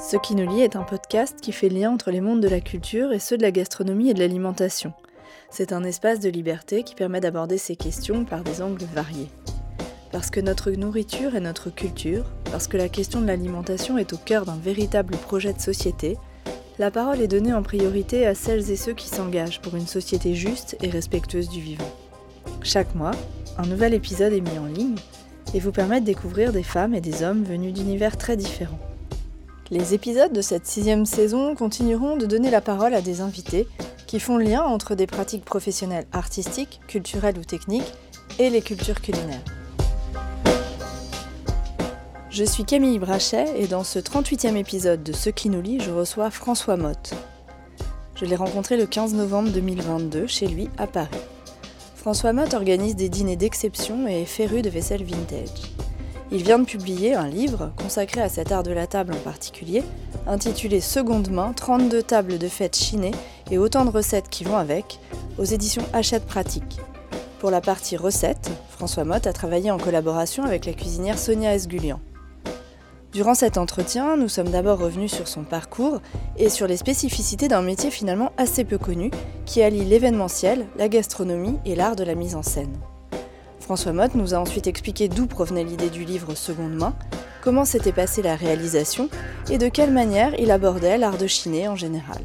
Ce 0.00 0.16
qui 0.16 0.36
nous 0.36 0.48
lie 0.48 0.60
est 0.60 0.76
un 0.76 0.84
podcast 0.84 1.40
qui 1.40 1.50
fait 1.50 1.68
lien 1.68 1.90
entre 1.90 2.12
les 2.12 2.20
mondes 2.20 2.40
de 2.40 2.48
la 2.48 2.60
culture 2.60 3.12
et 3.12 3.18
ceux 3.18 3.36
de 3.36 3.42
la 3.42 3.50
gastronomie 3.50 4.08
et 4.08 4.14
de 4.14 4.20
l'alimentation. 4.20 4.92
C'est 5.50 5.72
un 5.72 5.82
espace 5.82 6.20
de 6.20 6.28
liberté 6.28 6.84
qui 6.84 6.94
permet 6.94 7.20
d'aborder 7.20 7.58
ces 7.58 7.74
questions 7.74 8.24
par 8.24 8.44
des 8.44 8.62
angles 8.62 8.86
variés. 8.94 9.28
Parce 10.12 10.30
que 10.30 10.40
notre 10.40 10.70
nourriture 10.70 11.34
est 11.34 11.40
notre 11.40 11.68
culture, 11.70 12.24
parce 12.50 12.68
que 12.68 12.76
la 12.76 12.88
question 12.88 13.20
de 13.20 13.26
l'alimentation 13.26 13.98
est 13.98 14.12
au 14.12 14.16
cœur 14.16 14.46
d'un 14.46 14.56
véritable 14.56 15.16
projet 15.16 15.52
de 15.52 15.60
société, 15.60 16.16
la 16.78 16.92
parole 16.92 17.20
est 17.20 17.28
donnée 17.28 17.52
en 17.52 17.64
priorité 17.64 18.24
à 18.24 18.36
celles 18.36 18.70
et 18.70 18.76
ceux 18.76 18.94
qui 18.94 19.08
s'engagent 19.08 19.60
pour 19.60 19.74
une 19.74 19.88
société 19.88 20.32
juste 20.32 20.76
et 20.80 20.90
respectueuse 20.90 21.48
du 21.48 21.60
vivant. 21.60 21.90
Chaque 22.62 22.94
mois, 22.94 23.16
un 23.58 23.66
nouvel 23.66 23.94
épisode 23.94 24.32
est 24.32 24.40
mis 24.40 24.58
en 24.60 24.66
ligne 24.66 24.96
et 25.54 25.60
vous 25.60 25.72
permet 25.72 26.00
de 26.00 26.06
découvrir 26.06 26.52
des 26.52 26.62
femmes 26.62 26.94
et 26.94 27.00
des 27.00 27.24
hommes 27.24 27.42
venus 27.42 27.74
d'univers 27.74 28.16
très 28.16 28.36
différents. 28.36 28.78
Les 29.70 29.92
épisodes 29.92 30.32
de 30.32 30.40
cette 30.40 30.66
sixième 30.66 31.04
saison 31.04 31.54
continueront 31.54 32.16
de 32.16 32.24
donner 32.24 32.50
la 32.50 32.62
parole 32.62 32.94
à 32.94 33.02
des 33.02 33.20
invités 33.20 33.68
qui 34.06 34.18
font 34.18 34.38
lien 34.38 34.62
entre 34.62 34.94
des 34.94 35.06
pratiques 35.06 35.44
professionnelles 35.44 36.06
artistiques, 36.12 36.80
culturelles 36.88 37.36
ou 37.36 37.44
techniques 37.44 37.92
et 38.38 38.48
les 38.48 38.62
cultures 38.62 39.02
culinaires. 39.02 39.44
Je 42.30 42.44
suis 42.44 42.64
Camille 42.64 42.98
Brachet 42.98 43.60
et 43.60 43.66
dans 43.66 43.84
ce 43.84 43.98
38e 43.98 44.56
épisode 44.56 45.02
de 45.02 45.12
Ce 45.12 45.28
qui 45.28 45.50
nous 45.50 45.60
lie, 45.60 45.80
je 45.80 45.90
reçois 45.90 46.30
François 46.30 46.78
Motte. 46.78 47.12
Je 48.14 48.24
l'ai 48.24 48.36
rencontré 48.36 48.78
le 48.78 48.86
15 48.86 49.12
novembre 49.12 49.50
2022 49.50 50.26
chez 50.26 50.46
lui 50.46 50.70
à 50.78 50.86
Paris. 50.86 51.10
François 51.94 52.32
Motte 52.32 52.54
organise 52.54 52.96
des 52.96 53.10
dîners 53.10 53.36
d'exception 53.36 54.08
et 54.08 54.22
est 54.22 54.24
féru 54.24 54.62
de 54.62 54.70
vaisselle 54.70 55.04
vintage. 55.04 55.50
Il 56.30 56.42
vient 56.42 56.58
de 56.58 56.66
publier 56.66 57.14
un 57.14 57.26
livre 57.26 57.72
consacré 57.80 58.20
à 58.20 58.28
cet 58.28 58.52
art 58.52 58.62
de 58.62 58.70
la 58.70 58.86
table 58.86 59.14
en 59.14 59.18
particulier, 59.18 59.82
intitulé 60.26 60.80
Seconde 60.80 61.30
main 61.30 61.54
32 61.54 62.02
tables 62.02 62.36
de 62.36 62.48
fête 62.48 62.76
chinées 62.76 63.14
et 63.50 63.56
autant 63.56 63.86
de 63.86 63.90
recettes 63.90 64.28
qui 64.28 64.44
vont 64.44 64.58
avec, 64.58 65.00
aux 65.38 65.44
éditions 65.44 65.84
Hachette 65.94 66.26
Pratique. 66.26 66.80
Pour 67.38 67.50
la 67.50 67.62
partie 67.62 67.96
recettes, 67.96 68.50
François 68.68 69.04
Motte 69.04 69.26
a 69.26 69.32
travaillé 69.32 69.70
en 69.70 69.78
collaboration 69.78 70.42
avec 70.44 70.66
la 70.66 70.74
cuisinière 70.74 71.18
Sonia 71.18 71.54
Esgulian. 71.54 72.00
Durant 73.12 73.34
cet 73.34 73.56
entretien, 73.56 74.18
nous 74.18 74.28
sommes 74.28 74.50
d'abord 74.50 74.80
revenus 74.80 75.12
sur 75.12 75.28
son 75.28 75.44
parcours 75.44 76.02
et 76.36 76.50
sur 76.50 76.66
les 76.66 76.76
spécificités 76.76 77.48
d'un 77.48 77.62
métier 77.62 77.90
finalement 77.90 78.32
assez 78.36 78.64
peu 78.64 78.76
connu 78.76 79.10
qui 79.46 79.62
allie 79.62 79.86
l'événementiel, 79.86 80.66
la 80.76 80.90
gastronomie 80.90 81.56
et 81.64 81.74
l'art 81.74 81.96
de 81.96 82.04
la 82.04 82.14
mise 82.14 82.34
en 82.34 82.42
scène. 82.42 82.76
François 83.68 83.92
Motte 83.92 84.14
nous 84.14 84.32
a 84.32 84.38
ensuite 84.38 84.66
expliqué 84.66 85.08
d'où 85.08 85.26
provenait 85.26 85.62
l'idée 85.62 85.90
du 85.90 86.02
livre 86.02 86.34
Seconde 86.34 86.72
main, 86.72 86.96
comment 87.42 87.66
s'était 87.66 87.92
passée 87.92 88.22
la 88.22 88.34
réalisation 88.34 89.10
et 89.50 89.58
de 89.58 89.68
quelle 89.68 89.92
manière 89.92 90.32
il 90.40 90.50
abordait 90.50 90.96
l'art 90.96 91.18
de 91.18 91.26
chiner 91.26 91.68
en 91.68 91.76
général. 91.76 92.22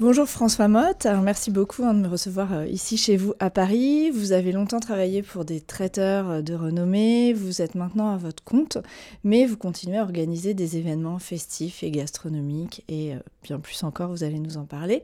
Bonjour 0.00 0.26
François 0.26 0.66
Motte, 0.66 1.06
merci 1.22 1.52
beaucoup 1.52 1.84
hein, 1.84 1.94
de 1.94 2.00
me 2.00 2.08
recevoir 2.08 2.52
euh, 2.52 2.66
ici 2.66 2.96
chez 2.96 3.16
vous 3.16 3.34
à 3.38 3.48
Paris. 3.48 4.10
Vous 4.10 4.32
avez 4.32 4.50
longtemps 4.50 4.80
travaillé 4.80 5.22
pour 5.22 5.44
des 5.44 5.60
traiteurs 5.60 6.30
euh, 6.30 6.42
de 6.42 6.54
renommée, 6.54 7.32
vous 7.32 7.62
êtes 7.62 7.76
maintenant 7.76 8.12
à 8.12 8.16
votre 8.16 8.42
compte, 8.42 8.78
mais 9.22 9.44
vous 9.44 9.58
continuez 9.58 9.98
à 9.98 10.02
organiser 10.02 10.52
des 10.52 10.78
événements 10.78 11.18
festifs 11.18 11.84
et 11.84 11.92
gastronomiques 11.92 12.82
et 12.88 13.14
euh, 13.14 13.18
bien 13.42 13.58
plus 13.58 13.82
encore, 13.84 14.10
vous 14.10 14.24
allez 14.24 14.38
nous 14.38 14.56
en 14.56 14.64
parler. 14.64 15.02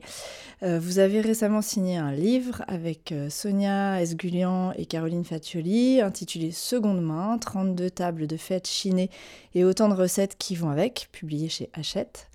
Vous 0.61 0.97
avez 0.99 1.21
récemment 1.21 1.61
signé 1.61 1.97
un 1.97 2.11
livre 2.11 2.63
avec 2.67 3.13
Sonia 3.29 4.01
Esgulian 4.01 4.71
et 4.73 4.85
Caroline 4.85 5.23
Fatioli 5.23 6.01
intitulé 6.01 6.51
Seconde 6.51 7.01
main, 7.01 7.37
32 7.37 7.89
tables 7.91 8.27
de 8.27 8.37
fête 8.37 8.67
chinées 8.67 9.09
et 9.53 9.63
autant 9.63 9.89
de 9.89 9.93
recettes 9.93 10.35
qui 10.37 10.55
vont 10.55 10.69
avec, 10.69 11.09
publié 11.11 11.49
chez 11.49 11.69
Hachette. 11.73 12.29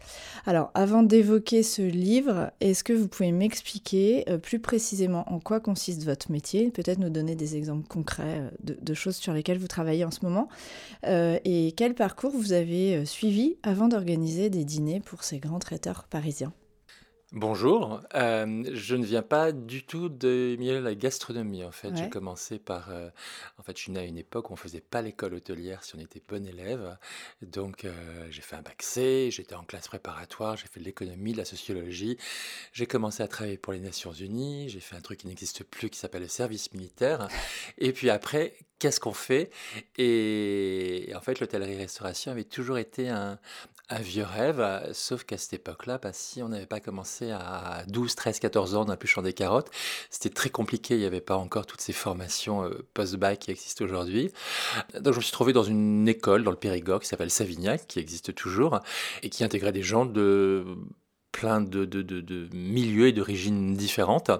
Alors 0.47 0.71
avant 0.75 1.03
d'évoquer 1.03 1.63
ce 1.63 1.83
livre, 1.83 2.51
est-ce 2.61 2.83
que 2.83 2.93
vous 2.93 3.09
pouvez 3.09 3.33
m'expliquer 3.33 4.25
euh, 4.29 4.39
plus 4.39 4.59
précisément 4.59 5.25
en 5.33 5.39
quoi 5.39 5.61
consiste 5.61 6.05
votre 6.05 6.33
métier? 6.33 6.71
Peut-être 6.71 6.99
nous 6.99 7.11
donner 7.11 7.35
des 7.35 7.57
exemples 7.57 7.87
concrets 7.87 8.41
euh, 8.41 8.75
de, 8.81 8.95
choses 8.95 9.17
sur 9.17 9.33
lesquelles 9.33 9.59
vous 9.59 9.69
travaillez 9.69 10.05
en 10.05 10.11
ce 10.11 10.21
moment 10.23 10.49
euh, 11.07 11.39
et 11.45 11.73
quel 11.77 11.95
parcours 11.95 12.33
vous 12.33 12.53
avez 12.53 13.07
suivi 13.07 13.57
avant 13.63 13.89
d'organiser 13.89 14.51
des 14.51 14.65
dîners 14.65 15.01
pour 15.01 15.25
ces 15.25 15.39
grands 15.39 15.59
traiteurs? 15.59 15.92
Parisiens 16.09 16.53
Bonjour, 17.35 18.03
euh, 18.15 18.63
je 18.75 18.95
ne 18.95 19.07
viens 19.07 19.23
pas 19.23 19.53
du 19.53 19.87
tout 19.87 20.11
de 20.11 20.55
milieu 20.59 20.75
de 20.75 20.85
la 20.85 20.95
gastronomie 20.95 21.65
en 21.65 21.71
fait. 21.71 21.97
J'ai 21.97 22.11
commencé 22.11 22.59
par, 22.59 22.91
euh, 22.91 23.09
en 23.57 23.63
fait, 23.63 23.75
je 23.75 23.85
suis 23.85 23.93
né 23.93 24.01
à 24.01 24.05
une 24.05 24.19
époque 24.19 24.51
où 24.51 24.53
on 24.53 24.57
faisait 24.57 24.83
pas 24.83 25.01
l'école 25.01 25.33
hôtelière 25.33 25.83
si 25.83 25.97
on 25.97 25.99
était 25.99 26.21
bon 26.29 26.47
élève. 26.47 26.99
Donc, 27.41 27.87
euh, 27.87 28.27
j'ai 28.29 28.43
fait 28.43 28.57
un 28.57 28.61
bac 28.61 28.83
C, 28.83 29.31
j'étais 29.33 29.55
en 29.55 29.65
classe 29.65 29.89
préparatoire, 29.89 30.59
j'ai 30.59 30.67
fait 30.67 30.81
de 30.81 30.85
l'économie, 30.85 31.33
de 31.33 31.39
la 31.39 31.47
sociologie. 31.47 32.19
J'ai 32.75 32.85
commencé 32.85 33.23
à 33.23 33.29
travailler 33.29 33.57
pour 33.57 33.73
les 33.73 33.81
Nations 33.81 34.13
Unies, 34.13 34.69
j'ai 34.69 34.81
fait 34.81 34.95
un 34.97 35.01
truc 35.01 35.21
qui 35.21 35.27
n'existe 35.27 35.65
plus 35.65 35.89
qui 35.89 35.99
s'appelle 35.99 36.23
le 36.23 36.29
service 36.29 36.75
militaire. 36.75 37.29
Et 37.79 37.95
puis 37.95 38.11
après, 38.11 38.59
qu'est-ce 38.79 39.01
qu'on 39.01 39.15
fait? 39.15 39.51
Et 39.97 41.11
en 41.17 41.21
fait, 41.23 41.41
l'hôtellerie-restauration 41.41 42.31
avait 42.31 42.45
toujours 42.45 42.77
été 42.77 43.09
un, 43.09 43.39
un 43.93 44.01
vieux 44.01 44.25
rêve, 44.25 44.91
sauf 44.93 45.25
qu'à 45.25 45.37
cette 45.37 45.53
époque-là, 45.53 45.99
bah, 45.99 46.11
si 46.13 46.43
on 46.43 46.49
n'avait 46.49 46.67
pas 46.67 46.81
commencé 46.81 47.31
à 47.31 47.85
12, 47.89 48.15
13, 48.15 48.39
14 48.41 48.75
ans 48.75 48.85
dans 48.85 48.97
plus 48.97 49.13
des 49.23 49.33
carottes, 49.33 49.71
c'était 50.11 50.33
très 50.35 50.51
compliqué. 50.51 50.95
Il 50.95 51.01
n'y 51.01 51.07
avait 51.07 51.21
pas 51.21 51.37
encore 51.37 51.67
toutes 51.67 51.81
ces 51.81 51.93
formations 51.93 52.65
euh, 52.65 52.87
post-bac 52.95 53.39
qui 53.39 53.51
existent 53.51 53.85
aujourd'hui. 53.85 54.33
Donc 54.99 55.13
je 55.13 55.19
me 55.19 55.23
suis 55.23 55.33
trouvé 55.33 55.53
dans 55.53 55.63
une 55.63 56.09
école 56.09 56.45
dans 56.45 56.51
le 56.51 56.57
Périgord 56.57 57.01
qui 57.01 57.09
s'appelle 57.09 57.31
Savignac, 57.31 57.87
qui 57.87 57.99
existe 57.99 58.35
toujours, 58.35 58.81
et 59.23 59.29
qui 59.29 59.45
intégrait 59.45 59.73
des 59.73 59.83
gens 59.83 60.07
de 60.07 60.65
plein 61.33 61.61
de, 61.61 61.85
de, 61.85 62.03
de, 62.03 62.49
milieux 62.55 63.09
et 63.09 63.13
d'origines 63.13 63.75
différentes. 63.75 64.31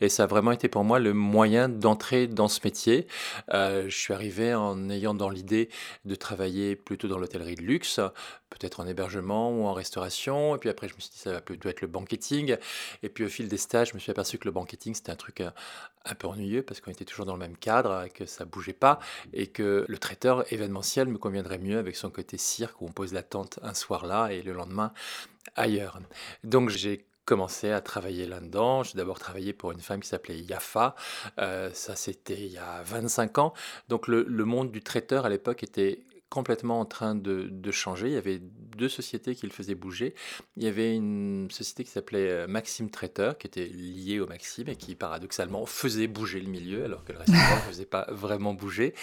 Et 0.00 0.08
ça 0.08 0.24
a 0.24 0.26
vraiment 0.26 0.52
été 0.52 0.68
pour 0.68 0.84
moi 0.84 0.98
le 0.98 1.14
moyen 1.14 1.68
d'entrer 1.68 2.26
dans 2.26 2.48
ce 2.48 2.60
métier. 2.62 3.06
Euh, 3.52 3.84
je 3.88 3.96
suis 3.96 4.14
arrivé 4.14 4.54
en 4.54 4.90
ayant 4.90 5.14
dans 5.14 5.30
l'idée 5.30 5.70
de 6.04 6.14
travailler 6.14 6.76
plutôt 6.76 7.08
dans 7.08 7.18
l'hôtellerie 7.18 7.56
de 7.56 7.62
luxe, 7.62 7.98
peut-être 8.50 8.80
en 8.80 8.86
hébergement 8.86 9.50
ou 9.50 9.64
en 9.64 9.72
restauration. 9.72 10.54
Et 10.54 10.58
puis 10.58 10.68
après, 10.68 10.88
je 10.88 10.94
me 10.94 11.00
suis 11.00 11.10
dit, 11.10 11.18
ça 11.18 11.32
va 11.32 11.40
plutôt 11.40 11.68
être 11.68 11.80
le 11.80 11.88
banqueting. 11.88 12.56
Et 13.02 13.08
puis 13.08 13.24
au 13.24 13.28
fil 13.28 13.48
des 13.48 13.56
stages, 13.56 13.90
je 13.90 13.94
me 13.94 13.98
suis 13.98 14.10
aperçu 14.10 14.38
que 14.38 14.46
le 14.46 14.52
banqueting, 14.52 14.94
c'était 14.94 15.10
un 15.12 15.16
truc 15.16 15.40
euh, 15.40 15.50
un 16.04 16.14
peu 16.14 16.26
ennuyeux 16.26 16.62
parce 16.62 16.80
qu'on 16.80 16.90
était 16.90 17.04
toujours 17.04 17.26
dans 17.26 17.34
le 17.34 17.38
même 17.38 17.56
cadre, 17.56 18.08
que 18.14 18.26
ça 18.26 18.44
bougeait 18.44 18.72
pas 18.72 18.98
et 19.32 19.46
que 19.46 19.84
le 19.88 19.98
traiteur 19.98 20.50
événementiel 20.52 21.08
me 21.08 21.18
conviendrait 21.18 21.58
mieux 21.58 21.78
avec 21.78 21.96
son 21.96 22.10
côté 22.10 22.38
cirque 22.38 22.80
où 22.80 22.86
on 22.86 22.92
pose 22.92 23.12
la 23.12 23.22
tente 23.22 23.58
un 23.62 23.74
soir 23.74 24.06
là 24.06 24.28
et 24.28 24.42
le 24.42 24.52
lendemain 24.52 24.92
ailleurs. 25.56 25.98
Donc 26.44 26.68
j'ai 26.70 27.06
commencé 27.24 27.70
à 27.70 27.80
travailler 27.80 28.26
là-dedans. 28.26 28.82
J'ai 28.82 28.98
d'abord 28.98 29.18
travaillé 29.18 29.52
pour 29.52 29.72
une 29.72 29.80
femme 29.80 30.00
qui 30.00 30.08
s'appelait 30.08 30.38
Yafa. 30.38 30.94
Euh, 31.38 31.70
ça, 31.72 31.94
c'était 31.96 32.38
il 32.38 32.52
y 32.52 32.58
a 32.58 32.82
25 32.82 33.38
ans. 33.38 33.52
Donc 33.88 34.08
le, 34.08 34.24
le 34.28 34.44
monde 34.44 34.70
du 34.70 34.82
traiteur 34.82 35.24
à 35.26 35.28
l'époque 35.28 35.62
était 35.62 36.00
complètement 36.32 36.80
en 36.80 36.86
train 36.86 37.14
de, 37.14 37.70
changer. 37.70 38.06
Il 38.06 38.14
y 38.14 38.16
avait 38.16 38.40
deux 38.40 38.88
sociétés 38.88 39.34
qui 39.34 39.46
le 39.46 39.52
faisaient 39.52 39.74
bouger. 39.74 40.14
Il 40.56 40.62
y 40.62 40.66
avait 40.66 40.94
une 40.94 41.50
société 41.50 41.84
qui 41.84 41.90
s'appelait 41.90 42.30
euh, 42.30 42.46
Maxime 42.46 42.90
Traiteur, 42.90 43.36
qui 43.36 43.46
était 43.46 43.66
liée 43.66 44.18
au 44.18 44.26
Maxime 44.26 44.68
et 44.68 44.76
qui 44.76 44.94
paradoxalement 44.94 45.66
faisait 45.66 46.06
bouger 46.06 46.40
le 46.40 46.48
milieu, 46.48 46.84
alors 46.84 47.04
que 47.04 47.12
le 47.12 47.18
restaurant 47.18 47.56
ne 47.56 47.70
faisait 47.70 47.84
pas 47.84 48.06
vraiment 48.10 48.54
bouger. 48.54 48.94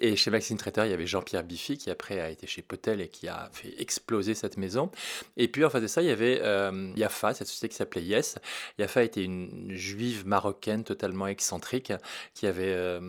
Et 0.00 0.16
chez 0.16 0.30
Maxime 0.30 0.56
Traiteur, 0.56 0.86
il 0.86 0.90
y 0.90 0.94
avait 0.94 1.06
Jean-Pierre 1.06 1.44
Biffy, 1.44 1.76
qui 1.76 1.90
après 1.90 2.18
a 2.18 2.30
été 2.30 2.46
chez 2.46 2.62
Potel 2.62 3.02
et 3.02 3.08
qui 3.08 3.28
a 3.28 3.50
fait 3.52 3.74
exploser 3.78 4.34
cette 4.34 4.56
maison. 4.56 4.90
Et 5.36 5.48
puis 5.48 5.66
en 5.66 5.70
face 5.70 5.82
de 5.82 5.86
ça, 5.86 6.00
il 6.00 6.08
y 6.08 6.12
avait 6.12 6.40
euh, 6.42 6.92
Yafa, 6.96 7.34
cette 7.34 7.46
société 7.46 7.68
qui 7.68 7.76
s'appelait 7.76 8.02
Yes. 8.02 8.38
Yafa 8.78 9.04
était 9.04 9.22
une 9.22 9.74
juive 9.74 10.26
marocaine 10.26 10.84
totalement 10.84 11.26
excentrique 11.26 11.92
qui 12.32 12.46
avait 12.46 12.72
euh, 12.74 13.00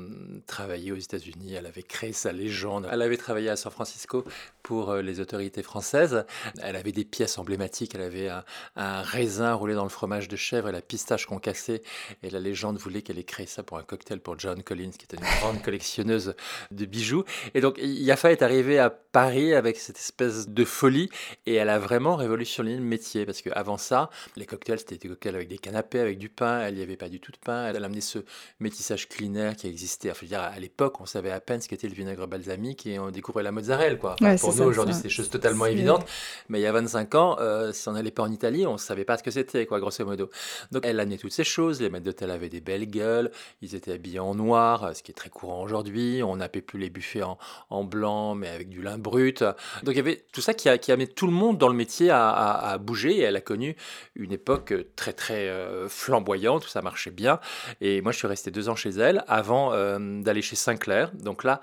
travaillé 0.45 0.91
aux 0.91 0.97
États-Unis. 0.97 1.53
Elle 1.53 1.67
avait 1.67 1.83
créé 1.83 2.11
sa 2.11 2.33
légende. 2.33 2.89
Elle 2.91 3.01
avait 3.01 3.17
travaillé 3.17 3.47
à 3.47 3.55
San 3.61 3.71
Francisco 3.71 4.25
pour 4.63 4.91
euh, 4.91 5.01
les 5.01 5.19
autorités 5.19 5.63
françaises. 5.63 6.25
Elle 6.61 6.75
avait 6.75 6.91
des 6.91 7.05
pièces 7.05 7.37
emblématiques. 7.37 7.95
Elle 7.95 8.01
avait 8.01 8.29
un, 8.29 9.01
raisin 9.01 9.53
roulé 9.53 9.73
dans 9.73 9.83
le 9.83 9.89
fromage 9.89 10.27
de 10.27 10.35
chèvre 10.35 10.69
et 10.69 10.71
la 10.71 10.81
pistache 10.81 11.25
concassée. 11.25 11.81
Et 12.23 12.29
la 12.29 12.39
légende 12.39 12.77
voulait 12.77 13.01
qu'elle 13.01 13.19
ait 13.19 13.23
créé 13.23 13.45
ça 13.45 13.63
pour 13.63 13.77
un 13.77 13.83
cocktail 13.83 14.19
pour 14.19 14.37
John 14.39 14.61
Collins, 14.63 14.91
qui 14.91 15.05
était 15.05 15.17
une 15.17 15.39
grande 15.39 15.61
collectionneuse 15.63 16.35
de 16.71 16.85
bijoux. 16.85 17.23
Et 17.53 17.61
donc, 17.61 17.77
Yafa 17.81 18.31
est 18.31 18.41
arrivée 18.41 18.79
à 18.79 18.89
Paris 18.89 19.53
avec 19.53 19.77
cette 19.77 19.97
espèce 19.97 20.47
de 20.47 20.65
folie 20.65 21.09
et 21.45 21.55
elle 21.55 21.69
a 21.69 21.79
vraiment 21.79 22.15
révolutionné 22.15 22.75
le 22.75 22.81
métier 22.81 23.25
parce 23.25 23.41
qu'avant 23.41 23.77
ça, 23.77 24.09
les 24.35 24.45
cocktails, 24.45 24.79
c'était 24.79 24.97
des 24.97 25.09
cocktails 25.09 25.35
avec 25.35 25.47
des 25.47 25.57
canapés, 25.57 25.99
avec 25.99 26.17
du 26.17 26.29
pain. 26.29 26.61
Elle 26.61 26.75
n'y 26.75 26.81
avait 26.81 26.97
pas 26.97 27.09
du 27.09 27.19
tout 27.19 27.31
de 27.31 27.37
pain. 27.37 27.67
Elle 27.67 27.81
a 27.81 27.85
amené 27.85 28.01
ce 28.01 28.19
métissage 28.59 29.09
culinaire 29.09 29.55
qui 29.55 29.67
existait. 29.67 30.11
Enfin, 30.11 30.19
je 30.21 30.25
veux 30.25 30.29
dire, 30.29 30.41
à 30.41 30.59
l'époque, 30.59 31.01
on 31.01 31.05
savait 31.05 31.31
à 31.31 31.39
peine 31.39 31.61
ce 31.61 31.67
qu'était 31.67 31.87
le 31.87 31.93
vinaigre 31.93 32.27
balsamique 32.27 32.85
et 32.85 32.99
on 32.99 33.11
découvrait 33.11 33.43
la 33.43 33.50
la 33.51 33.55
mozzarella, 33.55 33.95
quoi. 33.95 34.15
pour 34.39 34.55
nous, 34.55 34.63
aujourd'hui, 34.63 34.95
c'est 34.95 35.03
des 35.03 35.09
choses 35.09 35.29
totalement 35.29 35.65
évidentes. 35.65 36.05
Mais 36.49 36.59
il 36.59 36.63
y 36.63 36.67
a 36.67 36.71
25 36.71 37.15
ans, 37.15 37.37
euh, 37.39 37.71
si 37.73 37.87
on 37.89 37.93
n'allait 37.93 38.11
pas 38.11 38.23
en 38.23 38.31
Italie, 38.31 38.65
on 38.65 38.73
ne 38.73 38.77
savait 38.77 39.05
pas 39.05 39.17
ce 39.17 39.23
que 39.23 39.31
c'était, 39.31 39.65
quoi, 39.65 39.79
grosso 39.79 40.03
modo. 40.05 40.29
Donc, 40.71 40.85
elle 40.85 40.99
amenait 40.99 41.17
toutes 41.17 41.33
ces 41.33 41.43
choses. 41.43 41.81
Les 41.81 41.89
maîtres 41.89 42.05
d'hôtel 42.05 42.31
avaient 42.31 42.49
des 42.49 42.61
belles 42.61 42.89
gueules. 42.89 43.31
Ils 43.61 43.75
étaient 43.75 43.91
habillés 43.91 44.19
en 44.19 44.35
noir, 44.35 44.95
ce 44.95 45.03
qui 45.03 45.11
est 45.11 45.15
très 45.15 45.29
courant 45.29 45.61
aujourd'hui. 45.61 46.21
On 46.23 46.37
n'appelait 46.37 46.61
plus 46.61 46.79
les 46.79 46.89
buffets 46.89 47.23
en, 47.69 47.83
blanc, 47.83 48.35
mais 48.35 48.47
avec 48.47 48.69
du 48.69 48.81
lin 48.81 48.97
brut. 48.97 49.43
Donc, 49.83 49.93
il 49.93 49.97
y 49.97 49.99
avait 49.99 50.23
tout 50.31 50.41
ça 50.41 50.53
qui 50.53 50.69
a, 50.69 50.77
qui 50.77 50.91
amené 50.91 51.07
tout 51.07 51.27
le 51.27 51.33
monde 51.33 51.57
dans 51.57 51.67
le 51.67 51.75
métier 51.75 52.09
à, 52.11 52.77
bouger. 52.79 53.17
Et 53.17 53.21
elle 53.21 53.35
a 53.35 53.41
connu 53.41 53.75
une 54.15 54.31
époque 54.31 54.73
très, 54.95 55.13
très 55.13 55.49
euh, 55.49 55.89
flamboyante 55.89 56.65
où 56.65 56.69
ça 56.69 56.81
marchait 56.81 57.11
bien. 57.11 57.39
Et 57.81 58.01
moi, 58.01 58.11
je 58.11 58.17
suis 58.17 58.27
resté 58.27 58.51
deux 58.51 58.69
ans 58.69 58.75
chez 58.75 58.91
elle 58.91 59.23
avant 59.27 59.73
euh, 59.73 60.21
d'aller 60.21 60.41
chez 60.41 60.55
Sinclair. 60.55 61.11
Donc 61.13 61.43
là, 61.43 61.61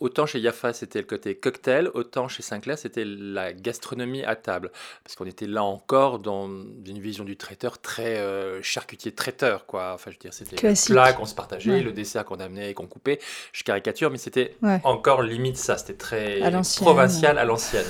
Autant 0.00 0.26
chez 0.26 0.40
Yafa, 0.40 0.72
c'était 0.72 0.98
le 0.98 1.06
côté 1.06 1.34
cocktail, 1.34 1.90
autant 1.94 2.28
chez 2.28 2.42
Sinclair, 2.42 2.78
c'était 2.78 3.04
la 3.04 3.52
gastronomie 3.52 4.24
à 4.24 4.36
table. 4.36 4.70
Parce 5.04 5.16
qu'on 5.16 5.26
était 5.26 5.46
là 5.46 5.64
encore 5.64 6.18
dans 6.18 6.48
une 6.48 6.98
vision 6.98 7.24
du 7.24 7.36
traiteur 7.36 7.78
très 7.80 8.18
euh, 8.18 8.60
charcutier-traiteur, 8.62 9.66
quoi. 9.66 9.92
Enfin, 9.94 10.10
je 10.10 10.16
veux 10.16 10.20
dire, 10.20 10.32
c'était 10.34 10.56
le 10.68 10.92
plat 10.92 11.12
qu'on 11.12 11.24
se 11.24 11.34
partageait, 11.34 11.82
le 11.82 11.92
dessert 11.92 12.24
qu'on 12.24 12.40
amenait 12.40 12.70
et 12.70 12.74
qu'on 12.74 12.86
coupait. 12.86 13.18
Je 13.52 13.64
caricature, 13.64 14.10
mais 14.10 14.18
c'était 14.18 14.56
encore 14.84 15.22
limite 15.22 15.56
ça. 15.56 15.78
C'était 15.78 15.94
très 15.94 16.40
provincial 16.76 17.38
à 17.38 17.44
l'ancienne. 17.44 17.86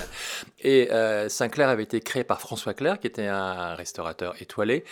Et 0.66 0.90
euh, 0.90 1.28
Sinclair 1.28 1.68
avait 1.68 1.84
été 1.84 2.00
créé 2.00 2.24
par 2.24 2.40
François 2.40 2.74
Clair, 2.74 2.98
qui 2.98 3.06
était 3.06 3.28
un 3.28 3.76
restaurateur 3.76 4.34
étoilé. 4.42 4.82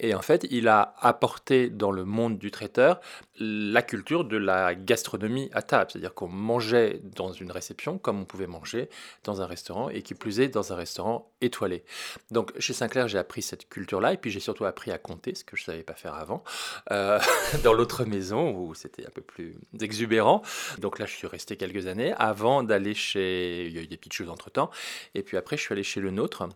Et 0.00 0.14
en 0.14 0.22
fait, 0.22 0.46
il 0.50 0.68
a 0.68 0.94
apporté 1.02 1.68
dans 1.68 1.90
le 1.90 2.06
monde 2.06 2.38
du 2.38 2.50
traiteur 2.50 2.98
la 3.40 3.82
culture 3.82 4.24
de 4.24 4.36
la 4.36 4.74
gastronomie 4.74 5.50
à 5.52 5.62
table. 5.62 5.90
C'est-à-dire 5.92 6.14
qu'on 6.14 6.28
mangeait 6.28 7.00
dans 7.04 7.32
une 7.32 7.52
réception 7.52 7.98
comme 7.98 8.20
on 8.20 8.24
pouvait 8.24 8.46
manger 8.46 8.88
dans 9.24 9.42
un 9.42 9.46
restaurant 9.46 9.90
et 9.90 10.02
qui 10.02 10.14
plus 10.14 10.40
est 10.40 10.48
dans 10.48 10.72
un 10.72 10.76
restaurant 10.76 11.30
étoilé. 11.40 11.84
Donc 12.30 12.58
chez 12.58 12.72
Sinclair, 12.72 13.06
j'ai 13.06 13.18
appris 13.18 13.42
cette 13.42 13.68
culture-là 13.68 14.14
et 14.14 14.16
puis 14.16 14.30
j'ai 14.30 14.40
surtout 14.40 14.64
appris 14.64 14.90
à 14.90 14.98
compter, 14.98 15.34
ce 15.34 15.44
que 15.44 15.56
je 15.56 15.62
ne 15.62 15.66
savais 15.66 15.82
pas 15.82 15.94
faire 15.94 16.14
avant, 16.14 16.42
euh, 16.90 17.20
dans 17.62 17.72
l'autre 17.72 18.04
maison 18.04 18.50
où 18.50 18.74
c'était 18.74 19.06
un 19.06 19.10
peu 19.10 19.22
plus 19.22 19.56
exubérant. 19.80 20.42
Donc 20.78 20.98
là, 20.98 21.06
je 21.06 21.14
suis 21.14 21.26
resté 21.26 21.56
quelques 21.56 21.86
années 21.86 22.14
avant 22.18 22.62
d'aller 22.62 22.94
chez... 22.94 23.66
Il 23.66 23.72
y 23.72 23.78
a 23.78 23.82
eu 23.82 23.86
des 23.86 23.96
petites 23.96 24.14
choses 24.14 24.30
entre-temps. 24.30 24.70
Et 25.18 25.22
puis 25.24 25.36
après, 25.36 25.56
je 25.56 25.62
suis 25.62 25.72
allé 25.72 25.82
chez 25.82 26.00
le 26.00 26.12
nôtre 26.12 26.48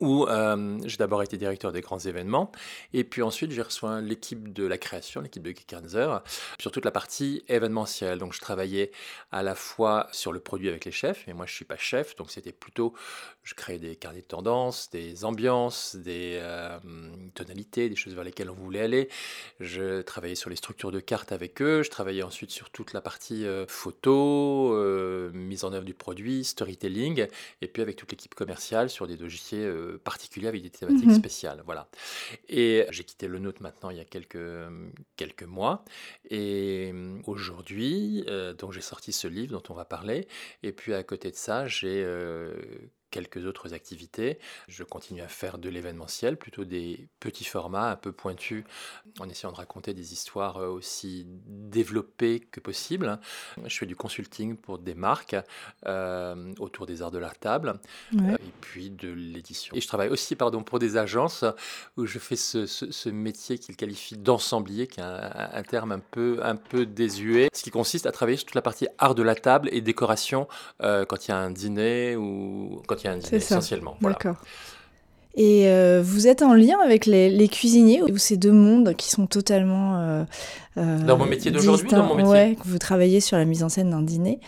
où 0.00 0.26
euh, 0.26 0.78
j'ai 0.84 0.96
d'abord 0.96 1.22
été 1.22 1.36
directeur 1.36 1.72
des 1.72 1.82
grands 1.82 1.98
événements, 1.98 2.50
et 2.92 3.04
puis 3.04 3.22
ensuite 3.22 3.52
j'ai 3.52 3.62
reçu 3.62 3.84
l'équipe 4.02 4.52
de 4.52 4.66
la 4.66 4.78
création, 4.78 5.20
l'équipe 5.20 5.42
de 5.42 5.50
Geekanzer, 5.50 6.22
sur 6.58 6.72
toute 6.72 6.84
la 6.84 6.90
partie 6.90 7.42
événementielle. 7.48 8.18
Donc 8.18 8.32
je 8.32 8.40
travaillais 8.40 8.90
à 9.30 9.42
la 9.42 9.54
fois 9.54 10.08
sur 10.12 10.32
le 10.32 10.40
produit 10.40 10.68
avec 10.68 10.84
les 10.84 10.90
chefs, 10.90 11.24
mais 11.26 11.34
moi 11.34 11.46
je 11.46 11.54
suis 11.54 11.64
pas 11.64 11.76
chef, 11.76 12.16
donc 12.16 12.30
c'était 12.30 12.52
plutôt, 12.52 12.94
je 13.42 13.54
créais 13.54 13.78
des 13.78 13.96
carnets 13.96 14.22
de 14.22 14.26
tendance, 14.26 14.90
des 14.90 15.24
ambiances, 15.24 15.96
des 15.96 16.38
euh, 16.40 16.78
tonalités, 17.34 17.88
des 17.88 17.96
choses 17.96 18.14
vers 18.14 18.24
lesquelles 18.24 18.50
on 18.50 18.54
voulait 18.54 18.80
aller. 18.80 19.08
Je 19.60 20.00
travaillais 20.02 20.34
sur 20.34 20.50
les 20.50 20.56
structures 20.56 20.92
de 20.92 21.00
cartes 21.00 21.32
avec 21.32 21.60
eux, 21.60 21.82
je 21.82 21.90
travaillais 21.90 22.22
ensuite 22.22 22.50
sur 22.50 22.70
toute 22.70 22.94
la 22.94 23.02
partie 23.02 23.46
euh, 23.46 23.66
photo, 23.68 24.74
mise 25.32 25.64
en 25.64 25.72
œuvre 25.72 25.84
du 25.84 25.94
produit, 25.94 26.44
storytelling, 26.44 27.26
et 27.60 27.68
puis 27.68 27.82
avec 27.82 27.96
toute 27.96 28.10
l'équipe 28.10 28.34
commerciale 28.34 28.88
sur 28.88 29.06
des 29.06 29.16
dossiers 29.16 29.68
particulier 29.98 30.48
avec 30.48 30.62
des 30.62 30.70
thématiques 30.70 31.08
mhm. 31.08 31.14
spéciales. 31.14 31.62
Voilà. 31.64 31.88
Et 32.48 32.86
j'ai 32.90 33.04
quitté 33.04 33.26
le 33.28 33.38
nôtre 33.38 33.62
maintenant 33.62 33.90
il 33.90 33.96
y 33.96 34.00
a 34.00 34.04
quelques, 34.04 34.38
quelques 35.16 35.44
mois. 35.44 35.84
Et 36.28 36.92
aujourd'hui, 37.26 38.24
euh, 38.28 38.54
donc 38.54 38.72
j'ai 38.72 38.80
sorti 38.80 39.12
ce 39.12 39.28
livre 39.28 39.52
dont 39.52 39.62
on 39.72 39.74
va 39.74 39.84
parler. 39.84 40.26
Et 40.62 40.72
puis 40.72 40.94
à 40.94 41.02
côté 41.02 41.30
de 41.30 41.36
ça, 41.36 41.66
j'ai 41.66 42.02
euh, 42.04 42.54
quelques 43.10 43.44
autres 43.46 43.74
activités. 43.74 44.38
Je 44.68 44.84
continue 44.84 45.20
à 45.20 45.28
faire 45.28 45.58
de 45.58 45.68
l'événementiel, 45.68 46.36
plutôt 46.36 46.64
des 46.64 47.08
petits 47.18 47.44
formats 47.44 47.90
un 47.90 47.96
peu 47.96 48.12
pointus, 48.12 48.64
en 49.18 49.28
essayant 49.28 49.52
de 49.52 49.56
raconter 49.56 49.94
des 49.94 50.12
histoires 50.12 50.58
euh, 50.58 50.68
aussi 50.68 51.26
développées 51.46 52.40
que 52.40 52.60
possible. 52.60 53.18
Je 53.66 53.76
fais 53.76 53.86
du 53.86 53.96
consulting 53.96 54.56
pour 54.56 54.78
des 54.78 54.94
marques 54.94 55.36
euh, 55.86 56.52
autour 56.58 56.86
des 56.86 57.02
arts 57.02 57.10
de 57.10 57.18
la 57.18 57.30
table 57.30 57.80
euh, 58.14 58.34
et 58.34 58.52
puis 58.60 58.90
de 58.90 59.10
l'édition. 59.10 59.74
Et 59.76 59.80
je 59.80 59.88
travaille 59.88 60.08
aussi 60.08 60.36
pardon, 60.36 60.62
pour 60.62 60.78
des 60.78 60.96
agences 60.96 61.44
où 61.96 62.06
je 62.06 62.18
fais 62.18 62.36
ce, 62.36 62.66
ce, 62.66 63.08
métier 63.10 63.58
qu'ils 63.58 63.76
qualifient 63.76 64.16
d'ensemblier, 64.16 64.86
qui 64.86 65.00
est 65.00 65.04
un, 65.04 65.62
terme 65.62 65.92
un 65.92 65.98
peu, 65.98 66.40
un 66.42 66.56
peu 66.56 66.86
désuet, 66.86 67.48
ce 67.52 67.62
qui 67.62 67.70
consiste 67.70 68.06
à 68.06 68.12
travailler 68.12 68.36
sur 68.36 68.46
toute 68.46 68.54
la 68.54 68.62
partie 68.62 68.86
art 68.98 69.14
de 69.14 69.22
la 69.22 69.34
table 69.34 69.68
et 69.72 69.80
décoration 69.80 70.46
quand 70.78 71.26
il 71.26 71.30
y 71.30 71.32
a 71.32 71.38
un 71.38 71.50
dîner 71.50 72.16
ou 72.16 72.82
quand 72.86 72.99
essentiellement. 73.32 73.96
D'accord. 74.00 74.36
Et 75.36 75.68
euh, 75.68 76.02
vous 76.04 76.26
êtes 76.26 76.42
en 76.42 76.54
lien 76.54 76.76
avec 76.84 77.06
les, 77.06 77.48
cuisiniers 77.48 78.02
ou 78.02 78.18
ces 78.18 78.36
deux 78.36 78.52
mondes 78.52 78.94
qui 78.96 79.10
sont 79.10 79.26
totalement 79.26 79.96
euh, 79.96 80.24
euh, 80.76 80.98
dans 80.98 81.16
mon 81.16 81.26
métier 81.26 81.52
d'aujourd'hui, 81.52 81.88
dans 81.88 82.02
mon 82.02 82.16
métier. 82.16 82.32
Ouais, 82.32 82.56
vous 82.64 82.78
travaillez 82.78 83.20
sur 83.20 83.36
la 83.36 83.44
mise 83.44 83.62
en 83.62 83.68
scène 83.68 83.90
d'un 83.90 84.02
dîner. 84.02 84.40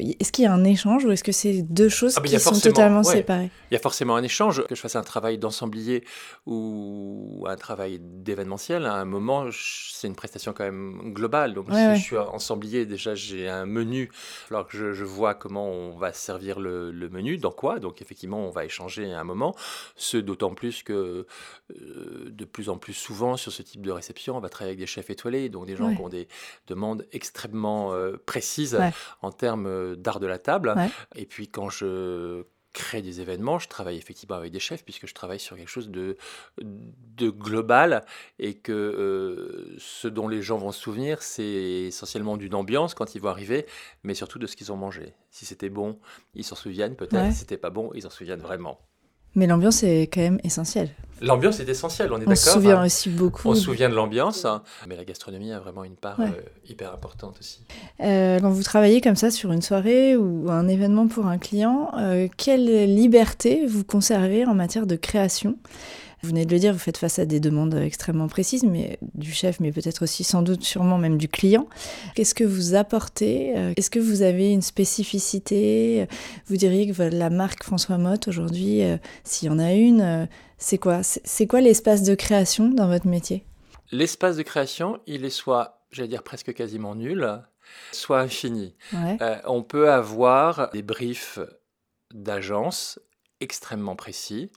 Est-ce 0.00 0.32
qu'il 0.32 0.44
y 0.44 0.46
a 0.46 0.52
un 0.52 0.64
échange 0.64 1.04
ou 1.04 1.12
est-ce 1.12 1.22
que 1.22 1.32
c'est 1.32 1.62
deux 1.62 1.88
choses 1.88 2.14
ah, 2.16 2.20
qui 2.20 2.38
sont 2.40 2.58
totalement 2.58 3.02
séparées? 3.02 3.50
Il 3.70 3.74
y 3.74 3.76
a 3.76 3.80
forcément 3.80 4.16
un 4.16 4.22
échange. 4.22 4.64
Que 4.66 4.74
je 4.74 4.80
fasse 4.80 4.96
un 4.96 5.02
travail 5.02 5.38
d'ensemblier 5.38 6.04
ou 6.46 7.44
un 7.48 7.56
travail 7.56 8.00
d'événementiel, 8.00 8.86
à 8.86 8.94
un 8.94 9.04
moment, 9.04 9.46
c'est 9.52 10.08
une 10.08 10.16
prestation 10.16 10.52
quand 10.52 10.64
même 10.64 11.12
globale. 11.12 11.54
Donc 11.54 11.66
si 11.70 11.96
je 11.96 12.00
suis 12.00 12.16
ensemblier, 12.16 12.86
déjà 12.86 13.14
j'ai 13.14 13.48
un 13.48 13.66
menu. 13.66 14.10
Alors 14.50 14.66
que 14.66 14.92
je, 14.92 15.04
vois 15.04 15.34
comment 15.34 15.70
on 15.70 15.96
va 15.96 16.12
servir 16.12 16.58
le, 16.58 17.08
menu, 17.10 17.36
dans 17.36 17.52
quoi. 17.52 17.78
Donc 17.78 18.02
effectivement, 18.02 18.46
on 18.46 18.50
va 18.50 18.64
échanger 18.64 19.12
à 19.12 19.20
un 19.20 19.24
moment. 19.24 19.54
Ce 19.96 20.16
d'autant 20.16 20.54
plus 20.54 20.82
que 20.82 21.26
euh, 21.70 22.30
de 22.30 22.44
plus 22.44 22.68
en 22.68 22.78
plus 22.78 22.94
souvent 22.94 23.36
sur 23.36 23.52
ce 23.52 23.62
type 23.62 23.82
de 23.82 23.90
réception, 23.90 24.36
on 24.36 24.40
va 24.40 24.48
travailler 24.48 24.70
avec 24.70 24.80
des 24.80 24.86
chefs 24.86 25.10
étoilés, 25.10 25.48
donc 25.48 25.66
des 25.66 25.76
gens 25.76 25.94
qui 25.94 26.00
ont 26.00 26.08
des 26.08 26.28
demandes 26.66 27.06
extrêmement 27.12 27.92
euh, 27.92 28.16
précises 28.26 28.78
en 29.22 29.30
termes 29.30 29.66
euh, 29.66 29.93
d'art 29.94 30.20
de 30.20 30.26
la 30.26 30.38
table. 30.38 30.74
Et 31.14 31.26
puis 31.26 31.48
quand 31.48 31.70
je 31.70 32.44
crée 32.72 33.02
des 33.02 33.20
événements, 33.20 33.60
je 33.60 33.68
travaille 33.68 33.96
effectivement 33.96 34.34
avec 34.34 34.50
des 34.50 34.58
chefs 34.58 34.84
puisque 34.84 35.06
je 35.06 35.14
travaille 35.14 35.38
sur 35.38 35.56
quelque 35.56 35.68
chose 35.68 35.90
de, 35.90 36.16
de 36.60 37.30
global 37.30 38.04
et 38.40 38.54
que 38.54 39.76
ce 39.78 40.08
dont 40.08 40.26
les 40.26 40.42
gens 40.42 40.58
vont 40.58 40.72
se 40.72 40.80
souvenir, 40.80 41.22
c'est 41.22 41.44
essentiellement 41.44 42.36
d'une 42.36 42.54
ambiance 42.54 42.94
quand 42.94 43.14
ils 43.14 43.20
vont 43.20 43.28
arriver, 43.28 43.66
mais 44.02 44.14
surtout 44.14 44.40
de 44.40 44.46
ce 44.48 44.56
qu'ils 44.56 44.72
ont 44.72 44.76
mangé. 44.76 45.14
Si 45.30 45.46
c'était 45.46 45.68
bon, 45.68 46.00
ils 46.34 46.42
s'en 46.44 46.56
souviennent 46.56 46.96
peut-être. 46.96 47.32
Si 47.32 47.38
c'était 47.38 47.56
pas 47.58 47.70
bon, 47.70 47.92
ils 47.94 48.02
s'en 48.02 48.10
souviennent 48.10 48.40
vraiment. 48.40 48.80
Mais 49.34 49.46
l'ambiance 49.46 49.82
est 49.82 50.02
quand 50.12 50.20
même 50.20 50.40
essentielle. 50.44 50.90
L'ambiance 51.20 51.60
est 51.60 51.68
essentielle, 51.68 52.12
on 52.12 52.16
est 52.16 52.20
d'accord. 52.20 52.32
On 52.32 52.36
se 52.36 52.50
souvient 52.50 52.80
hein. 52.80 52.86
aussi 52.86 53.08
beaucoup. 53.08 53.48
On 53.48 53.54
se 53.54 53.62
souvient 53.62 53.88
de 53.88 53.94
l'ambiance, 53.94 54.44
hein. 54.44 54.62
mais 54.88 54.96
la 54.96 55.04
gastronomie 55.04 55.52
a 55.52 55.58
vraiment 55.58 55.84
une 55.84 55.94
part 55.94 56.20
euh, 56.20 56.28
hyper 56.68 56.92
importante 56.92 57.36
aussi. 57.40 57.60
Euh, 58.00 58.40
quand 58.40 58.50
vous 58.50 58.62
travaillez 58.62 59.00
comme 59.00 59.16
ça 59.16 59.30
sur 59.30 59.52
une 59.52 59.62
soirée 59.62 60.16
ou 60.16 60.50
un 60.50 60.68
événement 60.68 61.06
pour 61.06 61.26
un 61.26 61.38
client, 61.38 61.92
euh, 61.98 62.28
quelle 62.36 62.94
liberté 62.94 63.64
vous 63.66 63.84
conservez 63.84 64.44
en 64.44 64.54
matière 64.54 64.86
de 64.86 64.96
création? 64.96 65.56
Vous 66.24 66.30
venez 66.30 66.46
de 66.46 66.52
le 66.52 66.58
dire, 66.58 66.72
vous 66.72 66.78
faites 66.78 66.96
face 66.96 67.18
à 67.18 67.26
des 67.26 67.38
demandes 67.38 67.74
extrêmement 67.74 68.28
précises, 68.28 68.64
mais 68.64 68.98
du 69.14 69.30
chef, 69.30 69.60
mais 69.60 69.72
peut-être 69.72 70.02
aussi 70.02 70.24
sans 70.24 70.40
doute 70.40 70.64
sûrement 70.64 70.96
même 70.96 71.18
du 71.18 71.28
client. 71.28 71.68
Qu'est-ce 72.14 72.34
que 72.34 72.44
vous 72.44 72.74
apportez 72.74 73.56
euh, 73.56 73.74
Est-ce 73.76 73.90
que 73.90 73.98
vous 73.98 74.22
avez 74.22 74.50
une 74.50 74.62
spécificité 74.62 76.08
Vous 76.46 76.56
diriez 76.56 76.90
que 76.90 77.02
la 77.02 77.28
marque 77.28 77.62
François 77.62 77.98
Motte 77.98 78.26
aujourd'hui, 78.26 78.82
euh, 78.82 78.96
s'il 79.22 79.48
y 79.48 79.52
en 79.52 79.58
a 79.58 79.72
une, 79.74 80.00
euh, 80.00 80.26
c'est 80.56 80.78
quoi 80.78 81.02
C'est 81.02 81.46
quoi 81.46 81.60
l'espace 81.60 82.02
de 82.02 82.14
création 82.14 82.70
dans 82.70 82.88
votre 82.88 83.06
métier? 83.06 83.44
L'espace 83.92 84.36
de 84.38 84.42
création, 84.42 85.00
il 85.06 85.26
est 85.26 85.30
soit, 85.30 85.84
j'allais 85.90 86.08
dire 86.08 86.22
presque 86.22 86.54
quasiment 86.54 86.94
nul, 86.94 87.28
soit 87.92 88.20
infini. 88.20 88.74
on 89.46 89.62
peut 89.62 89.90
avoir 89.90 90.70
des 90.70 90.82
briefs 90.82 91.38
d'agence 92.14 92.98
extrêmement 93.40 93.94
précis, 93.96 94.50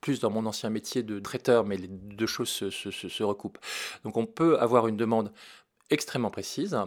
plus 0.00 0.20
dans 0.20 0.30
mon 0.30 0.46
ancien 0.46 0.70
métier 0.70 1.02
de 1.02 1.18
traiteur, 1.18 1.64
mais 1.64 1.76
les 1.76 1.88
deux 1.88 2.26
choses 2.26 2.48
se, 2.48 3.22
recoupent. 3.22 3.58
Donc 4.04 4.16
on 4.16 4.26
peut 4.26 4.58
avoir 4.58 4.86
une 4.86 4.96
demande 4.96 5.32
extrêmement 5.90 6.30
précise, 6.30 6.78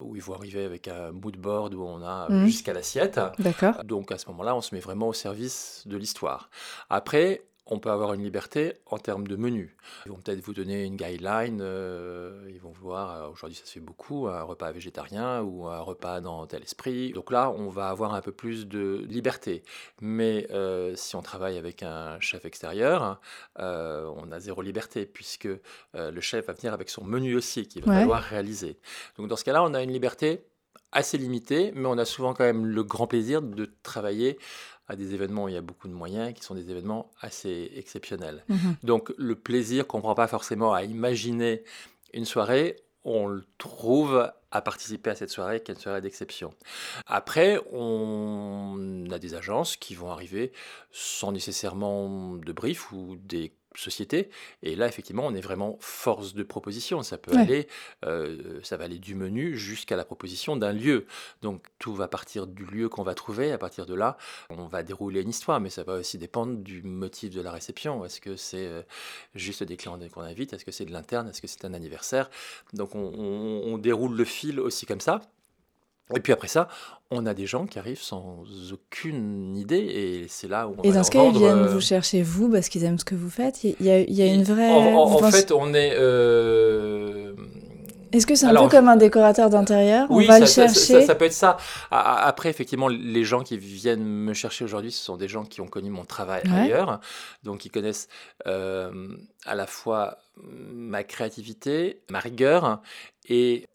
où 0.00 0.14
il 0.14 0.22
faut 0.22 0.34
arriver 0.34 0.64
avec 0.64 0.86
un 0.86 1.12
mood 1.12 1.36
board 1.36 1.74
où 1.74 1.82
on 1.82 2.02
a 2.02 2.28
mmh. 2.30 2.46
jusqu'à 2.46 2.72
l'assiette. 2.72 3.18
D'accord. 3.38 3.82
Donc 3.84 4.12
à 4.12 4.18
ce 4.18 4.28
moment-là, 4.28 4.54
on 4.54 4.60
se 4.60 4.74
met 4.74 4.80
vraiment 4.80 5.08
au 5.08 5.12
service 5.12 5.82
de 5.86 5.96
l'histoire. 5.96 6.50
Après, 6.90 7.46
on 7.72 7.78
peut 7.78 7.90
avoir 7.90 8.12
une 8.12 8.22
liberté 8.22 8.74
en 8.86 8.98
termes 8.98 9.26
de 9.26 9.34
menu. 9.34 9.76
Ils 10.04 10.12
vont 10.12 10.18
peut-être 10.18 10.40
vous 10.40 10.52
donner 10.52 10.84
une 10.84 10.96
guideline, 10.96 11.60
euh, 11.62 12.46
ils 12.50 12.60
vont 12.60 12.70
voir, 12.70 13.14
euh, 13.14 13.28
aujourd'hui 13.30 13.56
ça 13.56 13.64
se 13.64 13.72
fait 13.72 13.80
beaucoup, 13.80 14.28
un 14.28 14.42
repas 14.42 14.70
végétarien 14.72 15.40
ou 15.40 15.66
un 15.66 15.80
repas 15.80 16.20
dans 16.20 16.46
tel 16.46 16.62
esprit. 16.62 17.12
Donc 17.12 17.30
là, 17.30 17.50
on 17.50 17.68
va 17.68 17.88
avoir 17.88 18.12
un 18.12 18.20
peu 18.20 18.30
plus 18.30 18.66
de 18.68 19.02
liberté. 19.08 19.62
Mais 20.02 20.46
euh, 20.50 20.94
si 20.96 21.16
on 21.16 21.22
travaille 21.22 21.56
avec 21.56 21.82
un 21.82 22.20
chef 22.20 22.44
extérieur, 22.44 23.20
on 23.58 24.30
a 24.30 24.38
zéro 24.38 24.60
liberté 24.60 25.06
puisque 25.06 25.48
le 25.94 26.20
chef 26.20 26.46
va 26.46 26.52
venir 26.52 26.74
avec 26.74 26.90
son 26.90 27.04
menu 27.04 27.36
aussi 27.36 27.66
qu'il 27.66 27.84
va 27.84 28.00
falloir 28.00 28.22
réaliser. 28.22 28.78
Donc 29.16 29.28
dans 29.28 29.36
ce 29.36 29.44
cas-là, 29.44 29.62
on 29.64 29.72
a 29.72 29.82
une 29.82 29.92
liberté 29.92 30.44
assez 30.92 31.18
limité, 31.18 31.72
mais 31.74 31.86
on 31.86 31.98
a 31.98 32.04
souvent 32.04 32.34
quand 32.34 32.44
même 32.44 32.66
le 32.66 32.82
grand 32.84 33.06
plaisir 33.06 33.42
de 33.42 33.70
travailler 33.82 34.38
à 34.88 34.96
des 34.96 35.14
événements 35.14 35.44
où 35.44 35.48
il 35.48 35.54
y 35.54 35.58
a 35.58 35.62
beaucoup 35.62 35.88
de 35.88 35.94
moyens, 35.94 36.34
qui 36.34 36.42
sont 36.42 36.54
des 36.54 36.70
événements 36.70 37.10
assez 37.20 37.72
exceptionnels. 37.76 38.44
Mhm. 38.48 38.76
Donc 38.82 39.12
le 39.16 39.34
plaisir 39.34 39.86
qu'on 39.86 39.98
ne 39.98 40.02
prend 40.02 40.14
pas 40.14 40.26
forcément 40.26 40.74
à 40.74 40.84
imaginer 40.84 41.64
une 42.12 42.26
soirée, 42.26 42.76
on 43.04 43.26
le 43.26 43.44
trouve 43.58 44.30
à 44.50 44.60
participer 44.60 45.10
à 45.10 45.14
cette 45.14 45.30
soirée 45.30 45.62
qui 45.62 45.72
est 45.72 45.74
une 45.74 45.80
soirée 45.80 46.00
d'exception. 46.00 46.54
Après, 47.06 47.58
on 47.72 49.06
a 49.10 49.18
des 49.18 49.34
agences 49.34 49.76
qui 49.76 49.94
vont 49.94 50.10
arriver 50.10 50.52
sans 50.90 51.32
nécessairement 51.32 52.36
de 52.36 52.52
brief 52.52 52.92
ou 52.92 53.16
des 53.16 53.54
société. 53.78 54.28
Et 54.62 54.74
là, 54.74 54.86
effectivement, 54.86 55.26
on 55.26 55.34
est 55.34 55.40
vraiment 55.40 55.76
force 55.80 56.34
de 56.34 56.42
proposition. 56.42 57.02
Ça 57.02 57.18
peut 57.18 57.36
aller, 57.36 57.68
euh, 58.04 58.60
ça 58.62 58.76
va 58.76 58.84
aller 58.84 58.98
du 58.98 59.14
menu 59.14 59.56
jusqu'à 59.56 59.96
la 59.96 60.04
proposition 60.04 60.56
d'un 60.56 60.72
lieu. 60.72 61.06
Donc 61.42 61.66
tout 61.78 61.94
va 61.94 62.08
partir 62.08 62.46
du 62.46 62.64
lieu 62.64 62.88
qu'on 62.88 63.02
va 63.02 63.14
trouver. 63.14 63.52
À 63.52 63.58
partir 63.58 63.86
de 63.86 63.94
là, 63.94 64.16
on 64.50 64.66
va 64.66 64.82
dérouler 64.82 65.22
une 65.22 65.30
histoire, 65.30 65.60
mais 65.60 65.70
ça 65.70 65.82
va 65.82 65.94
aussi 65.94 66.18
dépendre 66.18 66.56
du 66.58 66.82
motif 66.82 67.30
de 67.30 67.40
la 67.40 67.52
réception. 67.52 68.04
Est-ce 68.04 68.20
que 68.20 68.36
c'est 68.36 68.66
euh, 68.66 68.82
juste 69.34 69.62
des 69.62 69.76
clients 69.76 69.98
qu'on 70.12 70.22
invite? 70.22 70.52
Est-ce 70.52 70.64
que 70.64 70.72
c'est 70.72 70.84
de 70.84 70.92
l'interne? 70.92 71.28
Est-ce 71.28 71.40
que 71.40 71.48
c'est 71.48 71.64
un 71.64 71.74
anniversaire? 71.74 72.30
Donc 72.72 72.94
on 72.94 73.78
déroule 73.78 74.16
le 74.16 74.24
fil 74.24 74.60
aussi 74.60 74.86
comme 74.86 75.00
ça. 75.00 75.20
Et 76.14 76.20
puis 76.20 76.32
après 76.32 76.48
ça, 76.48 76.68
on 77.10 77.26
a 77.26 77.34
des 77.34 77.46
gens 77.46 77.66
qui 77.66 77.78
arrivent 77.78 78.02
sans 78.02 78.44
aucune 78.72 79.56
idée 79.56 79.76
et 79.76 80.26
c'est 80.28 80.48
là 80.48 80.66
où 80.66 80.74
on 80.78 80.82
et 80.82 80.92
dans 80.92 81.04
ce 81.04 81.10
cas, 81.10 81.24
ils 81.24 81.38
viennent 81.38 81.66
vous 81.66 81.80
chercher 81.80 82.22
vous 82.22 82.50
parce 82.50 82.68
qu'ils 82.68 82.84
aiment 82.84 82.98
ce 82.98 83.04
que 83.04 83.14
vous 83.14 83.30
faites. 83.30 83.64
Il 83.64 83.74
y 83.80 83.90
a, 83.90 84.00
il 84.00 84.14
y 84.14 84.22
a 84.22 84.26
une 84.26 84.42
vraie. 84.42 84.70
En, 84.70 85.18
fait, 85.30 85.52
on 85.52 85.74
est. 85.74 85.92
Euh, 85.94 87.34
Est-ce 88.12 88.26
que 88.26 88.34
c'est 88.34 88.46
un 88.46 88.54
peu 88.54 88.68
comme 88.68 88.88
un 88.88 88.96
décorateur 88.96 89.50
d'intérieur? 89.50 90.06
Oui, 90.10 90.24
on 90.24 90.28
va 90.28 90.34
ça, 90.34 90.40
le 90.40 90.72
chercher. 90.72 91.06
Ça, 91.06 91.14
peut 91.14 91.26
être 91.26 91.32
ça. 91.32 91.56
Après, 91.90 92.48
effectivement, 92.48 92.88
les 92.88 93.24
gens 93.24 93.42
qui 93.42 93.56
viennent 93.58 94.04
me 94.04 94.32
chercher 94.32 94.64
aujourd'hui, 94.64 94.92
ce 94.92 95.04
sont 95.04 95.16
des 95.16 95.28
gens 95.28 95.44
qui 95.44 95.60
ont 95.60 95.68
connu 95.68 95.90
mon 95.90 96.04
travail 96.04 96.42
ailleurs, 96.50 97.00
donc 97.42 97.64
ils 97.64 97.70
connaissent 97.70 98.08
euh, 98.46 99.08
à 99.46 99.54
la 99.54 99.66
fois 99.66 100.18
ma 100.36 101.04
créativité, 101.04 102.02
ma 102.10 102.20
rigueur 102.20 102.80
et 103.28 103.66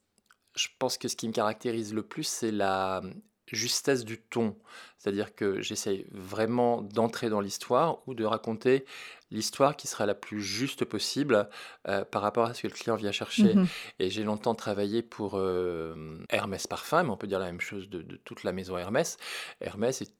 je 0.58 0.68
pense 0.80 0.98
que 0.98 1.08
ce 1.08 1.16
qui 1.16 1.28
me 1.28 1.34
caractérise 1.34 1.94
le 1.94 2.04
plus, 2.04 2.24
c'est 2.24 2.52
la 2.52 3.02
justesse 3.48 4.04
du 4.04 4.18
ton. 4.20 4.58
C'est-à-dire 4.98 5.34
que 5.34 5.62
j'essaye 5.62 6.06
vraiment 6.12 6.82
d'entrer 6.82 7.30
dans 7.30 7.40
l'histoire 7.40 8.00
ou 8.08 8.14
de 8.14 8.26
raconter 8.26 8.86
l'histoire 9.32 9.78
qui 9.78 9.88
sera 9.88 10.06
la 10.06 10.16
plus 10.16 10.42
juste 10.42 10.84
possible 10.84 11.48
euh, 11.88 12.04
par 12.04 12.22
rapport 12.22 12.46
à 12.46 12.54
ce 12.54 12.64
que 12.64 12.68
le 12.68 12.74
client 12.74 12.96
vient 12.96 13.12
chercher. 13.12 13.56
Mmh 13.56 13.68
Et 14.00 14.10
j'ai 14.10 14.24
longtemps 14.24 14.56
travaillé 14.56 15.02
pour 15.02 15.36
euh, 15.36 16.18
Hermès 16.30 16.68
Parfum, 16.68 17.04
mais 17.04 17.10
on 17.10 17.18
peut 17.18 17.28
dire 17.28 17.40
la 17.40 17.46
même 17.46 17.62
chose 17.62 17.90
de, 17.90 18.02
de 18.02 18.18
toute 18.18 18.44
la 18.44 18.52
maison 18.52 18.78
Hermès. 18.78 19.18
Hermès 19.62 20.02
est 20.02 20.14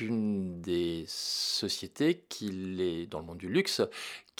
une 0.00 0.60
des 0.60 1.04
sociétés 1.06 2.24
qui 2.28 2.80
est 2.80 3.06
dans 3.06 3.20
le 3.20 3.26
monde 3.26 3.38
du 3.38 3.48
luxe, 3.48 3.82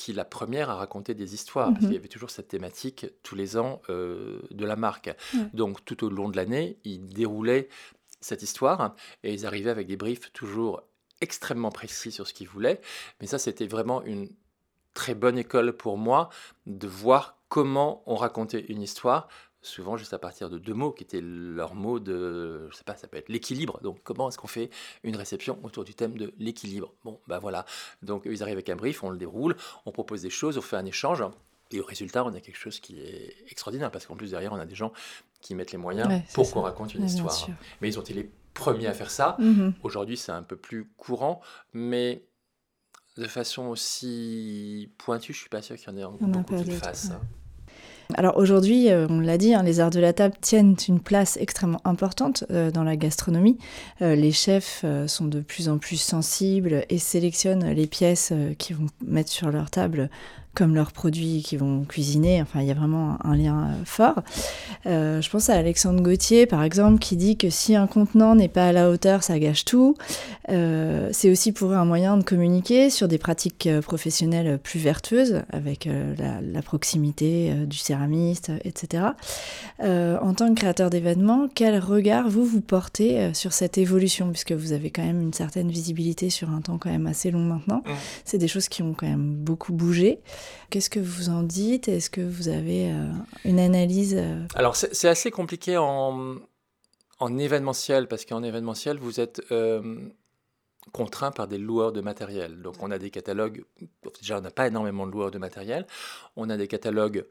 qui 0.03 0.11
est 0.11 0.15
la 0.15 0.25
première 0.25 0.69
à 0.69 0.75
raconter 0.75 1.15
des 1.15 1.33
histoires. 1.33 1.69
Parce 1.69 1.81
qu'il 1.81 1.93
y 1.93 1.95
mmh 1.95 1.99
avait 1.99 2.09
toujours 2.09 2.31
cette 2.31 2.49
thématique 2.49 3.07
tous 3.23 3.37
les 3.37 3.57
ans 3.57 3.81
euh, 3.89 4.41
de 4.51 4.65
la 4.65 4.75
marque. 4.75 5.15
Donc 5.55 5.85
tout 5.85 6.05
au 6.05 6.11
long 6.11 6.29
de 6.29 6.37
l'année, 6.37 6.79
ils 6.83 7.07
déroulaient 7.07 7.69
cette 8.21 8.43
histoire 8.43 8.97
et 9.23 9.33
ils 9.33 9.47
arrivaient 9.47 9.71
avec 9.71 9.87
des 9.87 9.97
briefs 9.97 10.33
toujours 10.33 10.83
extrêmement 11.21 11.71
précis 11.71 12.11
sur 12.11 12.27
ce 12.27 12.35
qu'ils 12.35 12.49
voulaient. 12.49 12.81
Mais 13.21 13.29
ça, 13.29 13.39
c'était 13.39 13.69
vraiment 13.69 14.03
une 14.03 14.29
très 14.93 15.15
bonne 15.15 15.39
école 15.39 15.73
pour 15.73 15.97
moi 15.99 16.31
de 16.67 16.89
voir 16.89 17.39
comment 17.49 18.03
on 18.07 18.17
racontait 18.17 18.65
une 18.69 18.83
histoire 18.83 19.29
souvent 19.63 19.97
juste 19.97 20.13
à 20.13 20.19
partir 20.19 20.51
de 20.51 20.59
deux 20.59 20.75
mots 20.75 20.93
qui 20.93 21.05
étaient 21.05 21.21
leurs 21.23 21.75
mots 21.75 22.01
de, 22.01 22.69
je 22.71 22.77
sais 22.77 22.85
pas, 22.85 22.97
ça 22.97 23.07
peut 23.07 23.17
être 23.17 23.29
l'équilibre. 23.29 23.81
Donc 23.83 24.01
comment 24.03 24.29
est-ce 24.29 24.37
qu'on 24.37 24.49
fait 24.49 24.71
une 25.05 25.17
réception 25.17 25.59
autour 25.63 25.85
du 25.85 25.95
thème 25.95 26.19
de 26.19 26.35
l'équilibre? 26.39 26.93
Bon, 27.05 27.21
ben 27.29 27.39
voilà. 27.39 27.65
Donc 28.03 28.25
ils 28.27 28.43
arrivent 28.43 28.57
avec 28.57 28.69
un 28.69 28.77
brief, 28.77 29.03
on 29.03 29.11
le 29.11 29.17
déroule, 29.17 29.57
on 29.87 29.93
propose 29.93 30.23
des 30.23 30.31
choses, 30.31 30.59
on 30.59 30.63
fait 30.63 30.77
un 30.77 30.85
échange. 30.85 31.25
Et 31.71 31.81
au 31.81 31.85
résultat, 31.85 32.25
on 32.25 32.35
a 32.35 32.41
quelque 32.41 32.59
chose 32.59 32.81
qui 32.81 33.01
est 33.01 33.35
extraordinaire 33.49 33.91
parce 33.91 34.05
qu'en 34.07 34.17
plus 34.17 34.33
derrière, 34.33 34.53
on 34.53 34.59
a 34.59 34.67
des 34.67 34.75
gens 34.75 34.93
qui 35.41 35.55
mettent 35.55 35.73
les 35.73 35.79
moyens 35.79 36.23
pour 36.35 36.51
qu'on 36.51 36.61
raconte 36.61 36.95
une 36.95 37.05
histoire. 37.05 37.49
Mais 37.81 37.89
ils 37.89 37.99
ont 37.99 38.03
été 38.03 38.13
les 38.13 38.31
premiers 38.53 38.89
à 38.89 38.93
faire 38.93 39.11
ça. 39.11 39.37
Mm-hmm. 39.41 39.73
Aujourd'hui, 39.83 40.17
c'est 40.19 40.33
un 40.33 40.43
peu 40.43 40.57
plus 40.57 40.91
courant, 40.97 41.41
mais 41.73 42.27
de 43.17 43.27
façon 43.27 43.69
aussi 43.69 44.91
pointue, 44.99 45.33
je 45.33 45.39
suis 45.39 45.49
pas 45.49 45.63
sûr 45.63 45.77
qu'il 45.77 45.89
y 45.89 46.05
en 46.05 46.15
ait 46.15 46.19
beaucoup 46.19 46.57
qui 46.57 46.65
le 46.65 46.77
fassent. 46.77 47.13
Alors 48.15 48.37
aujourd'hui, 48.37 48.91
euh, 48.91 49.07
on 49.09 49.21
l'a 49.21 49.39
dit, 49.39 49.55
hein, 49.55 49.63
les 49.63 49.81
arts 49.81 49.91
de 49.91 50.01
la 50.01 50.13
table 50.13 50.35
tiennent 50.41 50.77
une 50.89 51.01
place 51.01 51.37
extrêmement 51.41 51.81
importante 51.85 52.45
euh, 52.51 52.71
dans 52.71 52.85
la 52.85 52.97
gastronomie. 52.97 53.59
Euh, 54.03 54.15
les 54.15 54.33
chefs 54.33 54.85
sont 55.07 55.27
de 55.27 55.41
plus 55.41 55.69
en 55.69 55.79
plus 55.79 56.01
sensibles 56.01 56.85
et 56.89 56.99
sélectionnent 56.99 57.71
les 57.71 57.87
pièces 57.87 58.33
qu'ils 58.59 58.77
vont 58.77 58.87
mettre 59.05 59.31
sur 59.31 59.51
leur 59.51 59.71
table 59.71 60.11
comme 60.55 60.75
leurs 60.75 60.93
produits 60.93 61.43
qui 61.43 61.57
vont 61.57 61.85
cuisiner. 61.85 62.43
Enfin, 62.43 62.61
il 62.61 62.67
y 62.67 62.71
a 62.71 62.75
vraiment 62.75 63.17
un 63.25 63.37
lien 63.37 63.69
euh, 63.69 63.85
fort. 63.85 64.23
Euh, 64.87 65.23
je 65.23 65.31
pense 65.31 65.49
à 65.49 65.55
Alexandre 65.55 66.03
Gauthier, 66.03 66.47
par 66.47 66.63
exemple, 66.63 66.99
qui 66.99 67.17
dit 67.17 67.39
que 67.39 67.49
si 67.49 67.75
un 67.75 67.87
contenant 67.87 68.35
n'est 68.35 68.49
pas 68.49 68.69
à 68.69 68.73
la 68.73 68.91
hauteur, 68.91 69.23
ça 69.23 69.39
gâche 69.39 69.65
tout. 69.65 69.97
Euh, 70.51 71.09
c'est 71.13 71.31
aussi 71.31 71.53
pour 71.53 71.73
eux 71.73 71.77
un 71.77 71.87
moyen 71.87 72.19
de 72.19 72.23
communiquer 72.23 72.91
sur 72.91 73.09
des 73.09 73.17
pratiques 73.17 73.69
professionnelles 73.83 74.59
plus 74.59 74.79
vertueuses, 74.79 75.43
avec 75.51 75.89
la, 76.19 76.63
proximité 76.63 77.53
du 77.67 77.77
céramiste, 77.77 78.53
etc. 78.65 79.05
en 79.81 80.35
tant 80.35 80.49
que 80.49 80.55
créateur 80.55 80.91
d'événements, 80.91 81.49
quel 81.53 81.79
regard 81.79 82.29
vous 82.29 82.45
vous 82.45 82.61
portez 82.61 83.35
sur 83.35 83.53
cette 83.53 83.79
évolution, 83.79 84.31
puisque 84.31 84.53
vous 84.53 84.73
avez 84.73 84.91
quand 84.91 85.03
même 85.03 85.21
une 85.21 85.33
certaine 85.33 85.71
visibilité 85.71 86.31
sur 86.31 86.51
un 86.51 86.61
temps 86.61 86.79
quand 86.79 86.91
même 86.91 87.07
assez 87.07 87.31
long 87.31 87.41
maintenant. 87.41 87.83
Mmh. 87.85 87.91
C'est 88.25 88.39
des 88.39 88.49
choses 88.49 88.69
qui 88.69 88.83
ont 88.83 88.95
quand 88.95 89.09
même 89.09 89.35
beaucoup 89.35 89.73
bougé. 89.73 90.21
Qu'est-ce 90.71 90.91
que 90.91 91.01
vous 91.01 91.29
en 91.29 91.43
dites? 91.43 91.89
Est-ce 91.89 92.11
que 92.11 92.21
vous 92.21 92.49
avez 92.49 92.91
euh, 92.91 93.11
une 93.45 93.61
analyse 93.61 94.15
euh? 94.17 94.47
Alors, 94.55 94.77
c'est 94.77 95.09
assez 95.09 95.31
compliqué 95.31 95.77
en, 95.77 96.37
en 97.19 97.39
événementiel, 97.39 98.09
parce 98.09 98.25
qu'en 98.25 98.43
événementiel, 98.43 98.99
vous 98.99 99.21
êtes 99.21 99.43
euh, 99.51 99.97
contraint 100.93 101.31
par 101.31 101.49
des 101.49 101.59
loueurs 101.59 101.93
de 101.93 102.01
matériel. 102.01 102.63
Donc, 102.63 102.77
on 102.81 102.91
a 102.91 102.99
des 102.99 103.11
catalogues, 103.11 103.65
déjà, 104.21 104.39
on 104.39 104.41
n'a 104.41 104.51
pas 104.51 104.67
énormément 104.67 105.07
de 105.07 105.13
loueurs 105.13 105.31
de 105.31 105.39
matériel. 105.39 105.87
On 106.37 106.51
a 106.51 106.57
des 106.57 106.69
catalogues 106.69 107.27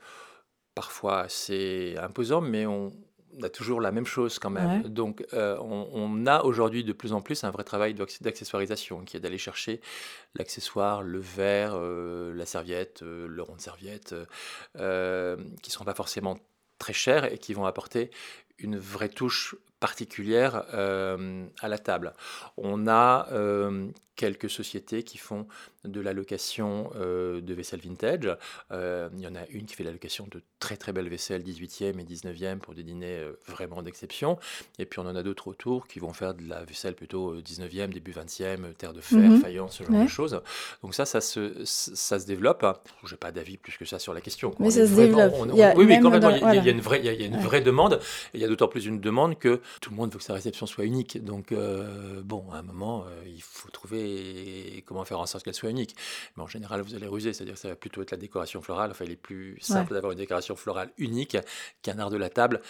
parfois 0.75 1.21
assez 1.21 1.95
imposants, 2.01 2.41
mais 2.41 2.65
on, 2.65 2.91
on 3.37 3.43
a 3.43 3.49
toujours 3.49 3.81
la 3.81 3.91
même 3.91 4.05
chose 4.05 4.39
quand 4.39 4.49
même. 4.49 4.83
Donc, 4.83 5.25
euh, 5.33 5.57
on, 5.59 6.25
a 6.25 6.43
aujourd'hui 6.43 6.83
de 6.83 6.93
plus 6.93 7.13
en 7.13 7.21
plus 7.21 7.43
un 7.43 7.51
vrai 7.51 7.63
travail 7.63 7.93
d'accessoirisation, 7.93 9.03
qui 9.03 9.17
est 9.17 9.19
d'aller 9.19 9.37
chercher 9.37 9.81
l'accessoire, 10.35 11.01
le 11.01 11.19
verre, 11.19 11.73
euh, 11.75 12.33
la 12.33 12.45
serviette, 12.45 13.03
euh, 13.03 13.27
le 13.27 13.41
rond 13.41 13.55
de 13.55 13.61
serviette, 13.61 14.15
qui 14.75 14.79
ne 14.79 15.71
sont 15.71 15.85
pas 15.85 15.93
forcément 15.93 16.39
très 16.77 16.93
chers 16.93 17.31
et 17.31 17.37
qui 17.37 17.53
vont 17.53 17.65
apporter 17.65 18.11
une 18.57 18.77
vraie 18.77 19.09
touche 19.09 19.55
particulière 19.81 20.63
à 20.73 21.67
la 21.67 21.77
table. 21.77 22.13
On 22.55 22.87
a 22.87 23.27
quelques 24.15 24.51
sociétés 24.51 25.01
qui 25.01 25.17
font 25.17 25.47
de 25.83 25.99
la 25.99 26.13
location 26.13 26.91
euh, 26.95 27.41
de 27.41 27.53
vaisselle 27.53 27.79
vintage. 27.79 28.29
Euh, 28.71 29.09
il 29.15 29.21
y 29.21 29.27
en 29.27 29.35
a 29.35 29.47
une 29.49 29.65
qui 29.65 29.75
fait 29.75 29.83
la 29.83 29.91
location 29.91 30.27
de 30.29 30.43
très 30.59 30.77
très 30.77 30.93
belles 30.93 31.09
vaisselles 31.09 31.41
18e 31.41 31.99
et 31.99 32.03
19e 32.03 32.59
pour 32.59 32.75
des 32.75 32.83
dîners 32.83 33.17
euh, 33.17 33.39
vraiment 33.47 33.81
d'exception. 33.81 34.37
Et 34.77 34.85
puis 34.85 34.99
on 34.99 35.07
en 35.07 35.15
a 35.15 35.23
d'autres 35.23 35.47
autour 35.47 35.87
qui 35.87 35.99
vont 35.99 36.13
faire 36.13 36.35
de 36.35 36.47
la 36.47 36.63
vaisselle 36.63 36.93
plutôt 36.93 37.35
19e, 37.41 37.89
début 37.89 38.11
20e, 38.11 38.73
terre 38.75 38.93
de 38.93 39.01
fer, 39.01 39.17
mhm. 39.17 39.41
faïence, 39.41 39.77
ce 39.77 39.83
genre 39.83 40.03
de 40.03 40.07
choses. 40.07 40.39
Donc 40.83 40.93
ça, 40.93 41.05
ça 41.05 41.19
se, 41.19 41.63
ça 41.65 42.19
se 42.19 42.27
développe. 42.27 42.63
Je 43.03 43.11
n'ai 43.11 43.17
pas 43.17 43.31
d'avis 43.31 43.57
plus 43.57 43.75
que 43.77 43.85
ça 43.85 43.97
sur 43.97 44.13
la 44.13 44.21
question. 44.21 44.53
Mais 44.59 44.69
ça 44.69 44.85
se 44.85 44.93
développe. 44.93 45.33
oui, 45.75 45.99
quand 45.99 46.11
même, 46.11 46.21
il, 46.53 46.63
y 46.63 46.69
a, 46.69 46.71
une 46.71 46.81
vraie, 46.81 46.99
il 46.99 47.05
y 47.05 47.09
a, 47.09 47.25
une 47.25 47.37
vraie 47.37 47.61
demande. 47.61 47.99
Et 48.33 48.37
il 48.37 48.41
y 48.41 48.45
a 48.45 48.47
d'autant 48.47 48.67
plus 48.67 48.85
une 48.85 48.99
demande 48.99 49.39
que 49.39 49.61
tout 49.79 49.89
le 49.91 49.95
monde 49.95 50.11
veut 50.11 50.17
que 50.17 50.23
sa 50.23 50.33
réception 50.33 50.65
soit 50.65 50.85
unique. 50.85 51.23
Donc 51.23 51.53
bon, 51.53 52.51
à 52.51 52.57
un 52.57 52.63
moment, 52.63 53.05
il 53.25 53.41
faut 53.41 53.69
trouver 53.69 54.83
comment 54.85 55.05
faire 55.05 55.19
en 55.19 55.25
sorte 55.25 55.45
qu'elle 55.45 55.53
soit 55.53 55.69
unique. 55.69 55.95
Mais 56.35 56.43
en 56.43 56.47
général, 56.47 56.81
vous 56.81 56.95
allez 56.95 57.07
ruser, 57.07 57.33
c'est-à-dire 57.33 57.55
que 57.55 57.59
ça 57.59 57.69
va 57.69 57.75
plutôt 57.75 58.01
être 58.01 58.11
la 58.11 58.17
décoration 58.17 58.61
florale. 58.61 58.91
Enfin, 58.91 59.05
il 59.05 59.11
est 59.11 59.15
plus 59.15 59.57
simple 59.61 59.93
d'avoir 59.93 60.11
une 60.11 60.19
décoration 60.19 60.55
florale 60.55 60.91
unique 60.97 61.37
qu'un 61.81 61.99
art 61.99 62.09
de 62.09 62.17
la 62.17 62.29
table 62.29 62.61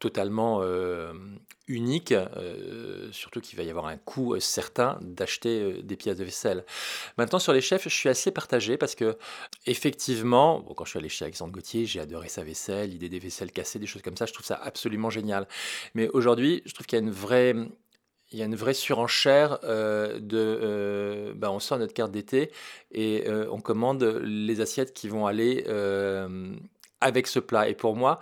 totalement 0.00 0.60
euh, 0.62 1.12
unique, 1.68 2.10
euh, 2.12 3.08
surtout 3.12 3.40
qu'il 3.40 3.56
va 3.56 3.62
y 3.62 3.70
avoir 3.70 3.86
un 3.86 3.98
coût 3.98 4.34
euh, 4.34 4.40
certain 4.40 4.98
d'acheter 5.02 5.82
des 5.82 5.96
pièces 5.96 6.16
de 6.16 6.24
vaisselle. 6.24 6.64
Maintenant, 7.18 7.38
sur 7.38 7.52
les 7.52 7.60
chefs, 7.60 7.84
je 7.84 7.94
suis 7.94 8.08
assez 8.08 8.32
partagé 8.32 8.76
parce 8.76 8.96
que, 8.96 9.16
effectivement, 9.66 10.62
quand 10.74 10.84
je 10.84 10.90
suis 10.90 10.98
allé 10.98 11.08
chez 11.08 11.24
Alexandre 11.26 11.52
Gauthier, 11.52 11.86
j'ai 11.86 12.00
adoré 12.00 12.28
sa 12.28 12.42
vaisselle, 12.42 12.90
l'idée 12.90 13.10
des 13.10 13.20
vaisselles 13.20 13.52
cassées, 13.52 13.78
des 13.78 13.86
choses 13.86 14.02
comme 14.02 14.16
ça, 14.16 14.26
je 14.26 14.32
trouve 14.32 14.46
ça 14.46 14.58
absolument 14.60 15.10
génial. 15.10 15.46
Mais 15.94 16.08
aujourd'hui, 16.08 16.62
je 16.64 16.72
trouve 16.72 16.86
qu'il 16.86 16.98
y 16.98 17.02
a 17.02 17.04
une 17.04 17.12
vraie 17.12 17.54
il 18.32 18.38
y 18.38 18.42
a 18.42 18.44
une 18.44 18.54
vraie 18.54 18.74
surenchère 18.74 19.58
de. 19.60 21.32
Ben, 21.34 21.50
on 21.50 21.58
sort 21.58 21.78
notre 21.80 21.94
carte 21.94 22.12
d'été 22.12 22.52
et 22.92 23.28
on 23.28 23.60
commande 23.60 24.04
les 24.22 24.60
assiettes 24.60 24.92
qui 24.94 25.08
vont 25.08 25.26
aller 25.26 25.64
avec 27.00 27.26
ce 27.26 27.38
plat. 27.38 27.68
Et 27.68 27.74
pour 27.74 27.96
moi, 27.96 28.20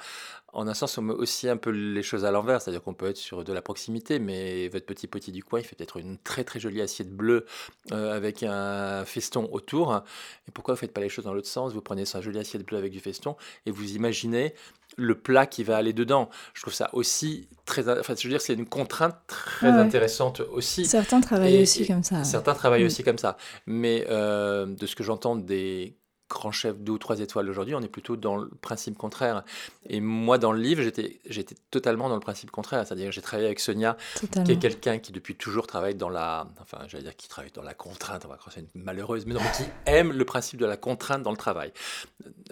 en 0.52 0.66
un 0.66 0.74
sens, 0.74 0.96
on 0.96 1.02
met 1.02 1.12
aussi 1.12 1.48
un 1.48 1.58
peu 1.58 1.70
les 1.70 2.02
choses 2.02 2.24
à 2.24 2.30
l'envers, 2.30 2.62
c'est-à-dire 2.62 2.82
qu'on 2.82 2.94
peut 2.94 3.08
être 3.08 3.18
sur 3.18 3.44
de 3.44 3.52
la 3.52 3.60
proximité, 3.60 4.18
mais 4.18 4.68
votre 4.68 4.86
petit 4.86 5.06
potier 5.06 5.32
du 5.32 5.44
coin, 5.44 5.60
il 5.60 5.64
fait 5.64 5.76
peut-être 5.76 5.98
une 5.98 6.16
très 6.18 6.42
très 6.42 6.58
jolie 6.58 6.80
assiette 6.80 7.10
bleue 7.10 7.44
euh, 7.92 8.16
avec 8.16 8.42
un 8.42 9.04
feston 9.04 9.48
autour. 9.52 10.02
Et 10.48 10.50
pourquoi 10.50 10.74
vous 10.74 10.78
ne 10.78 10.80
faites 10.80 10.94
pas 10.94 11.02
les 11.02 11.10
choses 11.10 11.26
dans 11.26 11.34
l'autre 11.34 11.48
sens? 11.48 11.74
Vous 11.74 11.82
prenez 11.82 12.06
sa 12.06 12.22
jolie 12.22 12.38
assiette 12.38 12.64
bleue 12.64 12.78
avec 12.78 12.92
du 12.92 13.00
feston 13.00 13.36
et 13.66 13.70
vous 13.70 13.92
imaginez 13.92 14.54
le 14.96 15.14
plat 15.14 15.46
qui 15.46 15.64
va 15.64 15.76
aller 15.76 15.92
dedans. 15.92 16.30
Je 16.54 16.62
trouve 16.62 16.74
ça 16.74 16.88
aussi 16.94 17.46
très. 17.66 17.88
Enfin, 17.88 18.14
je 18.18 18.26
veux 18.26 18.32
dire, 18.32 18.40
c'est 18.40 18.54
une 18.54 18.66
contrainte 18.66 19.16
très 19.26 19.68
intéressante 19.68 20.40
aussi. 20.40 20.86
Certains 20.86 21.20
travaillent 21.20 21.62
aussi 21.62 21.86
comme 21.86 22.02
ça. 22.02 22.24
Certains 22.24 22.54
travaillent 22.54 22.84
mm. 22.84 22.86
aussi 22.86 23.04
comme 23.04 23.18
ça. 23.18 23.36
Mais 23.66 24.06
euh, 24.08 24.64
de 24.64 24.86
ce 24.86 24.96
que 24.96 25.04
j'entends 25.04 25.36
des 25.36 25.97
grands 26.28 26.52
chefs 26.52 26.78
deux 26.78 26.92
ou 26.92 26.98
trois 26.98 27.20
étoiles 27.20 27.48
aujourd'hui, 27.48 27.74
on 27.74 27.80
est 27.80 27.88
plutôt 27.88 28.16
dans 28.16 28.36
le 28.36 28.48
principe 28.48 28.96
contraire. 28.96 29.44
Et 29.88 30.00
moi, 30.00 30.38
dans 30.38 30.52
le 30.52 30.60
livre, 30.60 30.82
j'étais, 30.82 31.20
j'étais 31.28 31.56
totalement 31.70 32.08
dans 32.08 32.14
le 32.14 32.20
principe 32.20 32.50
contraire. 32.50 32.86
C'est-à-dire 32.86 33.10
j'ai 33.12 33.22
travaillé 33.22 33.46
avec 33.46 33.60
Sonia, 33.60 33.96
qui 34.44 34.52
est 34.52 34.58
quelqu'un 34.58 34.98
qui 34.98 35.12
depuis 35.12 35.34
toujours 35.34 35.66
travaille 35.66 35.94
dans 35.94 36.10
la, 36.10 36.46
enfin, 36.60 36.78
j'allais 36.88 37.04
dire 37.04 37.16
qui 37.16 37.28
travaille 37.28 37.52
dans 37.52 37.62
la 37.62 37.74
contrainte, 37.74 38.24
on 38.24 38.28
va 38.28 38.36
croire 38.36 38.52
c'est 38.52 38.60
une 38.60 38.82
malheureuse, 38.82 39.26
mais 39.26 39.34
non, 39.34 39.40
qui 39.56 39.64
aime 39.86 40.12
le 40.12 40.24
principe 40.24 40.60
de 40.60 40.66
la 40.66 40.76
contrainte 40.76 41.22
dans 41.22 41.30
le 41.30 41.36
travail. 41.36 41.72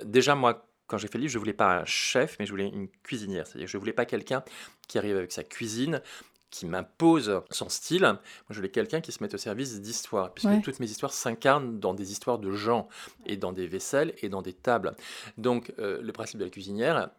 Déjà, 0.04 0.34
moi, 0.34 0.66
quand 0.86 0.98
j'ai 0.98 1.08
fait 1.08 1.18
le 1.18 1.22
livre, 1.22 1.32
je 1.32 1.38
voulais 1.38 1.52
pas 1.52 1.78
un 1.80 1.84
chef, 1.84 2.36
mais 2.38 2.46
je 2.46 2.50
voulais 2.50 2.68
une 2.68 2.88
cuisinière. 3.02 3.46
C'est-à-dire, 3.46 3.68
je 3.68 3.76
voulais 3.76 3.92
pas 3.92 4.04
quelqu'un 4.04 4.42
qui 4.88 4.98
arrive 4.98 5.16
avec 5.16 5.32
sa 5.32 5.42
cuisine, 5.42 6.00
qui 6.56 6.66
m'impose 6.66 7.42
son 7.50 7.68
style. 7.68 8.02
Moi, 8.02 8.18
je 8.50 8.56
voulais 8.56 8.70
quelqu'un 8.70 9.00
qui 9.00 9.12
se 9.12 9.22
mette 9.22 9.34
au 9.34 9.38
service 9.38 9.80
d'histoires, 9.80 10.32
puisque 10.32 10.62
toutes 10.62 10.80
mes 10.80 10.90
histoires 10.90 11.12
s'incarnent 11.12 11.78
dans 11.78 11.94
des 11.94 12.12
histoires 12.12 12.38
de 12.38 12.50
gens, 12.50 12.88
et 13.26 13.36
dans 13.36 13.52
des 13.52 13.66
vaisselles, 13.66 14.14
et 14.22 14.28
dans 14.28 14.42
des 14.42 14.52
tables. 14.52 14.96
Donc, 15.36 15.72
euh, 15.78 16.00
le 16.00 16.12
principe 16.12 16.38
de 16.38 16.44
la 16.44 16.50
cuisinière, 16.50 17.10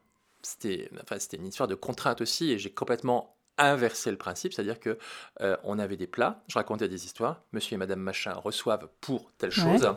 c'était 0.41 0.89
enfin, 1.01 1.17
une 1.33 1.47
histoire 1.47 1.67
de 1.67 1.75
contrainte 1.75 2.21
aussi, 2.21 2.51
et 2.51 2.57
j'ai 2.57 2.71
complètement 2.71 3.35
inversé 3.57 4.11
le 4.11 4.17
principe, 4.17 4.53
c'est-à-dire 4.53 4.79
que 4.79 4.97
euh, 5.41 5.57
on 5.63 5.79
avait 5.79 5.97
des 5.97 6.07
plats, 6.07 6.43
je 6.47 6.55
racontais 6.55 6.87
des 6.87 7.05
histoires, 7.05 7.41
monsieur 7.53 7.75
et 7.75 7.77
madame 7.77 7.99
machin 7.99 8.33
reçoivent 8.33 8.87
pour 9.01 9.31
telle 9.37 9.51
chose, 9.51 9.87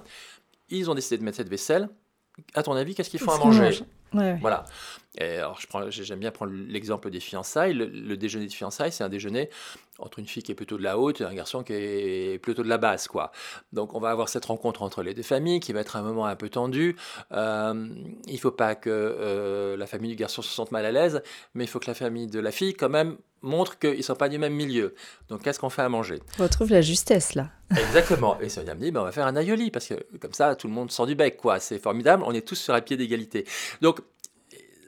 ils 0.70 0.90
ont 0.90 0.94
décidé 0.94 1.18
de 1.18 1.24
mettre 1.24 1.36
cette 1.36 1.50
vaisselle, 1.50 1.88
à 2.54 2.62
ton 2.62 2.72
avis, 2.72 2.94
qu'est-ce 2.94 3.10
qu'il 3.10 3.20
faut 3.20 3.32
à 3.32 3.38
manger? 3.38 3.84
Voilà. 4.40 4.64
Alors, 5.18 5.58
j'aime 5.90 6.20
bien 6.20 6.30
prendre 6.30 6.52
l'exemple 6.52 7.10
des 7.10 7.20
fiançailles. 7.20 7.74
Le, 7.74 8.16
déjeuner 8.16 8.46
de 8.46 8.52
fiançailles, 8.52 8.92
c'est 8.92 9.02
un 9.02 9.08
déjeuner 9.08 9.50
entre 9.98 10.18
une 10.18 10.26
fille 10.26 10.42
qui 10.42 10.52
est 10.52 10.54
plutôt 10.54 10.78
de 10.78 10.82
la 10.82 10.98
haute 10.98 11.20
et 11.20 11.24
un 11.24 11.34
garçon 11.34 11.62
qui 11.62 11.72
est 11.74 12.40
plutôt 12.40 12.62
de 12.62 12.68
la 12.68 12.78
basse, 12.78 13.08
quoi. 13.08 13.32
Donc, 13.72 13.94
on 13.94 14.00
va 14.00 14.10
avoir 14.10 14.28
cette 14.28 14.44
rencontre 14.44 14.82
entre 14.82 15.02
les 15.02 15.12
deux 15.12 15.22
familles 15.22 15.60
qui 15.60 15.72
va 15.72 15.80
être 15.80 15.96
un 15.96 16.02
moment 16.02 16.26
un 16.26 16.36
peu 16.36 16.48
tendu. 16.48 16.96
Euh, 17.32 17.88
il 18.26 18.32
ne 18.32 18.38
faut 18.38 18.52
pas 18.52 18.74
que 18.74 18.88
euh, 18.88 19.76
la 19.76 19.86
famille 19.86 20.10
du 20.10 20.16
garçon 20.16 20.42
se 20.42 20.48
sente 20.48 20.70
mal 20.70 20.86
à 20.86 20.92
l'aise, 20.92 21.22
mais 21.54 21.64
il 21.64 21.66
faut 21.66 21.80
que 21.80 21.88
la 21.88 21.94
famille 21.94 22.28
de 22.28 22.40
la 22.40 22.52
fille, 22.52 22.74
quand 22.74 22.88
même, 22.88 23.16
montre 23.42 23.78
qu'ils 23.78 23.96
ne 23.96 24.02
sont 24.02 24.14
pas 24.14 24.28
du 24.28 24.38
même 24.38 24.54
milieu. 24.54 24.94
Donc, 25.28 25.42
qu'est-ce 25.42 25.58
qu'on 25.58 25.70
fait 25.70 25.82
à 25.82 25.88
manger? 25.88 26.20
On 26.38 26.44
retrouve 26.44 26.70
la 26.70 26.82
justesse, 26.82 27.34
là. 27.34 27.50
Exactement. 27.70 28.38
Et 28.40 28.48
Sonia 28.48 28.74
me 28.74 28.80
dit, 28.80 28.90
ben, 28.90 29.00
on 29.00 29.04
va 29.04 29.12
faire 29.12 29.26
un 29.26 29.36
aioli, 29.36 29.70
parce 29.70 29.88
que 29.88 29.94
comme 30.18 30.34
ça, 30.34 30.54
tout 30.54 30.68
le 30.68 30.72
monde 30.72 30.90
sort 30.90 31.06
du 31.06 31.14
bec, 31.14 31.36
quoi. 31.36 31.58
C'est 31.58 31.78
formidable, 31.78 32.22
on 32.24 32.32
est 32.32 32.46
tous 32.46 32.56
sur 32.56 32.74
un 32.74 32.80
pied 32.80 32.96
d'égalité. 32.96 33.44
Donc, 33.80 34.00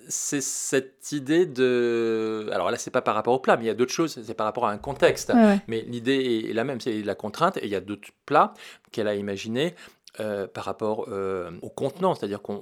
c'est 0.08 0.40
cette 0.40 1.12
idée 1.12 1.46
de. 1.46 2.48
Alors 2.52 2.70
là, 2.70 2.76
c'est 2.76 2.90
pas 2.90 3.02
par 3.02 3.14
rapport 3.14 3.34
au 3.34 3.38
plat, 3.38 3.56
mais 3.56 3.64
il 3.64 3.68
y 3.68 3.70
a 3.70 3.74
d'autres 3.74 3.92
choses, 3.92 4.20
c'est 4.24 4.34
par 4.34 4.46
rapport 4.46 4.66
à 4.66 4.72
un 4.72 4.78
contexte. 4.78 5.32
Mais 5.68 5.82
l'idée 5.82 6.46
est 6.48 6.52
la 6.52 6.64
même, 6.64 6.80
c'est 6.80 7.02
la 7.02 7.14
contrainte, 7.14 7.56
et 7.58 7.64
il 7.64 7.70
y 7.70 7.76
a 7.76 7.80
d'autres 7.80 8.10
plats 8.26 8.54
qu'elle 8.90 9.08
a 9.08 9.14
imaginés 9.14 9.74
euh, 10.20 10.46
par 10.46 10.64
rapport 10.64 11.06
euh, 11.08 11.50
au 11.62 11.70
contenant, 11.70 12.14
c'est-à-dire 12.14 12.42
que 12.42 12.52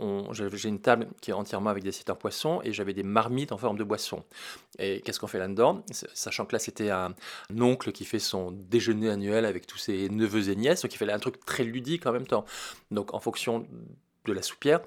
j'ai 0.57 0.69
une 0.69 0.81
table 0.81 1.09
qui 1.21 1.33
est 1.33 1.35
entièrement 1.35 1.71
avec 1.71 1.83
des 1.83 1.89
assiettes 1.89 2.11
en 2.11 2.15
poisson 2.15 2.61
et 2.63 2.73
j'avais 2.73 2.95
des 2.95 3.03
marmites 3.03 3.51
en 3.51 3.59
forme 3.59 3.77
de 3.77 3.83
boisson. 3.83 4.23
Et 4.79 5.01
qu'est-ce 5.01 5.19
qu'on 5.19 5.27
fait 5.27 5.41
là-dedans? 5.41 5.83
Sachant 5.91 6.47
que 6.47 6.53
là 6.53 6.61
c'était 6.61 6.91
un, 6.91 7.13
oncle 7.59 7.91
qui 7.91 8.05
fait 8.05 8.21
son 8.21 8.53
déjeuner 8.53 9.11
annuel 9.11 9.45
avec 9.45 9.67
tous 9.67 9.79
ses 9.79 10.09
neveux 10.11 10.49
et 10.49 10.55
nièces, 10.55 10.83
donc 10.83 10.95
il 10.95 10.97
fait 10.97 11.11
un 11.11 11.19
truc 11.19 11.45
très 11.45 11.65
ludique 11.65 12.07
en 12.07 12.13
même 12.13 12.29
temps. 12.29 12.45
Donc 12.93 13.15
en 13.15 13.19
fonction 13.19 13.67
de 14.27 14.33
la 14.33 14.43
soupière, 14.43 14.81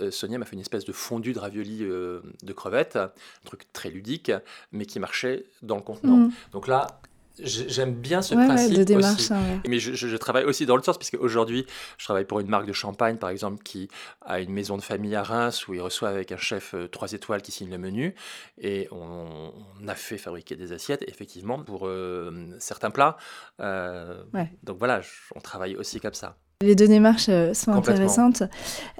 euh, 0.00 0.10
Sonia 0.10 0.38
m'a 0.38 0.44
fait 0.44 0.54
une 0.54 0.60
espèce 0.60 0.84
de 0.84 0.92
fondu 0.92 1.32
de 1.32 1.38
ravioli 1.38 1.78
de 1.78 2.52
crevettes, 2.52 2.96
un 2.96 3.10
truc 3.44 3.72
très 3.72 3.90
ludique, 3.90 4.32
mais 4.72 4.86
qui 4.86 5.00
marchait 5.00 5.44
dans 5.62 5.76
le 5.76 5.82
contenant. 5.82 6.16
Mmh. 6.16 6.32
Donc 6.52 6.68
là, 6.68 7.00
J'aime 7.40 7.94
bien 7.94 8.22
ce 8.22 8.34
principe 8.34 8.76
de 8.76 8.84
démarche, 8.84 9.20
aussi. 9.20 9.32
Hein, 9.32 9.62
Mais 9.66 9.78
je, 9.78 10.16
travaille 10.16 10.44
aussi 10.44 10.66
dans 10.66 10.76
le 10.76 10.82
sens, 10.82 10.98
puisque 10.98 11.18
aujourd'hui, 11.20 11.66
je 11.96 12.04
travaille 12.04 12.24
pour 12.24 12.40
une 12.40 12.48
marque 12.48 12.66
de 12.66 12.72
champagne, 12.72 13.16
par 13.16 13.30
exemple, 13.30 13.62
qui 13.62 13.88
a 14.22 14.40
une 14.40 14.52
maison 14.52 14.76
de 14.76 14.82
famille 14.82 15.14
à 15.14 15.22
Reims, 15.22 15.68
où 15.68 15.74
il 15.74 15.80
reçoit 15.80 16.08
avec 16.08 16.32
un 16.32 16.36
chef 16.36 16.74
euh, 16.74 16.88
trois 16.88 17.12
étoiles 17.12 17.42
qui 17.42 17.52
signe 17.52 17.70
le 17.70 17.78
menu. 17.78 18.14
Et 18.60 18.88
on, 18.90 19.52
a 19.86 19.94
fait 19.94 20.18
fabriquer 20.18 20.56
des 20.56 20.72
assiettes, 20.72 21.04
effectivement, 21.06 21.62
pour 21.62 21.86
euh, 21.86 22.48
certains 22.58 22.90
plats. 22.90 23.16
Euh, 23.60 24.22
donc 24.62 24.78
voilà, 24.78 25.00
on 25.34 25.40
travaille 25.40 25.76
aussi 25.76 26.00
comme 26.00 26.14
ça. 26.14 26.36
Les 26.60 26.74
deux 26.74 26.88
démarches 26.88 27.30
sont 27.52 27.70
intéressantes. 27.70 28.42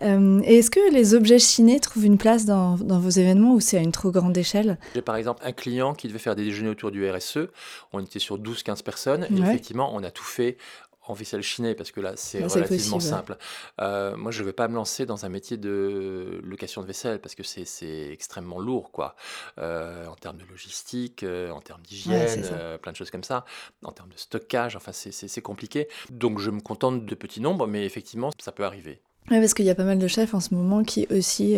Euh, 0.02 0.40
est-ce 0.42 0.70
que 0.70 0.92
les 0.92 1.14
objets 1.14 1.40
chinés 1.40 1.80
trouvent 1.80 2.04
une 2.04 2.16
place 2.16 2.44
dans, 2.44 2.76
vos 2.76 3.10
événements 3.10 3.52
ou 3.54 3.58
c'est 3.58 3.76
à 3.76 3.80
une 3.80 3.90
trop 3.90 4.12
grande 4.12 4.38
échelle? 4.38 4.78
J'ai 4.94 5.02
par 5.02 5.16
exemple 5.16 5.42
un 5.44 5.50
client 5.50 5.92
qui 5.92 6.06
devait 6.06 6.20
faire 6.20 6.36
des 6.36 6.44
déjeuners 6.44 6.70
autour 6.70 6.92
du 6.92 7.10
RSE. 7.10 7.48
On 7.92 7.98
était 7.98 8.20
sur 8.20 8.38
12-15 8.38 8.84
personnes 8.84 9.26
et 9.28 9.40
effectivement, 9.40 9.90
on 9.92 10.04
a 10.04 10.12
tout 10.12 10.22
fait 10.22 10.56
en 11.08 11.14
vaisselle 11.14 11.42
chinée 11.42 11.74
parce 11.74 11.90
que 11.90 12.00
là 12.00 12.12
c'est 12.16 12.44
relativement 12.44 13.00
simple. 13.00 13.36
Euh, 13.80 14.16
moi 14.16 14.30
je 14.30 14.40
ne 14.40 14.46
vais 14.46 14.52
pas 14.52 14.68
me 14.68 14.74
lancer 14.74 15.06
dans 15.06 15.24
un 15.24 15.28
métier 15.28 15.56
de 15.56 16.40
location 16.44 16.82
de 16.82 16.86
vaisselle 16.86 17.20
parce 17.20 17.34
que 17.34 17.42
c'est 17.42 18.10
extrêmement 18.10 18.58
lourd 18.58 18.90
quoi. 18.92 19.16
Euh, 19.58 20.06
en 20.06 20.14
termes 20.14 20.36
de 20.36 20.44
logistique, 20.44 21.22
euh, 21.22 21.50
en 21.50 21.60
termes 21.60 21.82
d'hygiène, 21.82 22.44
plein 22.82 22.92
de 22.92 22.96
choses 22.96 23.10
comme 23.10 23.24
ça, 23.24 23.44
en 23.82 23.92
termes 23.92 24.10
de 24.10 24.18
stockage, 24.18 24.76
enfin 24.76 24.92
c'est 24.92 25.42
compliqué. 25.42 25.88
Donc 26.10 26.38
je 26.38 26.50
me 26.50 26.60
contente 26.60 27.04
de 27.04 27.14
petits 27.14 27.40
nombres 27.40 27.66
mais 27.66 27.84
effectivement 27.84 28.30
ça 28.38 28.52
peut 28.52 28.64
arriver. 28.64 29.00
Oui 29.30 29.40
parce 29.40 29.54
qu'il 29.54 29.64
y 29.64 29.70
a 29.70 29.74
pas 29.74 29.84
mal 29.84 29.98
de 29.98 30.08
chefs 30.08 30.34
en 30.34 30.40
ce 30.40 30.54
moment 30.54 30.84
qui 30.84 31.06
aussi 31.10 31.56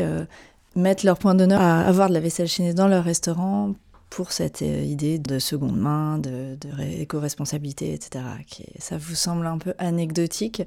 mettent 0.77 1.03
leur 1.03 1.19
point 1.19 1.35
d'honneur 1.35 1.61
à 1.61 1.81
avoir 1.81 2.09
de 2.09 2.15
la 2.15 2.21
vaisselle 2.21 2.49
chinée 2.49 2.75
dans 2.75 2.89
leur 2.89 3.05
restaurant 3.05 3.75
pour 4.11 4.33
cette 4.33 4.63
euh, 4.63 4.83
idée 4.83 5.19
de 5.19 5.39
seconde 5.39 5.79
main, 5.79 6.19
de, 6.19 6.59
éco-responsabilité, 7.01 7.95
etc. 7.95 8.25
Qui, 8.47 8.67
ça 8.81 8.99
vous 8.99 9.15
semble 9.15 9.47
un 9.47 9.57
peu 9.57 9.73
anecdotique 9.79 10.63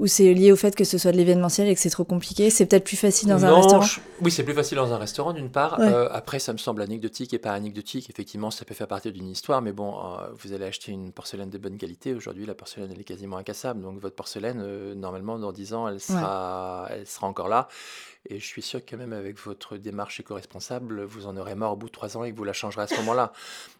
Ou 0.00 0.06
c'est 0.06 0.32
lié 0.32 0.50
au 0.50 0.56
fait 0.56 0.74
que 0.74 0.84
ce 0.84 0.96
soit 0.96 1.12
de 1.12 1.18
l'événementiel 1.18 1.68
et 1.68 1.74
que 1.74 1.80
c'est 1.80 1.90
trop 1.90 2.04
compliqué? 2.04 2.48
C'est 2.48 2.64
peut-être 2.64 2.84
plus 2.84 2.96
facile 2.96 3.28
dans 3.28 3.44
un 3.44 3.54
restaurant? 3.54 3.84
Oui, 4.22 4.30
c'est 4.30 4.44
plus 4.44 4.54
facile 4.54 4.78
dans 4.78 4.92
un 4.94 4.96
restaurant 4.96 5.34
d'une 5.34 5.50
part. 5.50 5.78
Euh, 5.78 6.08
après, 6.10 6.38
ça 6.38 6.54
me 6.54 6.58
semble 6.58 6.80
anecdotique 6.80 7.34
et 7.34 7.38
pas 7.38 7.52
anecdotique. 7.52 8.08
Effectivement, 8.08 8.50
ça 8.50 8.64
peut 8.64 8.74
faire 8.74 8.88
partie 8.88 9.12
d'une 9.12 9.28
histoire, 9.28 9.60
mais 9.60 9.72
bon, 9.72 9.94
euh, 9.94 10.28
vous 10.42 10.54
allez 10.54 10.64
acheter 10.64 10.90
une 10.90 11.12
porcelaine 11.12 11.50
de 11.50 11.58
bonne 11.58 11.76
qualité. 11.76 12.14
Aujourd'hui, 12.14 12.46
la 12.46 12.54
porcelaine, 12.54 12.88
elle 12.90 13.00
est 13.00 13.04
quasiment 13.04 13.36
incassable. 13.36 13.82
Donc, 13.82 14.00
votre 14.00 14.16
porcelaine, 14.16 14.94
normalement, 14.94 15.38
dans 15.38 15.52
10 15.52 15.74
ans, 15.74 15.86
elle 15.86 16.00
sera, 16.00 16.88
elle 16.90 17.06
sera 17.06 17.26
encore 17.26 17.48
là. 17.48 17.68
Et 18.28 18.40
je 18.40 18.44
suis 18.44 18.62
sûr 18.62 18.84
que 18.84 18.96
même 18.96 19.12
avec 19.12 19.38
votre 19.38 19.76
démarche 19.76 20.20
éco-responsable, 20.20 21.04
vous 21.04 21.26
en 21.26 21.36
aurez 21.36 21.54
marre 21.54 21.72
au 21.72 21.76
bout 21.76 21.86
de 21.86 21.92
trois 21.92 22.16
ans 22.16 22.24
et 22.24 22.32
que 22.32 22.36
vous 22.36 22.44
la 22.44 22.52
changerez 22.52 22.82
à 22.82 22.86
ce 22.86 22.96
moment-là. 22.96 23.32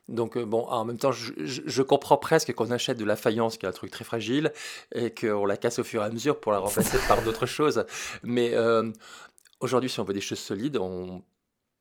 Donc, 0.08 0.36
euh, 0.36 0.44
bon, 0.44 0.66
en 0.66 0.84
même 0.84 0.98
temps, 0.98 1.10
je, 1.12 1.82
comprends 1.82 2.16
presque 2.16 2.52
qu'on 2.52 2.70
achète 2.70 2.98
de 2.98 3.04
la 3.04 3.16
faïence, 3.16 3.56
qui 3.56 3.66
est 3.66 3.68
un 3.68 3.72
truc 3.72 3.90
très 3.90 4.04
fragile, 4.04 4.52
et 4.94 5.12
qu'on 5.12 5.46
la 5.46 5.56
casse 5.56 5.80
au 5.80 5.84
fur 5.84 6.02
et 6.02 6.06
à 6.06 6.10
mesure 6.10 6.38
pour 6.40 6.52
la 6.52 6.58
remplacer 6.58 6.98
par 7.08 7.22
d'autres 7.22 7.46
choses. 7.46 7.84
Mais 8.22 8.54
euh, 8.54 8.90
aujourd'hui, 9.60 9.90
si 9.90 9.98
on 9.98 10.04
veut 10.04 10.14
des 10.14 10.20
choses 10.20 10.38
solides, 10.38 10.76
on 10.76 11.22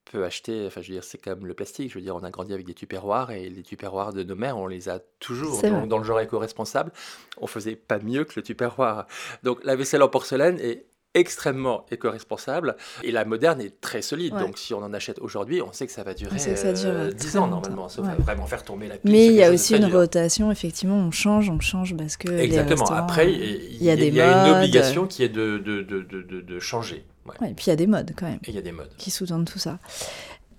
peut 0.05 0.23
acheter, 0.23 0.65
enfin 0.67 0.81
je 0.81 0.87
veux 0.87 0.93
dire, 0.93 1.03
c'est 1.03 1.17
comme 1.17 1.45
le 1.45 1.53
plastique, 1.53 1.89
je 1.89 1.95
veux 1.95 2.03
dire, 2.03 2.15
on 2.15 2.23
a 2.23 2.29
grandi 2.29 2.53
avec 2.53 2.65
des 2.65 2.75
tupperwares 2.75 3.31
et 3.31 3.49
les 3.49 3.63
tupperwares 3.63 4.13
de 4.13 4.23
nos 4.23 4.35
mères, 4.35 4.57
on 4.57 4.67
les 4.67 4.87
a 4.87 4.99
toujours. 5.19 5.61
Donc, 5.61 5.87
dans 5.87 5.97
le 5.97 6.03
genre 6.03 6.19
éco-responsable, 6.19 6.91
on 7.37 7.47
faisait 7.47 7.75
pas 7.75 7.99
mieux 7.99 8.23
que 8.23 8.33
le 8.35 8.43
tupperware. 8.43 9.07
Donc 9.43 9.63
la 9.63 9.75
vaisselle 9.75 10.03
en 10.03 10.07
porcelaine 10.07 10.59
est 10.59 10.85
extrêmement 11.15 11.85
éco-responsable 11.89 12.75
et 13.03 13.11
la 13.11 13.25
moderne 13.25 13.61
est 13.61 13.81
très 13.81 14.01
solide. 14.01 14.35
Donc 14.37 14.57
si 14.57 14.73
on 14.73 14.83
en 14.83 14.93
achète 14.93 15.17
aujourd'hui, 15.19 15.61
on 15.61 15.73
sait 15.73 15.87
que 15.87 15.93
ça 15.93 16.03
va 16.03 16.13
durer 16.13 16.37
ça 16.37 16.73
10 16.73 16.85
euh, 16.85 17.39
ans 17.39 17.47
normalement. 17.47 17.89
Ça 17.89 18.01
va 18.01 18.13
vraiment 18.15 18.45
faire 18.45 18.63
tomber 18.63 18.87
la 18.87 18.97
pile. 18.97 19.11
Mais 19.11 19.25
il 19.27 19.33
y 19.33 19.43
a 19.43 19.51
aussi 19.51 19.75
une 19.75 19.85
rotation, 19.85 20.51
effectivement, 20.51 20.97
on 20.97 21.11
change, 21.11 21.49
on 21.49 21.59
change 21.59 21.95
parce 21.95 22.17
que. 22.17 22.29
Exactement. 22.31 22.85
Après, 22.91 23.31
il 23.31 23.81
y, 23.81 23.89
a, 23.89 23.95
des 23.95 24.09
y 24.09 24.21
a 24.21 24.47
une 24.47 24.55
obligation 24.57 25.07
qui 25.07 25.23
est 25.23 25.29
de, 25.29 25.57
de, 25.57 25.81
de, 25.81 26.01
de, 26.01 26.59
changer. 26.59 27.05
et 27.41 27.53
puis 27.53 27.65
il 27.67 27.69
y 27.69 27.73
a 27.73 27.75
des 27.75 27.87
modes 27.87 28.11
quand 28.15 28.27
même. 28.27 28.39
Et 28.43 28.49
il 28.49 28.55
y 28.55 28.59
a 28.59 28.61
des 28.61 28.71
modes. 28.71 28.91
Qui 28.97 29.09
sous-tendent 29.09 29.49
tout 29.49 29.59
ça. 29.59 29.79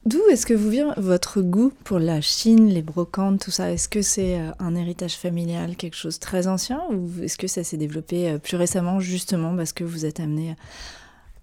D'où 0.07 0.21
est-ce 0.31 0.47
que 0.47 0.55
vous 0.55 0.71
vient 0.71 0.95
votre 0.99 1.41
goût 1.43 1.73
pour 1.83 1.99
la 1.99 2.21
Chine, 2.21 2.69
les 2.69 2.81
brocantes, 2.81 3.41
tout 3.41 3.51
ça? 3.51 3.73
Est-ce 3.73 3.89
que 3.89 4.03
c'est 4.03 4.39
euh, 4.39 4.53
un 4.61 4.77
héritage 4.77 5.17
familial, 5.17 5.75
quelque 5.75 5.97
chose 5.97 6.21
de 6.21 6.21
très 6.21 6.47
ancien, 6.47 6.81
ou 6.93 7.11
est-ce 7.25 7.37
que 7.37 7.49
ça 7.49 7.65
s'est 7.65 7.77
développé 7.77 8.31
euh, 8.31 8.39
plus 8.39 8.57
récemment, 8.57 9.01
justement 9.01 9.57
parce 9.57 9.73
que 9.73 9.83
vous 9.83 10.07
êtes 10.07 10.21
amené 10.21 10.55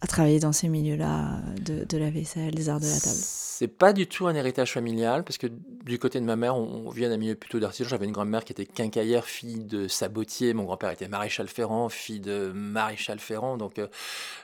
à 0.04 0.08
travailler 0.08 0.40
dans 0.40 0.52
ces 0.52 0.68
milieux-là 0.68 1.40
de, 1.66 1.86
de 1.86 1.98
la 1.98 2.10
vaisselle, 2.10 2.54
des 2.54 2.68
arts 2.68 2.82
de 2.82 2.86
la 2.86 3.00
table? 3.00 3.22
C'est 3.56 3.68
pas 3.70 3.94
du 3.94 4.08
tout 4.08 4.28
un 4.28 4.36
héritage 4.36 4.74
familial, 4.74 5.24
parce 5.24 5.38
que 5.38 5.48
du 5.48 6.00
côté 6.00 6.20
de 6.20 6.26
ma 6.26 6.36
mère, 6.36 6.58
on, 6.58 6.90
vient 6.90 7.08
d'un 7.08 7.18
milieu 7.18 7.36
plutôt 7.36 7.60
d'artisan. 7.60 7.88
J'avais 7.88 8.06
une 8.06 8.12
grand-mère 8.12 8.44
qui 8.44 8.52
était 8.52 8.66
quincaillère, 8.66 9.26
fille 9.26 9.64
de 9.64 9.88
sabotier. 9.88 10.56
Mon 10.56 10.64
grand-père 10.64 10.90
était 10.90 11.08
maréchal 11.08 11.48
ferrand, 11.48 11.88
fille 11.88 12.20
de 12.20 12.52
maréchal 12.54 13.20
ferrand. 13.20 13.56
Donc, 13.58 13.78
euh, 13.78 13.88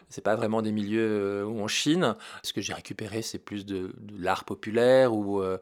c'est 0.10 0.24
pas 0.24 0.36
vraiment 0.36 0.62
des 0.62 0.72
milieux 0.72 1.42
euh, 1.42 1.44
où 1.44 1.60
on 1.60 1.68
chine. 1.68 2.16
Ce 2.44 2.54
que 2.54 2.62
j'ai 2.62 2.74
récupéré, 2.74 3.24
c'est 3.24 3.40
plus 3.40 3.66
de, 3.66 3.94
l'art 4.18 4.44
populaire, 4.44 5.12
euh, 5.12 5.60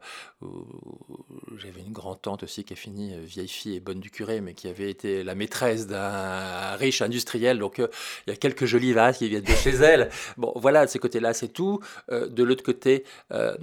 j'avais 1.56 1.80
une 1.80 1.92
grand-tante 1.92 2.42
aussi 2.42 2.64
qui 2.64 2.74
a 2.74 2.76
fini 2.76 3.18
vieille 3.24 3.48
fille 3.48 3.76
et 3.76 3.80
bonne 3.80 4.00
du 4.00 4.10
curé, 4.10 4.40
mais 4.42 4.52
qui 4.52 4.68
avait 4.68 4.90
été 4.90 5.24
la 5.24 5.34
maîtresse 5.34 5.86
d'un 5.86 6.76
riche 6.76 7.00
industriel. 7.00 7.58
Donc, 7.58 7.78
il 7.78 8.30
y 8.30 8.32
a 8.32 8.36
quelques 8.36 8.66
jolies 8.66 8.92
vases 8.92 9.18
qui 9.18 9.28
viennent 9.28 9.42
de 9.42 9.52
chez 9.52 9.70
elle. 9.70 9.87
Bon, 10.36 10.52
voilà, 10.56 10.86
de 10.86 10.90
ces 10.90 10.98
côtés-là, 10.98 11.34
c'est 11.34 11.48
tout. 11.48 11.80
de 12.10 12.42
l'autre 12.42 12.62
côté, 12.62 13.04
euh, 13.32 13.56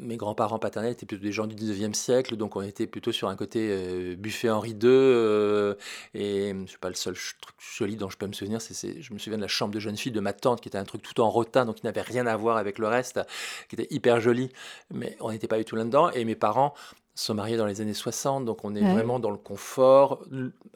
mes 0.00 0.16
grands-parents 0.16 0.58
paternels 0.58 0.92
étaient 0.92 1.06
plutôt 1.06 1.22
des 1.22 1.32
gens 1.32 1.46
du 1.46 1.54
19e 1.54 1.94
siècle, 1.94 2.36
donc 2.36 2.56
on 2.56 2.62
était 2.62 2.86
plutôt 2.86 3.12
sur 3.12 3.28
un 3.28 3.36
côté 3.36 3.68
euh, 3.70 4.16
buffet 4.16 4.50
Henri 4.50 4.70
II. 4.70 4.78
Euh, 4.84 5.74
et 6.14 6.54
je 6.64 6.66
suis 6.66 6.78
pas 6.78 6.88
le 6.88 6.94
seul 6.94 7.14
truc 7.14 7.56
joli 7.58 7.96
dont 7.96 8.10
je 8.10 8.16
peux 8.16 8.26
me 8.26 8.32
souvenir. 8.32 8.60
c'est 8.60 9.00
je 9.00 9.12
me 9.12 9.18
souviens 9.18 9.38
de 9.38 9.42
la 9.42 9.48
chambre 9.48 9.74
de 9.74 9.80
jeune 9.80 9.96
fille 9.96 10.12
de 10.12 10.20
ma 10.20 10.32
tante, 10.32 10.60
qui 10.60 10.68
était 10.68 10.78
un 10.78 10.84
truc 10.84 11.02
tout 11.02 11.20
en 11.20 11.30
rotin, 11.30 11.64
donc 11.64 11.76
qui 11.76 11.86
n'avait 11.86 12.02
rien 12.02 12.26
à 12.26 12.36
voir 12.36 12.56
avec 12.56 12.78
le 12.78 12.88
reste, 12.88 13.20
qui 13.68 13.76
était 13.76 13.92
hyper 13.94 14.20
joli. 14.20 14.50
Mais 14.92 15.16
on 15.20 15.30
n'était 15.30 15.48
pas 15.48 15.58
du 15.58 15.64
tout 15.64 15.76
là-dedans. 15.76 16.10
Et 16.10 16.24
mes 16.24 16.36
parents 16.36 16.74
sont 17.16 17.34
mariés 17.34 17.56
dans 17.56 17.66
les 17.66 17.80
années 17.80 17.94
60, 17.94 18.44
donc 18.44 18.64
on 18.64 18.74
est 18.74 18.92
vraiment 18.92 19.18
dans 19.18 19.30
le 19.30 19.38
confort, 19.38 20.22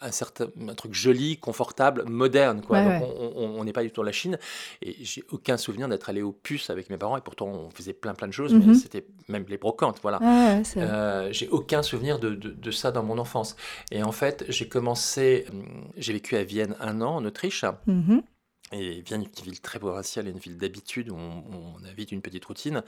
un 0.01 0.11
certain 0.11 0.47
un 0.69 0.75
truc 0.75 0.95
joli, 0.95 1.37
confortable, 1.37 2.05
moderne. 2.07 2.63
Quoi. 2.63 2.79
on 2.79 3.63
n'est 3.63 3.73
pas 3.73 3.83
du 3.83 3.91
tout 3.91 4.01
dans 4.01 4.07
la 4.07 4.13
Chine. 4.13 4.39
Et 4.81 4.97
j'ai 5.03 5.23
aucun 5.31 5.59
souvenir 5.59 5.87
d'être 5.89 6.09
allé 6.09 6.23
aux 6.23 6.33
puces 6.33 6.71
avec 6.71 6.89
mes 6.89 6.97
parents, 6.97 7.19
et 7.19 7.21
pourtant 7.21 7.47
on 7.47 7.71
faisait 7.71 7.93
plein 7.93 8.15
plein 8.15 8.27
de 8.27 8.33
choses, 8.33 8.55
mais 8.55 8.65
mhm. 8.65 8.75
c'était 8.75 9.05
même 9.29 9.45
les 9.49 9.59
brocantes. 9.59 9.99
Voilà. 10.03 10.19
Euh, 10.77 11.29
j'ai 11.31 11.49
aucun 11.49 11.83
souvenir 11.83 12.19
de, 12.19 12.35
de, 12.35 12.71
ça 12.71 12.91
dans 12.91 13.03
mon 13.03 13.19
enfance. 13.19 13.57
Et 13.91 14.03
en 14.03 14.13
fait, 14.13 14.45
j'ai 14.49 14.69
commencé, 14.69 15.45
hum, 15.51 15.65
j'ai 15.97 16.15
vécu 16.15 16.37
à 16.37 16.43
Vienne 16.43 16.75
un 16.81 17.03
an, 17.03 17.17
en 17.17 17.25
Autriche. 17.25 17.65
Mhm. 17.87 18.23
Et 18.73 19.01
Vienne, 19.01 19.23
une 19.23 19.45
ville 19.45 19.61
très 19.61 19.81
provinciale 19.81 20.29
et 20.29 20.31
une 20.31 20.39
ville 20.39 20.57
d'habitude 20.57 21.11
où 21.11 21.17
on, 21.17 21.43
on, 21.53 21.85
a 21.85 21.93
vite 21.93 22.13
une 22.13 22.23
petite 22.23 22.45
routine. 22.45 22.85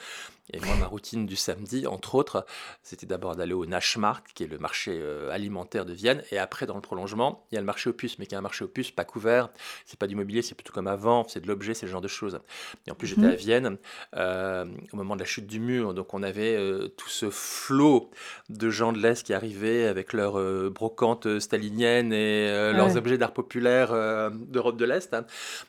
Et 0.52 0.60
moi, 0.60 0.76
ma 0.76 0.86
routine 0.86 1.26
du 1.26 1.34
samedi, 1.34 1.88
entre 1.88 2.14
autres, 2.14 2.46
c'était 2.84 3.06
d'abord 3.06 3.34
d'aller 3.34 3.52
au 3.52 3.66
Naschmarkt, 3.66 4.32
qui 4.32 4.44
est 4.44 4.46
le 4.46 4.58
marché 4.58 4.92
euh, 4.94 5.32
alimentaire 5.32 5.84
de 5.84 5.92
Vienne. 5.92 6.22
Et 6.30 6.38
après, 6.38 6.66
dans 6.66 6.76
le 6.76 6.80
prolongement, 6.80 7.46
il 7.50 7.56
y 7.56 7.58
a 7.58 7.60
le 7.60 7.66
marché 7.66 7.90
aux 7.90 7.92
puces, 7.92 8.20
mais 8.20 8.26
qui 8.26 8.36
est 8.36 8.38
un 8.38 8.42
marché 8.42 8.64
aux 8.64 8.68
puces 8.68 8.92
pas 8.92 9.04
couvert. 9.04 9.48
C'est 9.84 9.98
pas 9.98 10.06
d'immobilier, 10.06 10.42
c'est 10.42 10.54
plutôt 10.54 10.72
comme 10.72 10.86
avant, 10.86 11.26
c'est 11.26 11.40
de 11.40 11.48
l'objet, 11.48 11.74
c'est 11.74 11.86
ce 11.86 11.90
genre 11.90 12.00
de 12.00 12.06
choses. 12.06 12.38
Et 12.86 12.92
en 12.92 12.94
plus, 12.94 13.08
j'étais 13.08 13.26
à 13.26 13.30
mhm. 13.30 13.34
Vienne 13.34 13.78
euh, 14.14 14.66
au 14.92 14.96
moment 14.96 15.16
de 15.16 15.20
la 15.20 15.26
chute 15.26 15.48
du 15.48 15.58
mur. 15.58 15.94
Donc, 15.94 16.14
on 16.14 16.22
avait 16.22 16.54
euh, 16.54 16.86
tout 16.96 17.08
ce 17.08 17.28
flot 17.28 18.08
de 18.50 18.70
gens 18.70 18.92
de 18.92 18.98
l'Est 18.98 19.24
qui 19.24 19.34
arrivaient 19.34 19.86
avec 19.86 20.12
leurs 20.12 20.70
brocantes 20.70 21.40
staliniennes 21.40 22.12
et 22.12 22.72
leurs 22.72 22.96
objets 22.96 23.18
d'art 23.18 23.32
populaire 23.32 24.30
d'Europe 24.30 24.76
de 24.76 24.84
l'Est. 24.84 25.16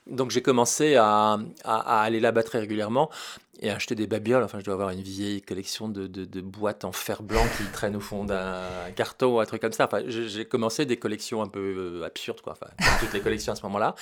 Donc, 0.07 0.31
j'ai 0.31 0.41
commencé 0.41 0.95
à, 0.95 1.37
à 1.63 2.01
aller 2.01 2.19
là-bas 2.19 2.43
très 2.43 2.59
régulièrement 2.59 3.09
et 3.63 3.69
acheter 3.69 3.95
des 3.95 4.07
babioles. 4.07 4.43
Enfin, 4.43 4.59
je 4.59 4.65
dois 4.65 4.73
avoir 4.73 4.89
une 4.89 5.01
vieille 5.01 5.41
collection 5.41 5.87
de, 5.87 6.07
de, 6.07 6.41
boîtes 6.41 6.83
en 6.85 6.91
fer 6.91 7.23
blanc 7.23 7.43
qui 7.57 7.63
traînent 7.71 7.95
au 7.95 8.01
fond 8.01 8.25
d'un 8.25 8.91
carton 8.95 9.35
ou 9.35 9.39
un 9.39 9.45
truc 9.45 9.61
comme 9.61 9.71
ça. 9.71 9.85
Enfin, 9.85 10.03
j'ai 10.07 10.45
commencé 10.45 10.85
des 10.85 10.97
collections 10.97 11.41
un 11.41 11.47
peu 11.47 12.01
euh, 12.01 12.05
absurdes, 12.05 12.41
quoi. 12.41 12.53
Enfin, 12.53 12.71
toutes 12.99 13.13
les 13.13 13.21
collections 13.21 13.53
à 13.53 13.55
ce 13.55 13.63
moment-là. 13.63 13.95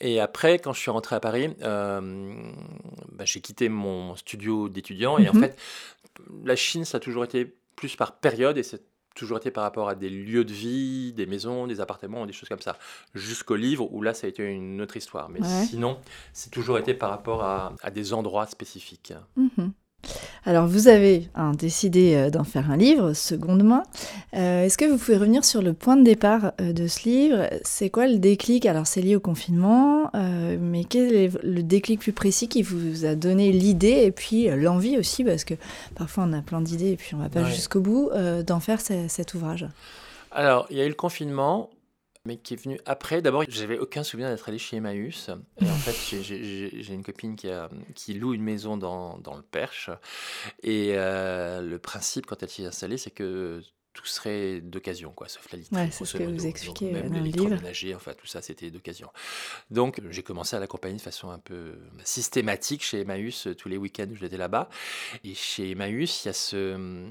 Et 0.00 0.20
après, 0.20 0.58
quand 0.58 0.72
je 0.72 0.80
suis 0.80 0.90
rentré 0.90 1.14
à 1.14 1.20
Paris, 1.20 1.54
euh, 1.62 2.00
bah, 3.12 3.24
j'ai 3.24 3.40
quitté 3.40 3.68
mon 3.68 4.16
studio 4.16 4.68
d'étudiant. 4.68 5.18
Et 5.18 5.28
en 5.28 5.34
mhm. 5.34 5.42
fait, 5.42 5.58
la 6.44 6.56
Chine, 6.56 6.84
ça 6.84 6.96
a 6.96 7.00
toujours 7.00 7.24
été 7.24 7.54
plus 7.76 7.94
par 7.96 8.16
période 8.16 8.58
et 8.58 8.62
c'est 8.62 8.82
toujours 9.14 9.38
été 9.38 9.50
par 9.50 9.64
rapport 9.64 9.88
à 9.88 9.94
des 9.94 10.10
lieux 10.10 10.44
de 10.44 10.52
vie, 10.52 11.12
des 11.12 11.26
maisons, 11.26 11.66
des 11.66 11.80
appartements, 11.80 12.26
des 12.26 12.32
choses 12.32 12.48
comme 12.48 12.60
ça, 12.60 12.76
jusqu'au 13.14 13.56
livre 13.56 13.92
où 13.92 14.02
là 14.02 14.14
ça 14.14 14.26
a 14.26 14.30
été 14.30 14.44
une 14.44 14.80
autre 14.80 14.96
histoire. 14.96 15.28
Mais 15.28 15.40
sinon, 15.66 15.98
c'est 16.32 16.50
toujours 16.50 16.78
été 16.78 16.94
par 16.94 17.10
rapport 17.10 17.42
à, 17.44 17.90
des 17.92 18.12
endroits 18.12 18.46
spécifiques. 18.46 19.12
Mhm. 19.36 19.72
Alors 20.46 20.66
vous 20.66 20.88
avez 20.88 21.28
hein, 21.34 21.52
décidé 21.52 22.14
euh, 22.14 22.30
d'en 22.30 22.44
faire 22.44 22.70
un 22.70 22.76
livre, 22.76 23.14
seconde 23.14 23.62
main. 23.62 23.82
Euh, 24.34 24.64
est-ce 24.64 24.76
que 24.76 24.84
vous 24.84 24.98
pouvez 24.98 25.16
revenir 25.16 25.44
sur 25.44 25.62
le 25.62 25.72
point 25.72 25.96
de 25.96 26.04
départ 26.04 26.52
euh, 26.60 26.72
de 26.72 26.86
ce 26.86 27.08
livre? 27.08 27.48
C'est 27.62 27.88
quoi 27.88 28.06
le 28.06 28.18
déclic? 28.18 28.66
Alors 28.66 28.86
c'est 28.86 29.00
lié 29.00 29.16
au 29.16 29.20
confinement, 29.20 30.10
mais 30.14 30.84
quel 30.84 31.14
est 31.14 31.30
le 31.42 31.62
déclic 31.62 32.00
plus 32.00 32.12
précis 32.12 32.48
qui 32.48 32.62
vous 32.62 33.04
a 33.04 33.14
donné 33.14 33.52
l'idée 33.52 34.02
et 34.04 34.10
puis 34.10 34.48
l'envie 34.48 34.98
aussi, 34.98 35.24
parce 35.24 35.44
que 35.44 35.54
parfois 35.94 36.24
on 36.28 36.32
a 36.32 36.42
plein 36.42 36.60
d'idées 36.60 36.92
et 36.92 36.96
puis 36.96 37.14
on 37.14 37.18
va 37.18 37.28
pas 37.28 37.44
jusqu'au 37.44 37.80
bout, 37.80 38.10
d'en 38.46 38.60
faire 38.60 38.80
cet 38.80 39.34
ouvrage. 39.34 39.66
Alors 40.30 40.66
il 40.70 40.76
y 40.76 40.80
a 40.80 40.84
eu 40.84 40.88
le 40.88 40.94
confinement, 40.94 41.70
mais 42.24 42.38
qui 42.38 42.54
est 42.54 42.62
venu 42.62 42.80
après. 42.86 43.22
D'abord, 43.22 43.44
j'avais 43.48 43.78
aucun 43.78 44.02
souvenir 44.02 44.30
d'être 44.30 44.48
allé 44.48 44.58
chez 44.58 44.76
Emmaüs. 44.76 45.30
Et 45.60 45.70
en 45.70 45.74
fait, 45.74 46.22
j'ai 46.22 46.94
une 46.94 47.04
copine 47.04 47.36
qui, 47.36 47.50
a, 47.50 47.68
qui 47.94 48.14
loue 48.14 48.34
une 48.34 48.42
maison 48.42 48.76
dans, 48.76 49.18
dans 49.18 49.36
le 49.36 49.42
Perche. 49.42 49.90
Et 50.62 50.92
euh, 50.94 51.60
le 51.60 51.78
principe, 51.78 52.26
quand 52.26 52.42
elle 52.42 52.48
s'y 52.48 52.62
est 52.62 52.66
installée, 52.66 52.98
c'est 52.98 53.10
que 53.10 53.60
tout 53.94 54.06
serait 54.06 54.60
d'occasion, 54.60 55.12
quoi, 55.12 55.28
sauf 55.28 55.50
la 55.52 55.58
literie. 55.58 55.76
Ouais, 55.76 55.88
c'est 55.90 56.04
ce 56.04 56.18
que 56.18 56.24
vous 56.24 56.46
expliquez 56.46 56.90
même 56.90 57.08
dans 57.08 57.20
le 57.20 57.24
livre. 57.24 57.96
enfin 57.96 58.12
tout 58.12 58.26
ça, 58.26 58.42
c'était 58.42 58.70
d'occasion. 58.70 59.08
Donc 59.70 60.00
j'ai 60.10 60.22
commencé 60.22 60.56
à 60.56 60.58
l'accompagner 60.58 60.96
de 60.96 61.00
façon 61.00 61.30
un 61.30 61.38
peu 61.38 61.76
systématique 62.02 62.84
chez 62.84 63.00
Emmaüs 63.00 63.48
tous 63.56 63.68
les 63.68 63.76
week-ends 63.76 64.08
où 64.10 64.16
j'étais 64.16 64.36
là-bas. 64.36 64.68
Et 65.22 65.34
chez 65.34 65.70
Emmaüs, 65.70 66.24
il 66.24 66.28
y 66.28 66.30
a 66.30 66.32
ce... 66.32 67.06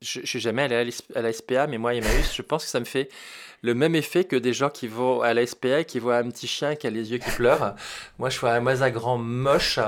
Je 0.00 0.20
ne 0.20 0.26
suis 0.26 0.40
jamais 0.40 0.62
allé 0.62 0.90
à 1.14 1.22
la 1.22 1.32
SPA, 1.32 1.66
mais 1.66 1.78
moi, 1.78 1.94
Emmaüs, 1.94 2.34
je 2.34 2.42
pense 2.42 2.64
que 2.64 2.70
ça 2.70 2.80
me 2.80 2.84
fait 2.84 3.10
le 3.62 3.74
même 3.74 3.94
effet 3.94 4.24
que 4.24 4.36
des 4.36 4.52
gens 4.52 4.70
qui 4.70 4.86
vont 4.86 5.20
à 5.22 5.34
la 5.34 5.46
SPA 5.46 5.80
et 5.80 5.84
qui 5.84 5.98
voient 5.98 6.18
un 6.18 6.30
petit 6.30 6.46
chien 6.46 6.76
qui 6.76 6.86
a 6.86 6.90
les 6.90 7.10
yeux 7.10 7.18
qui 7.18 7.30
pleurent. 7.30 7.74
Moi, 8.18 8.30
je 8.30 8.38
vois 8.38 8.52
un 8.52 8.60
mazagran 8.60 9.18
moche 9.18 9.78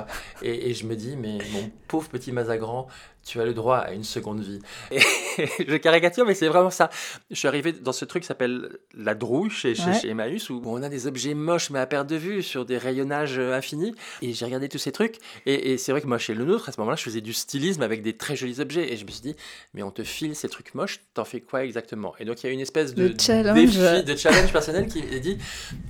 et, 0.43 0.71
et 0.71 0.75
je 0.75 0.87
me 0.87 0.97
dis, 0.97 1.17
mais 1.17 1.39
mon 1.53 1.71
pauvre 1.87 2.09
petit 2.09 2.33
mazagran, 2.33 2.89
tu 3.29 3.41
as 3.41 3.45
le 3.45 3.53
droit 3.53 3.77
à 3.77 3.93
une 3.93 4.05
seconde 4.05 4.41
vie. 4.41 4.61
Et 4.91 4.99
je 5.69 5.77
caricature, 5.77 6.25
mais 6.25 6.35
c'est 6.35 6.49
vraiment 6.49 6.71
ça. 6.71 6.89
Je 7.31 7.37
suis 7.37 7.47
arrivé 7.47 7.73
dans 7.73 7.93
ce 7.93 8.07
truc 8.07 8.23
qui 8.23 8.27
s'appelle 8.27 8.79
la 8.95 9.15
drouille 9.15 9.51
chez, 9.51 9.75
chez, 9.75 10.09
Emmaüs, 10.09 10.49
où 10.49 10.63
on 10.65 10.83
a 10.83 10.89
des 10.89 11.07
objets 11.07 11.35
moches, 11.35 11.69
mais 11.69 11.79
à 11.79 11.87
perte 11.87 12.07
de 12.07 12.17
vue, 12.17 12.43
sur 12.43 12.65
des 12.65 12.79
rayonnages 12.79 13.39
euh, 13.39 13.55
infinis. 13.55 13.95
Et 14.23 14.33
j'ai 14.33 14.47
regardé 14.47 14.71
tous 14.71 14.79
ces 14.79 14.93
trucs. 14.93 15.17
Et, 15.45 15.77
c'est 15.77 15.93
vrai 15.93 16.01
que 16.01 16.07
moi, 16.07 16.17
chez 16.17 16.33
le 16.33 16.47
nôtre, 16.47 16.71
à 16.71 16.73
ce 16.73 16.81
moment-là, 16.81 16.97
je 16.97 17.03
faisais 17.03 17.21
du 17.21 17.35
stylisme 17.35 17.83
avec 17.83 18.03
des 18.03 18.17
très 18.17 18.35
jolis 18.35 18.61
objets. 18.61 18.91
Et 18.93 18.97
je 18.97 19.05
me 19.05 19.11
suis 19.11 19.21
dit, 19.21 19.37
mais 19.75 19.83
on 19.83 19.91
te 19.91 20.03
file 20.03 20.35
ces 20.35 20.49
trucs 20.49 20.75
moches, 20.75 21.01
t'en 21.13 21.27
fais 21.27 21.41
quoi 21.41 21.65
exactement? 21.65 22.15
Et 22.19 22.25
donc, 22.25 22.43
il 22.43 22.47
y 22.47 22.49
a 22.49 22.53
une 22.53 22.61
espèce 22.61 22.95
de 22.95 23.15
challenge. 23.21 23.55
défi, 23.55 24.05
de 24.05 24.17
challenge 24.17 24.53
personnel 24.53 24.87
qui 24.89 25.01
est 25.01 25.21
dit, 25.21 25.37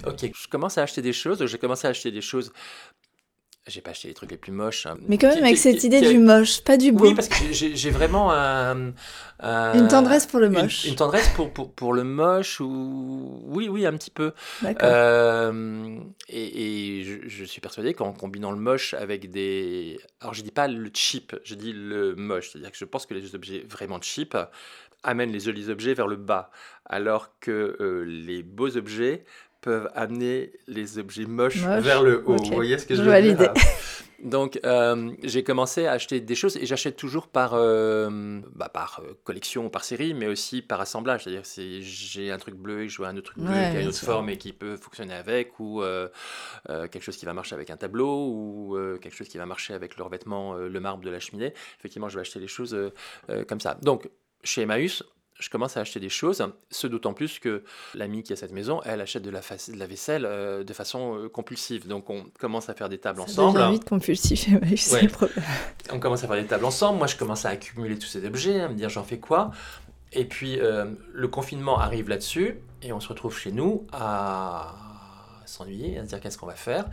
ok, 0.04 0.30
je 0.34 0.48
commence 0.48 0.76
à 0.76 0.82
acheter 0.82 1.02
des 1.02 1.12
choses. 1.12 1.46
J'ai 1.46 1.58
commencé 1.58 1.86
à 1.86 1.90
acheter 1.90 2.10
des 2.10 2.20
choses 2.20 2.52
j'ai 3.68 3.80
pas 3.80 3.90
acheté 3.90 4.08
les 4.08 4.14
trucs 4.14 4.30
les 4.30 4.36
plus 4.36 4.52
moches. 4.52 4.86
Hein. 4.86 4.98
Mais 5.08 5.18
quand 5.18 5.28
même 5.34 5.44
avec 5.44 5.58
cette 5.58 5.84
idée 5.84 6.00
du 6.00 6.18
moche, 6.18 6.62
pas 6.62 6.76
du 6.76 6.92
beau. 6.92 7.06
Oui, 7.06 7.14
parce 7.14 7.28
que 7.28 7.52
j'ai 7.52 7.90
vraiment 7.90 8.32
un, 8.32 8.92
une 9.40 9.88
tendresse 9.88 10.26
pour 10.26 10.40
le 10.40 10.50
moche. 10.50 10.84
Une, 10.84 10.96
tendresse 10.96 11.28
pour, 11.30 11.52
pour, 11.52 11.72
pour, 11.72 11.92
le 11.92 12.04
moche, 12.04 12.60
ou 12.60 13.42
oui, 13.46 13.68
oui, 13.68 13.86
un 13.86 13.92
petit 13.92 14.10
peu. 14.10 14.32
Euh, 14.82 15.98
et, 16.28 17.04
je, 17.04 17.28
je, 17.28 17.44
suis 17.44 17.60
persuadé 17.60 17.94
qu'en 17.94 18.12
combinant 18.12 18.50
le 18.50 18.58
moche 18.58 18.94
avec 18.94 19.30
des... 19.30 20.00
Alors 20.20 20.34
je 20.34 20.42
dis 20.42 20.50
pas 20.50 20.68
le 20.68 20.90
cheap, 20.92 21.36
je 21.44 21.54
dis 21.54 21.72
le 21.72 22.14
moche. 22.16 22.50
C'est-à-dire 22.50 22.72
que 22.72 22.78
je 22.78 22.84
pense 22.84 23.06
que 23.06 23.14
les 23.14 23.34
objets 23.34 23.64
vraiment 23.68 24.00
cheap 24.00 24.36
amènent 25.02 25.32
les 25.32 25.40
jolis 25.40 25.68
objets 25.68 25.94
vers 25.94 26.08
le 26.08 26.16
bas, 26.16 26.50
alors 26.84 27.38
que 27.40 27.76
euh, 27.80 28.04
les 28.04 28.42
beaux 28.42 28.76
objets 28.76 29.24
peuvent 29.60 29.90
amener 29.94 30.52
les 30.66 30.98
objets 30.98 31.26
moches 31.26 31.58
vers 31.58 32.02
le 32.02 32.22
haut. 32.26 32.36
Vous 32.36 32.54
voyez 32.54 32.78
ce 32.78 32.86
que 32.86 32.94
je, 32.94 33.02
veux 33.02 33.22
dire? 33.22 33.52
Donc, 34.22 34.58
euh, 34.64 35.12
j'ai 35.22 35.44
commencé 35.44 35.86
à 35.86 35.92
acheter 35.92 36.20
des 36.20 36.34
choses 36.34 36.56
et 36.56 36.66
j'achète 36.66 36.96
toujours 36.96 37.28
par, 37.28 37.52
euh, 37.54 38.40
bah, 38.52 38.68
par 38.68 39.00
euh, 39.00 39.12
collection 39.22 39.66
ou 39.66 39.68
par 39.68 39.84
série, 39.84 40.12
mais 40.12 40.26
aussi 40.26 40.60
par 40.60 40.80
assemblage. 40.80 41.22
C'est-à-dire 41.22 41.42
que 41.42 41.80
j'ai 41.80 42.32
un 42.32 42.38
truc 42.38 42.56
bleu 42.56 42.82
et 42.82 42.88
je 42.88 42.96
vois 42.96 43.08
un 43.08 43.16
autre 43.16 43.32
truc 43.32 43.44
bleu 43.44 43.54
qui 43.54 43.76
a 43.76 43.80
une 43.80 43.88
autre 43.88 43.98
forme 43.98 44.28
et 44.30 44.36
qui 44.36 44.52
peut 44.52 44.76
fonctionner 44.76 45.14
avec, 45.14 45.60
ou 45.60 45.84
quelque 46.66 47.02
chose 47.02 47.16
qui 47.16 47.26
va 47.26 47.32
marcher 47.32 47.54
avec 47.54 47.70
un 47.70 47.76
tableau, 47.76 48.26
ou 48.26 48.76
quelque 49.00 49.14
chose 49.14 49.28
qui 49.28 49.38
va 49.38 49.46
marcher 49.46 49.74
avec 49.74 49.96
le 49.96 50.02
revêtement, 50.02 50.54
le 50.54 50.80
marbre 50.80 51.04
de 51.04 51.10
la 51.10 51.20
cheminée. 51.20 51.52
Effectivement, 51.78 52.08
je 52.08 52.16
vais 52.16 52.22
acheter 52.22 52.40
les 52.40 52.48
choses 52.48 52.76
comme 53.46 53.60
ça. 53.60 53.78
Donc, 53.82 54.08
chez 54.42 54.62
Emmaüs, 54.62 55.04
je 55.38 55.50
commence 55.50 55.76
à 55.76 55.80
acheter 55.80 56.00
des 56.00 56.08
choses, 56.08 56.44
ce 56.70 56.86
d'autant 56.86 57.12
plus 57.12 57.38
que 57.38 57.62
l'amie 57.94 58.22
qui 58.22 58.32
a 58.32 58.36
cette 58.36 58.52
maison, 58.52 58.80
elle 58.84 59.00
achète 59.00 59.22
de 59.22 59.30
la, 59.30 59.40
de 59.40 59.78
la 59.78 59.86
vaisselle 59.86 60.24
euh, 60.26 60.64
de 60.64 60.72
façon 60.72 61.16
euh, 61.16 61.28
compulsive. 61.28 61.86
Donc 61.86 62.10
on 62.10 62.24
commence 62.38 62.68
à 62.68 62.74
faire 62.74 62.88
des 62.88 62.98
tables 62.98 63.20
ça 63.26 63.42
ensemble. 63.42 63.70
vite 63.70 63.84
compulsif, 63.84 64.48
ouais. 64.92 65.02
le 65.02 65.08
problème. 65.08 65.44
On 65.92 66.00
commence 66.00 66.24
à 66.24 66.26
faire 66.26 66.36
des 66.36 66.46
tables 66.46 66.64
ensemble. 66.64 66.98
Moi, 66.98 67.06
je 67.06 67.16
commence 67.16 67.44
à 67.44 67.50
accumuler 67.50 67.98
tous 67.98 68.08
ces 68.08 68.24
objets, 68.26 68.60
à 68.60 68.68
me 68.68 68.74
dire 68.74 68.88
j'en 68.88 69.04
fais 69.04 69.18
quoi? 69.18 69.52
Et 70.12 70.24
puis 70.24 70.58
euh, 70.58 70.86
le 71.12 71.28
confinement 71.28 71.78
arrive 71.78 72.08
là-dessus 72.08 72.56
et 72.82 72.92
on 72.92 73.00
se 73.00 73.08
retrouve 73.08 73.36
chez 73.36 73.52
nous 73.52 73.86
à 73.92 74.74
s'ennuyer, 75.44 75.98
à 75.98 76.04
se 76.04 76.08
dire 76.08 76.20
qu'est-ce 76.20 76.38
qu'on 76.38 76.46
va 76.46 76.54
faire? 76.54 76.86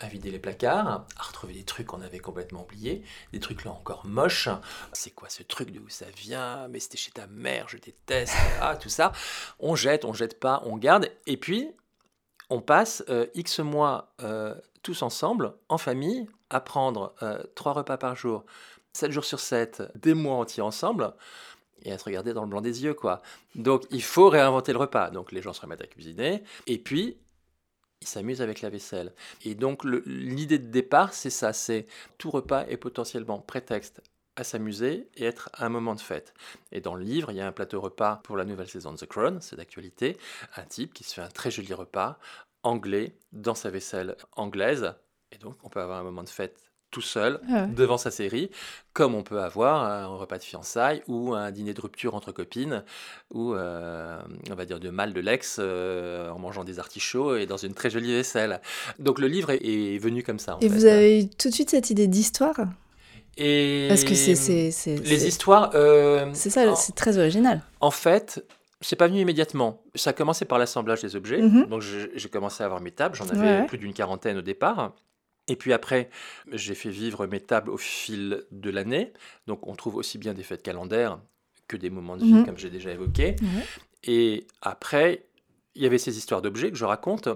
À 0.00 0.08
vider 0.08 0.30
les 0.30 0.38
placards, 0.38 1.06
à 1.18 1.22
retrouver 1.22 1.52
des 1.52 1.62
trucs 1.62 1.86
qu'on 1.86 2.00
avait 2.00 2.18
complètement 2.18 2.62
oubliés, 2.62 3.04
des 3.32 3.40
trucs 3.40 3.64
là 3.64 3.70
encore 3.70 4.06
moches. 4.06 4.48
C'est 4.92 5.10
quoi 5.10 5.28
ce 5.28 5.42
truc, 5.42 5.70
de 5.70 5.78
où 5.78 5.88
ça 5.88 6.06
vient? 6.16 6.68
Mais 6.68 6.80
c'était 6.80 6.96
chez 6.96 7.12
ta 7.12 7.26
mère, 7.26 7.68
je 7.68 7.76
déteste, 7.76 8.34
ah, 8.60 8.76
tout 8.76 8.88
ça. 8.88 9.12
On 9.58 9.76
jette, 9.76 10.04
on 10.04 10.12
jette 10.12 10.40
pas, 10.40 10.62
on 10.64 10.76
garde. 10.78 11.10
Et 11.26 11.36
puis, 11.36 11.70
on 12.48 12.60
passe 12.60 13.04
euh, 13.08 13.26
X 13.34 13.60
mois 13.60 14.12
euh, 14.22 14.54
tous 14.82 15.02
ensemble, 15.02 15.54
en 15.68 15.78
famille, 15.78 16.26
à 16.48 16.60
prendre 16.60 17.14
euh, 17.22 17.42
trois 17.54 17.72
repas 17.72 17.98
par 17.98 18.16
jour, 18.16 18.44
7 18.94 19.12
jours 19.12 19.24
sur 19.24 19.38
7, 19.38 19.82
des 19.94 20.14
mois 20.14 20.36
entiers 20.36 20.62
ensemble 20.62 21.14
et 21.82 21.92
à 21.92 21.98
se 21.98 22.04
regarder 22.04 22.32
dans 22.32 22.42
le 22.42 22.48
blanc 22.48 22.60
des 22.60 22.82
yeux, 22.82 22.94
quoi. 22.94 23.22
Donc, 23.54 23.84
il 23.90 24.02
faut 24.02 24.28
réinventer 24.28 24.72
le 24.72 24.78
repas. 24.78 25.10
Donc, 25.10 25.32
les 25.32 25.40
gens 25.40 25.52
se 25.52 25.60
remettent 25.60 25.80
à 25.80 25.86
cuisiner. 25.86 26.42
Et 26.66 26.78
puis, 26.78 27.16
ils 28.00 28.08
s'amusent 28.08 28.42
avec 28.42 28.62
la 28.62 28.70
vaisselle. 28.70 29.12
Et 29.44 29.54
donc 29.54 29.84
l'idée 29.84 30.58
de 30.58 30.70
départ, 30.70 31.12
c'est 31.12 31.30
ça, 31.30 31.52
c'est 31.52 31.86
tout 32.18 32.30
repas 32.30 32.64
est 32.66 32.76
potentiellement 32.76 33.38
prétexte 33.38 34.02
à 34.36 34.44
s'amuser 34.44 35.08
et 35.16 35.24
être 35.24 35.50
un 35.58 35.68
moment 35.68 35.94
de 35.94 36.00
fête. 36.00 36.32
Et 36.72 36.80
dans 36.80 36.94
le 36.94 37.04
livre, 37.04 37.30
il 37.30 37.36
y 37.36 37.40
a 37.40 37.46
un 37.46 37.52
plateau 37.52 37.80
repas 37.80 38.20
pour 38.24 38.36
la 38.36 38.44
nouvelle 38.44 38.68
saison 38.68 38.92
de 38.92 38.96
The 38.96 39.06
Crown, 39.06 39.40
c'est 39.40 39.56
d'actualité, 39.56 40.16
un 40.56 40.64
type 40.64 40.94
qui 40.94 41.04
se 41.04 41.14
fait 41.14 41.20
un 41.20 41.28
très 41.28 41.50
joli 41.50 41.74
repas 41.74 42.18
anglais 42.62 43.16
dans 43.32 43.54
sa 43.54 43.70
vaisselle 43.70 44.16
anglaise. 44.32 44.94
Et 45.32 45.38
donc 45.38 45.56
on 45.62 45.68
peut 45.68 45.80
avoir 45.80 45.98
un 45.98 46.04
moment 46.04 46.22
de 46.22 46.28
fête 46.28 46.69
tout 46.90 47.00
seul 47.00 47.40
ah 47.50 47.66
devant 47.66 47.98
sa 47.98 48.10
série, 48.10 48.50
comme 48.92 49.14
on 49.14 49.22
peut 49.22 49.40
avoir 49.40 49.84
un 49.84 50.06
repas 50.06 50.38
de 50.38 50.42
fiançailles 50.42 51.02
ou 51.06 51.34
un 51.34 51.50
dîner 51.50 51.74
de 51.74 51.80
rupture 51.80 52.14
entre 52.14 52.32
copines, 52.32 52.82
ou 53.32 53.54
euh, 53.54 54.20
on 54.50 54.54
va 54.54 54.64
dire 54.64 54.80
de 54.80 54.90
mal 54.90 55.12
de 55.12 55.20
l'ex 55.20 55.56
euh, 55.58 56.30
en 56.30 56.38
mangeant 56.38 56.64
des 56.64 56.78
artichauts 56.78 57.36
et 57.36 57.46
dans 57.46 57.56
une 57.56 57.74
très 57.74 57.90
jolie 57.90 58.12
vaisselle. 58.12 58.60
Donc 58.98 59.18
le 59.18 59.28
livre 59.28 59.50
est, 59.50 59.98
venu 59.98 60.22
comme 60.22 60.38
ça. 60.38 60.58
et 60.60 60.68
vous 60.68 60.86
avez 60.86 61.20
eu 61.20 61.28
tout 61.28 61.48
de 61.48 61.54
suite 61.54 61.70
cette 61.70 61.90
idée 61.90 62.06
d'histoire? 62.06 62.56
Et 63.36 63.86
Parce 63.88 64.04
que 64.04 64.14
c'est... 64.14 64.34
Les 65.04 65.26
histoires... 65.26 65.70
Euh, 65.74 66.30
c'est 66.34 66.50
ça, 66.50 66.74
c'est 66.74 66.94
très 66.94 67.16
original. 67.16 67.62
En 67.80 67.90
fait, 67.90 68.44
c'est 68.80 68.96
pas 68.96 69.06
venu 69.06 69.20
immédiatement. 69.20 69.82
Ça 69.94 70.10
a 70.10 70.12
commencé 70.12 70.44
par 70.44 70.58
l'assemblage 70.58 71.02
des 71.02 71.16
objets. 71.16 71.40
Mm-hmm. 71.40 71.68
Donc 71.68 71.82
j'ai 71.82 72.28
commencé 72.28 72.62
à 72.62 72.66
avoir 72.66 72.80
mes 72.80 72.90
tables. 72.90 73.14
J'en 73.14 73.28
avais 73.28 73.66
plus 73.66 73.78
d'une 73.78 73.92
quarantaine 73.92 74.38
au 74.38 74.42
départ. 74.42 74.94
Et 75.50 75.56
puis 75.56 75.72
après, 75.72 76.10
j'ai 76.52 76.76
fait 76.76 76.90
vivre 76.90 77.26
mes 77.26 77.40
tables 77.40 77.70
au 77.70 77.76
fil 77.76 78.44
de 78.52 78.70
l'année. 78.70 79.12
Donc 79.48 79.66
on 79.66 79.74
trouve 79.74 79.96
aussi 79.96 80.16
bien 80.16 80.32
des 80.32 80.44
fêtes 80.44 80.62
calendaires 80.62 81.18
que 81.66 81.76
des 81.76 81.90
moments 81.90 82.16
de 82.16 82.24
vie, 82.24 82.34
mhm. 82.34 82.46
comme 82.46 82.56
j'ai 82.56 82.70
déjà 82.70 82.92
évoqué. 82.92 83.34
Et 84.04 84.46
après, 84.62 85.26
il 85.74 85.82
y 85.82 85.86
avait 85.86 85.98
ces 85.98 86.16
histoires 86.16 86.40
d'objets 86.40 86.70
que 86.70 86.76
je 86.76 86.84
raconte, 86.84 87.28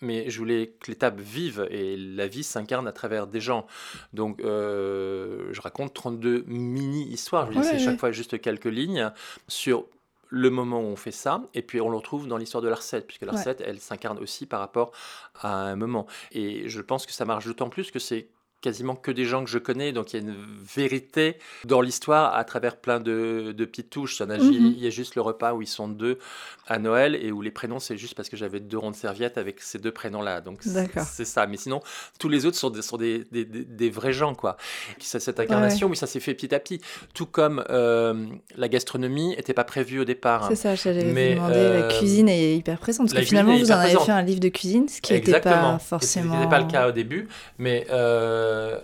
mais 0.00 0.30
je 0.30 0.38
voulais 0.38 0.74
que 0.80 0.92
les 0.92 0.96
tables 0.96 1.20
vivent 1.20 1.66
et 1.70 1.96
la 1.96 2.28
vie 2.28 2.44
s'incarne 2.44 2.86
à 2.86 2.92
travers 2.92 3.26
des 3.26 3.40
gens. 3.40 3.66
Donc, 4.12 4.40
euh, 4.40 5.52
je 5.52 5.60
raconte 5.60 5.92
32 5.92 6.44
mini-histoires. 6.46 7.50
Je 7.52 7.62
c'est 7.62 7.78
chaque 7.80 7.98
fois 7.98 8.12
juste 8.12 8.40
quelques 8.40 8.66
lignes 8.66 9.10
sur 9.48 9.86
le 10.28 10.50
moment 10.50 10.80
où 10.80 10.84
on 10.84 10.96
fait 10.96 11.12
ça, 11.12 11.42
et 11.54 11.62
puis 11.62 11.80
on 11.80 11.88
le 11.88 11.96
retrouve 11.96 12.26
dans 12.26 12.36
l'histoire 12.36 12.62
de 12.62 12.68
la 12.68 12.76
recette, 12.76 13.06
puisque 13.06 13.22
la 13.22 13.32
recette, 13.32 13.62
elle 13.64 13.80
s'incarne 13.80 14.18
aussi 14.18 14.46
par 14.46 14.60
rapport 14.60 14.92
à 15.40 15.54
un 15.54 15.76
moment. 15.76 16.06
Et 16.32 16.68
je 16.68 16.80
pense 16.80 17.06
que 17.06 17.12
ça 17.12 17.24
marche 17.24 17.46
d'autant 17.46 17.68
plus 17.68 17.90
que 17.90 17.98
c'est 17.98 18.28
quasiment 18.60 18.96
que 18.96 19.10
des 19.10 19.24
gens 19.24 19.44
que 19.44 19.50
je 19.50 19.58
connais, 19.58 19.92
donc 19.92 20.12
il 20.12 20.16
y 20.16 20.18
a 20.18 20.22
une 20.22 20.36
vérité 20.74 21.38
dans 21.64 21.80
l'histoire 21.80 22.34
à 22.34 22.44
travers 22.44 22.76
plein 22.76 23.00
de, 23.00 23.54
petites 23.58 23.90
touches. 23.90 24.20
Il 24.20 24.24
y, 24.24 24.58
mhm. 24.60 24.74
il 24.76 24.82
y, 24.82 24.86
a 24.86 24.90
juste 24.90 25.14
le 25.14 25.22
repas 25.22 25.52
où 25.52 25.62
ils 25.62 25.68
sont 25.68 25.88
deux 25.88 26.18
à 26.66 26.78
Noël 26.78 27.14
et 27.14 27.30
où 27.30 27.42
les 27.42 27.50
prénoms, 27.50 27.78
c'est 27.78 27.96
juste 27.96 28.14
parce 28.14 28.28
que 28.28 28.36
j'avais 28.36 28.60
deux 28.60 28.78
ronds 28.78 28.90
de 28.90 28.96
serviettes 28.96 29.38
avec 29.38 29.60
ces 29.60 29.78
deux 29.78 29.92
prénoms-là. 29.92 30.40
Donc 30.40 30.62
c'est 30.62 31.24
ça. 31.24 31.46
Mais 31.46 31.56
sinon, 31.56 31.80
tous 32.18 32.28
les 32.28 32.46
autres 32.46 32.56
sont 32.56 32.70
des, 32.70 32.82
sont 32.82 32.96
des, 32.96 33.24
des, 33.30 33.44
des 33.44 33.90
vrais 33.90 34.12
gens, 34.12 34.34
quoi. 34.34 34.56
Ça, 34.98 35.20
cette 35.20 35.38
incarnation, 35.38 35.88
oui, 35.88 35.96
ça 35.96 36.06
s'est 36.06 36.20
fait 36.20 36.34
petit 36.34 36.54
à 36.54 36.58
petit. 36.58 36.80
Tout 37.14 37.26
comme 37.26 37.64
euh, 37.70 38.26
la 38.56 38.68
gastronomie 38.68 39.36
n'était 39.36 39.54
pas 39.54 39.64
prévue 39.64 40.00
au 40.00 40.04
départ. 40.04 40.48
C'est 40.48 40.56
ça, 40.56 40.74
j'allais 40.74 41.04
vous 41.04 41.34
demander. 41.36 41.54
la 41.54 41.60
euh, 41.60 41.98
cuisine 41.98 42.28
est 42.28 42.56
hyper 42.56 42.78
présente. 42.78 43.10
Parce 43.10 43.20
que 43.20 43.28
finalement, 43.28 43.56
vous 43.56 43.70
en 43.70 43.76
avez 43.76 43.96
fait 43.96 44.12
un 44.12 44.22
livre 44.22 44.40
de 44.40 44.48
cuisine, 44.48 44.88
ce 44.88 45.00
qui 45.00 45.12
n'était 45.12 45.40
pas 45.40 45.78
forcément. 45.78 46.34
Ce 46.34 46.38
n'était 46.38 46.50
pas 46.50 46.60
le 46.60 46.66
cas 46.66 46.88
au 46.88 46.92
début. 46.92 47.28
Mais. 47.58 47.86
Euh, 47.90 48.55
euh, 48.56 48.80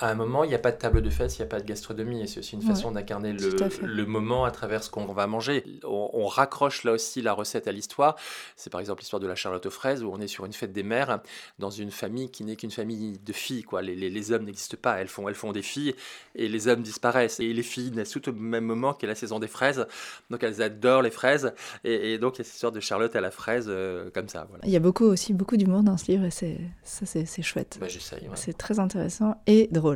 à 0.00 0.08
un 0.08 0.14
moment, 0.14 0.44
il 0.44 0.48
n'y 0.48 0.54
a 0.54 0.58
pas 0.58 0.72
de 0.72 0.78
table 0.78 1.02
de 1.02 1.10
fête, 1.10 1.36
il 1.36 1.42
n'y 1.42 1.46
a 1.46 1.48
pas 1.48 1.60
de 1.60 1.66
gastronomie. 1.66 2.22
Et 2.22 2.26
c'est 2.26 2.40
aussi 2.40 2.54
une 2.54 2.62
façon 2.62 2.90
d'incarner 2.90 3.32
le, 3.32 3.54
le, 3.82 4.06
moment 4.06 4.44
à 4.46 4.50
travers 4.50 4.82
ce 4.82 4.90
qu'on 4.90 5.04
va 5.04 5.26
manger. 5.26 5.62
On, 5.84 6.26
raccroche 6.26 6.84
là 6.84 6.92
aussi 6.92 7.20
la 7.22 7.32
recette 7.32 7.68
à 7.68 7.72
l'histoire. 7.72 8.16
C'est 8.56 8.70
par 8.70 8.80
exemple 8.80 9.00
l'histoire 9.00 9.20
de 9.20 9.26
la 9.26 9.34
Charlotte 9.34 9.64
aux 9.66 9.70
fraises, 9.70 10.02
où 10.02 10.10
on 10.10 10.20
est 10.20 10.26
sur 10.26 10.46
une 10.46 10.52
fête 10.52 10.72
des 10.72 10.82
mères, 10.82 11.20
dans 11.58 11.70
une 11.70 11.90
famille 11.90 12.30
qui 12.30 12.44
n'est 12.44 12.56
qu'une 12.56 12.70
famille 12.70 13.18
de 13.18 13.32
filles. 13.32 13.62
Quoi. 13.62 13.82
Les, 13.82 13.94
les, 13.94 14.32
hommes 14.32 14.44
n'existent 14.44 14.78
pas, 14.80 15.00
elles 15.00 15.08
font, 15.08 15.28
elles 15.28 15.34
font 15.34 15.52
des 15.52 15.62
filles, 15.62 15.94
et 16.34 16.48
les 16.48 16.68
hommes 16.68 16.82
disparaissent. 16.82 17.40
Et 17.40 17.52
les 17.52 17.62
filles 17.62 17.90
naissent 17.90 18.10
tout 18.10 18.26
au 18.28 18.32
même 18.32 18.64
moment 18.64 18.94
qu'est 18.94 19.06
la 19.06 19.14
saison 19.14 19.38
des 19.38 19.48
fraises. 19.48 19.86
Donc 20.30 20.42
elles 20.42 20.62
adorent 20.62 21.02
les 21.02 21.10
fraises. 21.10 21.52
Et, 21.84 22.16
donc 22.18 22.36
il 22.36 22.38
y 22.38 22.42
a 22.42 22.44
cette 22.44 22.54
histoire 22.54 22.72
de 22.72 22.80
Charlotte 22.80 23.14
à 23.16 23.20
la 23.20 23.30
fraise, 23.30 23.66
euh, 23.68 24.08
comme 24.14 24.28
ça. 24.28 24.46
Voilà. 24.48 24.64
Il 24.64 24.70
y 24.70 24.76
a 24.76 24.80
beaucoup 24.80 25.04
aussi, 25.04 25.34
beaucoup 25.34 25.56
d'humour 25.56 25.82
dans 25.82 25.98
ce 25.98 26.10
livre, 26.10 26.24
et 26.24 26.30
c'est, 26.30 26.58
ça 26.84 27.04
c'est, 27.04 27.42
chouette. 27.42 27.78
Bah, 27.80 27.88
j'essaye. 27.88 28.28
C'est 28.34 28.56
très 28.56 28.78
intéressant 28.78 29.36
et 29.46 29.68
drôle. 29.70 29.89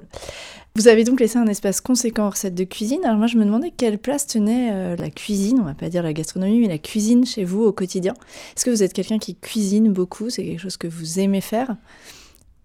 Vous 0.76 0.88
avez 0.88 1.04
donc 1.04 1.20
laissé 1.20 1.38
un 1.38 1.46
espace 1.46 1.80
conséquent 1.80 2.26
aux 2.26 2.30
recettes 2.30 2.56
de 2.56 2.64
cuisine. 2.64 2.98
Alors 3.04 3.16
moi, 3.16 3.28
je 3.28 3.36
me 3.36 3.44
demandais 3.44 3.72
quelle 3.76 3.96
place 3.96 4.26
tenait 4.26 4.70
euh, 4.72 4.96
la 4.96 5.08
cuisine, 5.08 5.60
on 5.60 5.64
va 5.64 5.74
pas 5.74 5.88
dire 5.88 6.02
la 6.02 6.12
gastronomie, 6.12 6.60
mais 6.60 6.68
la 6.68 6.78
cuisine 6.78 7.24
chez 7.24 7.44
vous 7.44 7.62
au 7.62 7.72
quotidien. 7.72 8.14
Est-ce 8.56 8.64
que 8.64 8.70
vous 8.70 8.82
êtes 8.82 8.92
quelqu'un 8.92 9.18
qui 9.18 9.36
cuisine 9.36 9.92
beaucoup? 9.92 10.30
C'est 10.30 10.44
quelque 10.44 10.60
chose 10.60 10.76
que 10.76 10.88
vous 10.88 11.20
aimez 11.20 11.40
faire? 11.40 11.76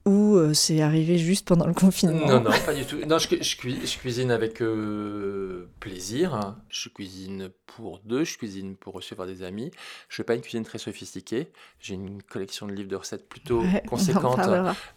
Ou 0.10 0.38
euh, 0.38 0.54
c'est 0.56 0.82
arrivé 0.82 1.20
juste 1.20 1.48
pendant 1.48 1.68
le 1.68 1.74
confinement 1.74 2.26
Non, 2.26 2.42
non, 2.42 2.52
pas 2.66 2.74
du 2.74 2.84
tout. 2.84 2.98
Non, 3.08 3.20
je, 3.20 3.28
je, 3.42 3.98
cuisine 3.98 4.32
avec 4.32 4.60
euh, 4.60 5.68
plaisir. 5.80 6.56
Je 6.70 6.90
cuisine 6.90 7.52
pour 7.68 8.00
deux, 8.04 8.24
je 8.24 8.38
cuisine 8.38 8.76
pour 8.76 8.96
recevoir 8.96 9.28
des 9.28 9.44
amis. 9.44 9.70
Je 10.10 10.16
fais 10.16 10.24
pas 10.24 10.34
une 10.34 10.42
cuisine 10.42 10.64
très 10.64 10.80
sophistiquée. 10.80 11.52
J'ai 11.80 11.94
une 11.94 12.24
collection 12.24 12.66
de 12.66 12.74
livres 12.74 12.90
de 12.90 12.96
recettes 12.96 13.30
plutôt 13.30 13.64
conséquente, 13.88 14.40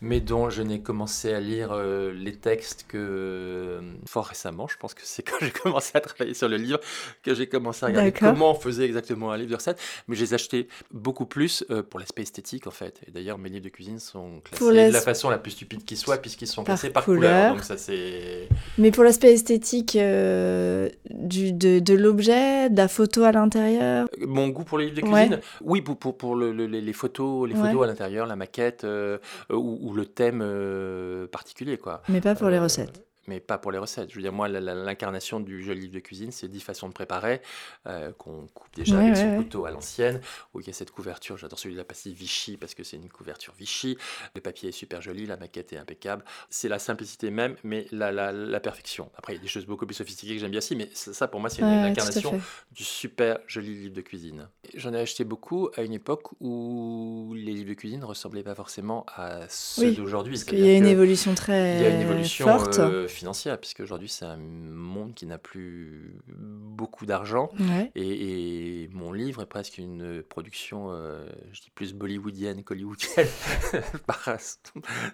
mais 0.00 0.20
dont 0.20 0.48
je 0.48 0.62
n'ai 0.62 0.80
commencé 0.80 1.34
à 1.34 1.40
lire 1.40 1.72
euh, 1.72 2.12
les 2.14 2.36
textes 2.36 2.86
que 2.88 3.80
fort 4.06 4.26
récemment. 4.26 4.66
Je 4.66 4.78
pense 4.78 4.94
que 4.94 5.02
c'est 5.04 5.22
quand 5.22 5.36
j'ai 5.42 5.50
commencé 5.50 5.90
à 5.94 6.00
travailler 6.00 6.34
sur 6.34 6.48
le 6.48 6.56
livre 6.56 6.80
que 7.22 7.34
j'ai 7.34 7.48
commencé 7.48 7.84
à 7.84 7.88
regarder 7.88 8.12
comment 8.12 8.52
on 8.52 8.54
faisait 8.54 8.86
exactement 8.86 9.30
un 9.30 9.36
livre 9.36 9.50
de 9.50 9.56
recettes. 9.56 9.80
Mais 10.08 10.16
je 10.16 10.22
les 10.22 10.32
ai 10.32 10.34
achetés 10.34 10.68
beaucoup 10.90 11.26
plus 11.26 11.66
pour 11.90 12.00
l'aspect 12.00 12.22
esthétique 12.22 12.66
en 12.66 12.70
fait. 12.70 13.00
Et 13.06 13.10
d'ailleurs, 13.10 13.36
mes 13.36 13.50
livres 13.50 13.64
de 13.64 13.68
cuisine 13.68 13.98
sont 13.98 14.40
classés 14.40 14.90
la 14.90 15.01
façon 15.04 15.30
la 15.30 15.38
plus 15.38 15.52
stupide 15.52 15.84
qui 15.84 15.96
soit, 15.96 16.18
puisqu'ils 16.18 16.46
sont 16.46 16.64
classés 16.64 16.90
par 16.90 17.04
couleur. 17.04 17.54
Donc 17.54 17.64
ça, 17.64 17.76
c'est... 17.76 18.48
Mais 18.78 18.90
pour 18.90 19.04
l'aspect 19.04 19.32
esthétique 19.32 19.96
euh, 19.96 20.88
du, 21.10 21.52
de, 21.52 21.78
de 21.78 21.94
l'objet, 21.94 22.70
de 22.70 22.76
la 22.76 22.88
photo 22.88 23.24
à 23.24 23.32
l'intérieur 23.32 24.08
Mon 24.20 24.48
goût 24.48 24.64
pour 24.64 24.78
les 24.78 24.86
livres 24.86 24.96
de 24.96 25.02
cuisine 25.02 25.40
Oui, 25.62 25.82
pour, 25.82 25.96
pour, 25.96 26.16
pour 26.16 26.36
le, 26.36 26.52
les 26.52 26.92
photos, 26.92 27.48
les 27.48 27.54
photos 27.54 27.84
à 27.84 27.86
l'intérieur, 27.86 28.26
la 28.26 28.36
maquette 28.36 28.84
euh, 28.84 29.18
ou, 29.50 29.78
ou, 29.82 29.94
le 29.94 30.06
thème 30.06 30.40
euh, 30.42 31.26
particulier. 31.26 31.78
quoi. 31.78 32.02
Mais 32.08 32.20
pas 32.20 32.34
pour 32.34 32.48
les 32.48 32.58
recettes 32.58 33.04
mais 33.26 33.40
pas 33.40 33.58
pour 33.58 33.72
les 33.72 33.78
recettes. 33.78 34.10
Je 34.10 34.16
veux 34.16 34.22
dire, 34.22 34.32
moi, 34.32 34.48
l'incarnation 34.48 35.40
du 35.40 35.62
joli 35.62 35.82
livre 35.82 35.94
de 35.94 36.00
cuisine, 36.00 36.32
c'est 36.32 36.48
10 36.48 36.60
façons 36.60 36.88
de 36.88 36.92
préparer, 36.92 37.40
euh, 37.86 38.12
qu'on 38.12 38.46
coupe 38.54 38.74
déjà 38.74 38.98
avec 38.98 39.16
son 39.16 39.36
couteau 39.36 39.64
à 39.64 39.70
l'ancienne, 39.70 40.20
où 40.54 40.60
il 40.60 40.66
y 40.66 40.70
a 40.70 40.72
cette 40.72 40.90
couverture. 40.90 41.36
J'adore 41.36 41.58
celui 41.58 41.74
de 41.74 41.78
la 41.78 41.84
pastille 41.84 42.14
Vichy 42.14 42.56
parce 42.56 42.74
que 42.74 42.84
c'est 42.84 42.96
une 42.96 43.08
couverture 43.08 43.54
Vichy. 43.58 43.96
Le 44.34 44.40
papier 44.40 44.70
est 44.70 44.72
super 44.72 45.02
joli, 45.02 45.26
la 45.26 45.36
maquette 45.36 45.72
est 45.72 45.78
impeccable. 45.78 46.24
C'est 46.50 46.68
la 46.68 46.78
simplicité 46.78 47.30
même, 47.30 47.56
mais 47.64 47.86
la, 47.92 48.12
la, 48.12 48.32
la, 48.32 48.60
perfection. 48.60 49.10
Après, 49.16 49.32
il 49.32 49.36
y 49.36 49.38
a 49.38 49.42
des 49.42 49.48
choses 49.48 49.66
beaucoup 49.66 49.86
plus 49.86 49.94
sophistiquées 49.94 50.34
que 50.34 50.40
j'aime 50.40 50.50
bien 50.50 50.58
aussi, 50.58 50.76
mais 50.76 50.88
ça, 50.92 51.28
pour 51.28 51.40
moi, 51.40 51.50
c'est 51.50 51.62
l'incarnation 51.62 52.40
du 52.70 52.84
super 52.84 53.38
joli 53.46 53.74
livre 53.74 53.94
de 53.94 54.00
cuisine. 54.00 54.48
J'en 54.74 54.92
ai 54.92 55.00
acheté 55.00 55.24
beaucoup 55.24 55.70
à 55.76 55.82
une 55.82 55.92
époque 55.92 56.28
où 56.40 57.34
les 57.36 57.52
livres 57.52 57.70
de 57.70 57.74
cuisine 57.74 58.00
ne 58.00 58.04
ressemblaient 58.04 58.42
pas 58.42 58.54
forcément 58.54 59.06
à 59.14 59.40
ceux 59.48 59.92
d'aujourd'hui. 59.92 60.34
Parce 60.34 60.44
qu'il 60.44 60.60
y 60.60 60.70
a 60.70 60.76
une 60.76 60.86
évolution 60.86 61.34
très 61.34 61.76
il 61.76 61.82
y 61.82 61.86
a 61.86 61.90
une 61.90 62.00
évolution, 62.00 62.46
forte. 62.46 62.78
Euh, 62.78 63.08
financière, 63.12 63.58
puisque 63.58 63.80
aujourd'hui 63.80 64.08
c'est 64.08 64.24
un 64.24 64.36
monde 64.36 65.14
qui 65.14 65.26
n'a 65.26 65.38
plus 65.38 66.16
beaucoup 66.26 67.06
d'argent. 67.06 67.50
Et, 67.94 68.88
mon 68.92 69.12
livre 69.12 69.42
est 69.42 69.46
presque 69.46 69.78
une 69.78 70.22
production, 70.22 70.88
euh, 70.90 71.26
je 71.52 71.60
dis 71.60 71.70
plus 71.74 71.94
bollywoodienne 71.94 72.62
qu'hollywoodienne, 72.62 73.28
par 74.06 74.28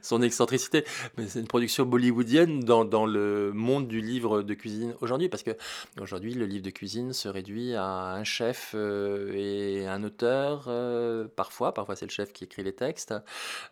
son 0.02 0.22
excentricité, 0.22 0.84
mais 1.16 1.26
c'est 1.26 1.40
une 1.40 1.46
production 1.46 1.84
bollywoodienne 1.84 2.60
dans, 2.60 2.84
dans, 2.84 3.06
le 3.06 3.52
monde 3.52 3.88
du 3.88 4.00
livre 4.00 4.42
de 4.42 4.54
cuisine 4.54 4.94
aujourd'hui, 5.00 5.28
parce 5.28 5.42
que 5.42 5.56
aujourd'hui 6.00 6.34
le 6.34 6.46
livre 6.46 6.64
de 6.64 6.70
cuisine 6.70 7.12
se 7.12 7.28
réduit 7.28 7.74
à 7.74 7.84
un 7.84 8.24
chef 8.24 8.72
euh, 8.74 9.32
et 9.34 9.86
un 9.86 10.02
auteur, 10.02 10.64
euh, 10.68 11.28
parfois, 11.36 11.74
parfois 11.74 11.96
c'est 11.96 12.06
le 12.06 12.10
chef 12.10 12.32
qui 12.32 12.44
écrit 12.44 12.62
les 12.62 12.74
textes. 12.74 13.14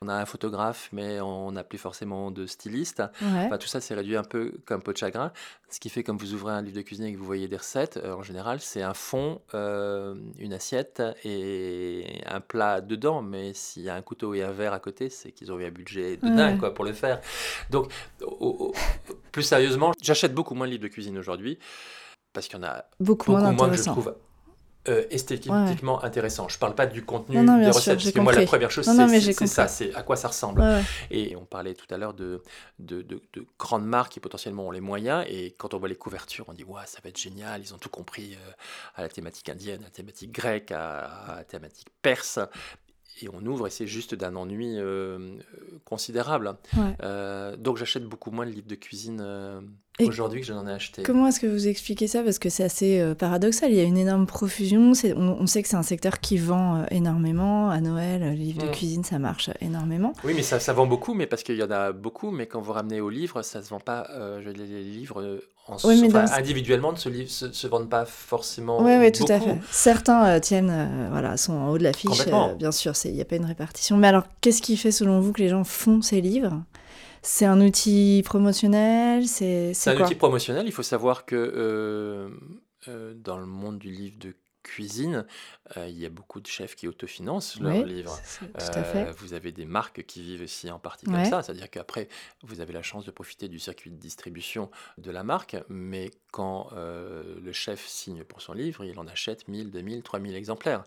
On 0.02 0.08
a 0.08 0.14
un 0.14 0.26
photographe, 0.26 0.88
mais 0.92 1.20
on 1.20 1.52
n'a 1.52 1.64
plus 1.64 1.78
forcément 1.78 2.30
de 2.30 2.46
styliste. 2.46 3.02
Enfin, 3.22 3.58
tout 3.58 3.68
ça 3.68 3.80
c'est 3.80 3.94
réduit 3.94 4.15
un 4.16 4.24
peu 4.24 4.52
comme 4.64 4.82
peau 4.82 4.92
de 4.92 4.96
chagrin. 4.96 5.32
Ce 5.68 5.80
qui 5.80 5.88
fait, 5.88 6.02
comme 6.02 6.16
vous 6.16 6.34
ouvrez 6.34 6.52
un 6.52 6.62
livre 6.62 6.76
de 6.76 6.82
cuisine 6.82 7.06
et 7.06 7.12
que 7.12 7.18
vous 7.18 7.24
voyez 7.24 7.48
des 7.48 7.56
recettes, 7.56 7.96
euh, 7.96 8.14
en 8.14 8.22
général, 8.22 8.60
c'est 8.60 8.82
un 8.82 8.94
fond, 8.94 9.40
euh, 9.54 10.14
une 10.38 10.52
assiette 10.52 11.02
et 11.24 12.22
un 12.26 12.40
plat 12.40 12.80
dedans. 12.80 13.22
Mais 13.22 13.52
s'il 13.54 13.82
y 13.82 13.88
a 13.88 13.94
un 13.94 14.02
couteau 14.02 14.34
et 14.34 14.42
un 14.42 14.52
verre 14.52 14.72
à 14.72 14.80
côté, 14.80 15.10
c'est 15.10 15.32
qu'ils 15.32 15.52
ont 15.52 15.58
eu 15.58 15.64
un 15.64 15.70
budget 15.70 16.16
de 16.16 16.28
dingue 16.28 16.58
quoi, 16.58 16.72
pour 16.72 16.84
le 16.84 16.92
faire. 16.92 17.20
Donc, 17.70 17.92
plus 19.32 19.42
sérieusement, 19.42 19.92
j'achète 20.00 20.34
beaucoup 20.34 20.54
moins 20.54 20.66
de 20.66 20.72
livres 20.72 20.84
de 20.84 20.88
cuisine 20.88 21.18
aujourd'hui 21.18 21.58
parce 22.32 22.48
qu'il 22.48 22.58
y 22.58 22.60
en 22.60 22.66
a 22.66 22.84
beaucoup, 23.00 23.30
moins, 23.30 23.52
moins 23.52 23.70
que 23.70 23.76
je 23.76 23.82
trouve 23.82 24.14
euh, 24.88 25.04
esthétiquement 25.10 26.02
intéressant. 26.02 26.48
Je 26.48 26.58
parle 26.58 26.74
pas 26.74 26.86
du 26.86 27.04
contenu 27.04 27.36
des 27.36 27.70
recettes, 27.70 27.98
parce 27.98 28.12
que 28.12 28.20
moi, 28.20 28.32
la 28.32 28.44
première 28.44 28.70
chose, 28.70 28.84
c'est 28.84 29.46
ça, 29.46 29.68
c'est 29.68 29.94
à 29.94 30.02
quoi 30.02 30.16
ça 30.16 30.28
ressemble. 30.28 30.64
Et 31.10 31.36
on 31.36 31.44
parlait 31.44 31.74
tout 31.74 31.92
à 31.92 31.96
l'heure 31.96 32.14
de, 32.14 32.42
de, 32.78 33.02
de, 33.02 33.20
grandes 33.58 33.86
marques 33.86 34.12
qui 34.12 34.20
potentiellement 34.20 34.66
ont 34.66 34.70
les 34.70 34.80
moyens, 34.80 35.24
et 35.28 35.54
quand 35.58 35.74
on 35.74 35.78
voit 35.78 35.88
les 35.88 35.96
couvertures, 35.96 36.44
on 36.48 36.52
dit, 36.52 36.64
ouais, 36.64 36.82
ça 36.86 36.98
va 37.02 37.10
être 37.10 37.18
génial, 37.18 37.60
ils 37.62 37.74
ont 37.74 37.78
tout 37.78 37.88
compris 37.88 38.34
euh, 38.34 38.50
à 38.94 39.02
la 39.02 39.08
thématique 39.08 39.48
indienne, 39.48 39.80
à 39.80 39.84
la 39.84 39.90
thématique 39.90 40.32
grecque, 40.32 40.72
à, 40.72 41.36
la 41.36 41.44
thématique 41.44 41.88
perse 42.02 42.38
et 43.22 43.28
on 43.32 43.44
ouvre 43.46 43.66
et 43.66 43.70
c'est 43.70 43.86
juste 43.86 44.14
d'un 44.14 44.36
ennui 44.36 44.74
euh, 44.76 45.38
considérable. 45.84 46.56
donc 47.58 47.78
j'achète 47.78 48.04
beaucoup 48.04 48.30
moins 48.30 48.44
de 48.44 48.50
livres 48.50 48.68
de 48.68 48.74
cuisine 48.74 49.24
aujourd'hui 50.04 50.40
que 50.40 50.46
je 50.46 50.52
n'en 50.52 50.66
ai 50.66 50.72
acheté. 50.72 51.02
Comment 51.02 51.26
est-ce 51.28 51.40
que 51.40 51.46
vous 51.46 51.68
expliquez 51.68 52.06
ça? 52.06 52.22
Parce 52.22 52.38
que 52.38 52.48
c'est 52.48 52.64
assez 52.64 53.00
euh, 53.00 53.14
paradoxal. 53.14 53.70
Il 53.70 53.76
y 53.76 53.80
a 53.80 53.84
une 53.84 53.96
énorme 53.96 54.26
profusion. 54.26 54.92
On, 54.92 55.18
on, 55.20 55.46
sait 55.46 55.62
que 55.62 55.68
c'est 55.68 55.76
un 55.76 55.82
secteur 55.82 56.20
qui 56.20 56.36
vend 56.36 56.76
euh, 56.76 56.84
énormément. 56.90 57.70
À 57.70 57.80
Noël, 57.80 58.22
les 58.22 58.36
livres 58.36 58.62
de 58.62 58.68
mm. 58.68 58.72
cuisine, 58.72 59.04
ça 59.04 59.18
marche 59.18 59.50
énormément. 59.60 60.12
Oui, 60.24 60.32
mais 60.34 60.42
ça, 60.42 60.60
ça 60.60 60.72
vend 60.72 60.86
beaucoup, 60.86 61.14
mais 61.14 61.26
parce 61.26 61.42
qu'il 61.42 61.56
y 61.56 61.62
en 61.62 61.70
a 61.70 61.92
beaucoup. 61.92 62.30
Mais 62.30 62.46
quand 62.46 62.60
vous 62.60 62.72
ramenez 62.72 63.00
au 63.00 63.10
livre, 63.10 63.42
ça 63.42 63.60
ne 63.60 63.64
se 63.64 63.70
vend 63.70 63.80
pas. 63.80 64.08
Euh, 64.10 64.40
les, 64.52 64.66
livres 64.84 65.40
en 65.68 65.76
individuellement 66.36 66.92
ne 66.92 66.96
se, 66.96 67.26
se, 67.26 67.52
se, 67.52 67.66
vendent 67.66 67.88
pas 67.88 68.04
forcément. 68.04 68.82
Oui, 68.82 68.92
oui, 68.98 69.10
tout 69.10 69.24
à 69.28 69.40
fait. 69.40 69.58
Certains 69.70 70.38
tiennent, 70.40 71.08
voilà, 71.10 71.36
sont 71.36 71.54
en 71.54 71.70
haut 71.70 71.78
de 71.78 71.82
l'affiche. 71.82 72.26
bien 72.58 72.72
sûr, 72.72 72.92
il 73.04 73.14
n'y 73.14 73.20
a 73.20 73.24
pas 73.24 73.36
une 73.36 73.46
répartition. 73.46 73.96
Mais 73.96 74.06
alors, 74.06 74.24
qu'est-ce 74.40 74.62
qui 74.62 74.76
fait 74.76 74.92
selon 74.92 75.20
vous 75.20 75.32
que 75.32 75.42
les 75.42 75.48
gens 75.48 75.64
font 75.64 76.02
ces 76.02 76.20
livres? 76.20 76.62
C'est 77.22 77.46
un 77.46 77.60
outil 77.60 78.22
promotionnel 78.24 79.26
C'est 79.26 79.72
un 79.86 80.00
outil 80.00 80.14
promotionnel. 80.14 80.66
Il 80.66 80.72
faut 80.72 80.82
savoir 80.82 81.24
que 81.24 81.36
euh, 81.36 82.30
euh, 82.88 83.14
dans 83.14 83.38
le 83.38 83.46
monde 83.46 83.78
du 83.78 83.90
livre 83.90 84.18
de 84.18 84.34
cuisine, 84.62 85.24
euh, 85.76 85.86
il 85.86 85.96
y 85.96 86.04
a 86.04 86.08
beaucoup 86.08 86.40
de 86.40 86.46
chefs 86.48 86.74
qui 86.74 86.88
autofinancent 86.88 87.60
leurs 87.60 87.86
livres. 87.86 88.18
vous 89.18 89.32
avez 89.32 89.52
des 89.52 89.64
marques 89.64 90.04
qui 90.04 90.22
vivent 90.22 90.42
aussi 90.42 90.68
en 90.72 90.80
partie 90.80 91.06
comme 91.06 91.24
ça, 91.24 91.42
c'est-à-dire 91.42 91.70
qu'après, 91.70 92.08
vous 92.42 92.60
avez 92.60 92.72
la 92.72 92.82
chance 92.82 93.04
de 93.04 93.12
profiter 93.12 93.48
du 93.48 93.60
circuit 93.60 93.92
de 93.92 93.96
distribution 93.96 94.70
de 94.98 95.12
la 95.12 95.22
marque, 95.22 95.56
mais 95.68 96.10
quand 96.32 96.70
le 96.74 97.52
chef 97.52 97.86
signe 97.86 98.24
pour 98.24 98.42
son 98.42 98.54
livre, 98.54 98.84
il 98.84 98.98
en 98.98 99.06
achète 99.06 99.46
1000, 99.46 99.70
2000, 99.70 100.02
3000 100.02 100.34
exemplaires 100.34 100.82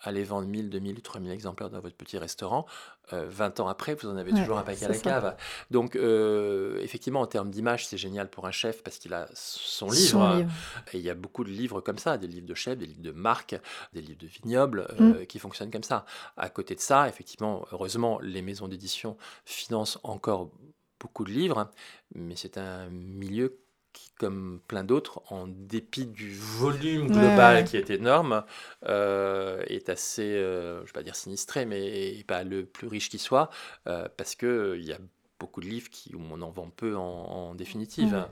allez 0.00 0.24
vendre 0.24 0.46
1000, 0.46 0.70
2000, 0.70 1.02
3000 1.02 1.30
exemplaires 1.30 1.70
dans 1.70 1.80
votre 1.80 1.96
petit 1.96 2.18
restaurant, 2.18 2.66
20 3.12 3.60
euh, 3.60 3.62
ans 3.62 3.68
après, 3.68 3.94
vous 3.94 4.08
en 4.08 4.16
avez 4.16 4.32
toujours 4.32 4.58
un 4.58 4.62
paquet 4.62 4.86
à 4.86 4.88
la 4.88 4.98
cave. 4.98 5.36
Donc, 5.70 5.94
euh, 5.94 6.80
effectivement, 6.82 7.20
en 7.20 7.26
termes 7.26 7.50
d'image, 7.50 7.86
c'est 7.86 7.96
génial 7.96 8.28
pour 8.28 8.46
un 8.46 8.50
chef 8.50 8.82
parce 8.82 8.98
qu'il 8.98 9.14
a 9.14 9.28
son 9.34 9.88
livre. 9.88 10.44
Et 10.92 10.98
il 10.98 11.04
y 11.04 11.10
a 11.10 11.14
beaucoup 11.14 11.44
de 11.44 11.50
livres 11.50 11.80
comme 11.80 11.98
ça, 11.98 12.18
des 12.18 12.26
livres 12.26 12.46
de 12.46 12.54
chefs, 12.54 12.78
des 12.78 12.86
livres 12.86 13.02
de 13.02 13.12
marque, 13.12 13.56
des 13.92 14.00
livres 14.00 14.18
de 14.18 14.26
vignobles 14.26 14.88
euh, 15.00 15.22
mm. 15.22 15.26
qui 15.26 15.38
fonctionnent 15.38 15.70
comme 15.70 15.84
ça. 15.84 16.04
À 16.36 16.48
côté 16.48 16.74
de 16.74 16.80
ça, 16.80 17.08
effectivement, 17.08 17.66
heureusement, 17.72 18.18
les 18.20 18.42
maisons 18.42 18.68
d'édition 18.68 19.16
financent 19.44 19.98
encore 20.02 20.50
beaucoup 20.98 21.24
de 21.24 21.30
livres, 21.30 21.70
mais 22.14 22.34
c'est 22.36 22.58
un 22.58 22.88
milieu 22.88 23.60
qui, 23.96 24.10
comme 24.18 24.60
plein 24.68 24.84
d'autres, 24.84 25.22
en 25.30 25.46
dépit 25.48 26.04
du 26.04 26.34
volume 26.34 27.08
global 27.08 27.64
qui 27.64 27.78
est 27.78 27.88
énorme, 27.88 28.44
euh, 28.84 29.62
est 29.68 29.88
assez, 29.88 30.34
euh, 30.34 30.76
je 30.76 30.82
ne 30.82 30.86
vais 30.86 30.92
pas 30.92 31.02
dire 31.02 31.16
sinistré, 31.16 31.64
mais 31.64 32.22
pas 32.28 32.44
le 32.44 32.66
plus 32.66 32.88
riche 32.88 33.08
qui 33.08 33.18
soit, 33.18 33.48
euh, 33.86 34.06
parce 34.18 34.34
qu'il 34.34 34.74
il 34.76 34.84
y 34.84 34.92
a 34.92 34.98
beaucoup 35.40 35.62
de 35.62 35.66
livres 35.66 35.88
qui, 35.90 36.14
où 36.14 36.20
on 36.30 36.42
en 36.42 36.50
vend 36.50 36.68
peu 36.68 36.94
en, 36.94 37.54
définitive. 37.54 38.26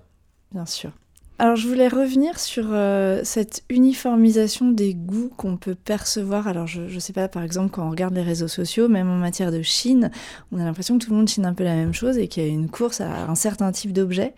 bien 0.53 0.67
sûr. 0.67 0.93
Alors 1.41 1.57
je 1.57 1.67
voulais 1.67 1.89
revenir 1.89 2.39
sur 2.39 2.67
euh, 2.71 3.21
cette 3.25 3.65
uniformisation 3.69 4.71
des 4.71 4.95
goûts 4.95 5.33
qu'on 5.37 5.57
peut 5.57 5.75
percevoir. 5.75 6.47
Alors 6.47 6.69
je 6.69 6.83
ne 6.83 7.01
sais 7.01 7.13
pas, 7.13 7.27
par 7.27 7.43
exemple, 7.43 7.71
quand 7.73 7.85
on 7.85 7.91
regarde 7.91 8.15
les 8.15 8.23
réseaux 8.23 8.47
sociaux, 8.47 8.87
même 8.87 9.11
en 9.11 9.17
matière 9.17 9.51
de 9.51 9.61
Chine, 9.61 10.13
on 10.53 10.61
a 10.61 10.65
l'impression 10.65 10.97
que 10.97 11.05
tout 11.05 11.11
le 11.11 11.17
monde 11.17 11.29
chine 11.29 11.45
un 11.45 11.53
peu 11.53 11.65
la 11.65 11.75
même 11.75 11.93
chose 11.93 12.19
et 12.19 12.29
qu'il 12.29 12.45
y 12.45 12.47
a 12.47 12.49
une 12.49 12.71
course 12.71 13.01
à 13.01 13.27
un 13.29 13.35
certain 13.35 13.73
type 13.73 13.93
d'objet. 13.93 14.35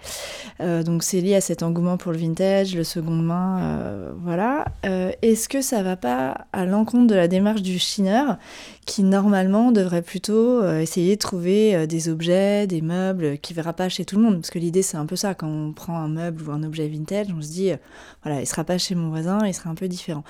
Euh, 0.60 0.82
donc 0.82 1.02
c'est 1.02 1.20
lié 1.20 1.34
à 1.34 1.42
cet 1.42 1.62
engouement 1.62 1.98
pour 1.98 2.12
le 2.12 2.18
vintage, 2.18 2.74
le 2.74 2.84
seconde 2.84 3.26
main, 3.26 3.60
euh, 3.60 4.12
voilà. 4.22 4.64
Est-ce 4.82 5.50
que 5.50 5.60
ça 5.60 5.82
va 5.82 5.96
pas 5.96 6.46
à 6.54 6.64
l'encontre 6.64 7.08
de 7.08 7.14
la 7.14 7.28
démarche 7.28 7.60
du 7.60 7.78
chineur 7.78 8.38
qui 8.86 9.02
normalement 9.02 9.72
devrait 9.72 10.02
plutôt 10.02 10.66
essayer 10.78 11.16
de 11.16 11.20
trouver 11.20 11.86
des 11.86 12.08
objets, 12.08 12.66
des 12.66 12.80
meubles 12.80 13.38
qui 13.38 13.52
verra 13.52 13.72
pas 13.72 13.88
chez 13.88 14.04
tout 14.04 14.16
le 14.16 14.22
monde 14.22 14.36
Parce 14.36 14.50
que 14.50 14.58
l'idée 14.58 14.82
c'est 14.82 14.96
un 14.96 15.06
peu 15.06 15.16
ça, 15.16 15.34
quand 15.34 15.48
on 15.48 15.72
prend 15.72 15.98
un 15.98 16.08
meuble 16.08 16.48
ou 16.48 16.52
un 16.52 16.62
objet 16.62 16.88
vintage, 16.88 17.26
on 17.36 17.42
se 17.42 17.48
dit, 17.48 17.72
euh, 17.72 17.76
voilà, 18.22 18.40
il 18.40 18.46
sera 18.46 18.64
pas 18.64 18.78
chez 18.78 18.94
mon 18.94 19.10
voisin, 19.10 19.38
il 19.46 19.54
sera 19.54 19.70
un 19.70 19.74
peu 19.74 19.88
différent. 19.88 20.24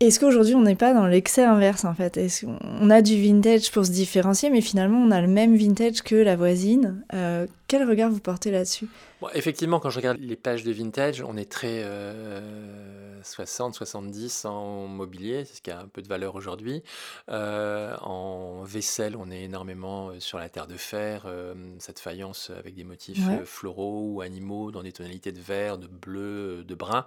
Est-ce 0.00 0.18
qu'aujourd'hui 0.18 0.54
on 0.54 0.62
n'est 0.62 0.74
pas 0.74 0.92
dans 0.92 1.06
l'excès 1.06 1.44
inverse 1.44 1.84
en 1.84 1.94
fait? 1.94 2.16
Est-ce 2.16 2.46
qu'on 2.46 2.90
a 2.90 3.00
du 3.00 3.20
vintage 3.20 3.70
pour 3.70 3.86
se 3.86 3.92
différencier, 3.92 4.50
mais 4.50 4.60
finalement 4.60 4.98
on 4.98 5.10
a 5.10 5.20
le 5.20 5.28
même 5.28 5.56
vintage 5.56 6.02
que 6.02 6.16
la 6.16 6.34
voisine? 6.34 7.04
Euh, 7.14 7.46
Quel 7.68 7.88
regard 7.88 8.10
vous 8.10 8.20
portez 8.20 8.50
là-dessus? 8.50 8.88
Effectivement, 9.34 9.80
quand 9.80 9.88
je 9.90 9.96
regarde 9.96 10.18
les 10.20 10.36
pages 10.36 10.64
de 10.64 10.72
vintage, 10.72 11.22
on 11.26 11.36
est 11.36 11.50
très 11.50 11.80
euh, 11.84 13.14
60, 13.24 13.74
70 13.74 14.44
en 14.44 14.86
mobilier, 14.86 15.44
c'est 15.44 15.56
ce 15.56 15.62
qui 15.62 15.70
a 15.70 15.80
un 15.80 15.88
peu 15.88 16.02
de 16.02 16.08
valeur 16.08 16.34
aujourd'hui. 16.34 16.82
Euh, 17.30 17.96
en 18.02 18.62
vaisselle, 18.62 19.16
on 19.16 19.30
est 19.30 19.42
énormément 19.42 20.10
euh, 20.10 20.20
sur 20.20 20.38
la 20.38 20.48
terre 20.48 20.66
de 20.66 20.76
fer, 20.76 21.24
euh, 21.26 21.54
cette 21.78 21.98
faïence 21.98 22.50
avec 22.50 22.74
des 22.74 22.84
motifs 22.84 23.24
floraux 23.44 24.10
ou 24.12 24.20
animaux 24.20 24.70
dans 24.70 24.82
des 24.82 24.92
tonalités 24.92 25.32
de 25.32 25.40
vert, 25.40 25.78
de 25.78 25.86
bleu, 25.86 26.64
de 26.64 26.74
brun. 26.74 27.06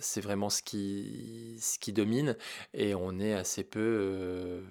c'est 0.00 0.20
vraiment 0.20 0.50
ce 0.50 0.62
qui, 0.62 1.56
ce 1.60 1.78
qui 1.78 1.89
domine 1.92 2.36
et 2.74 2.94
on 2.94 3.18
est 3.18 3.34
assez 3.34 3.64
peu, 3.64 4.62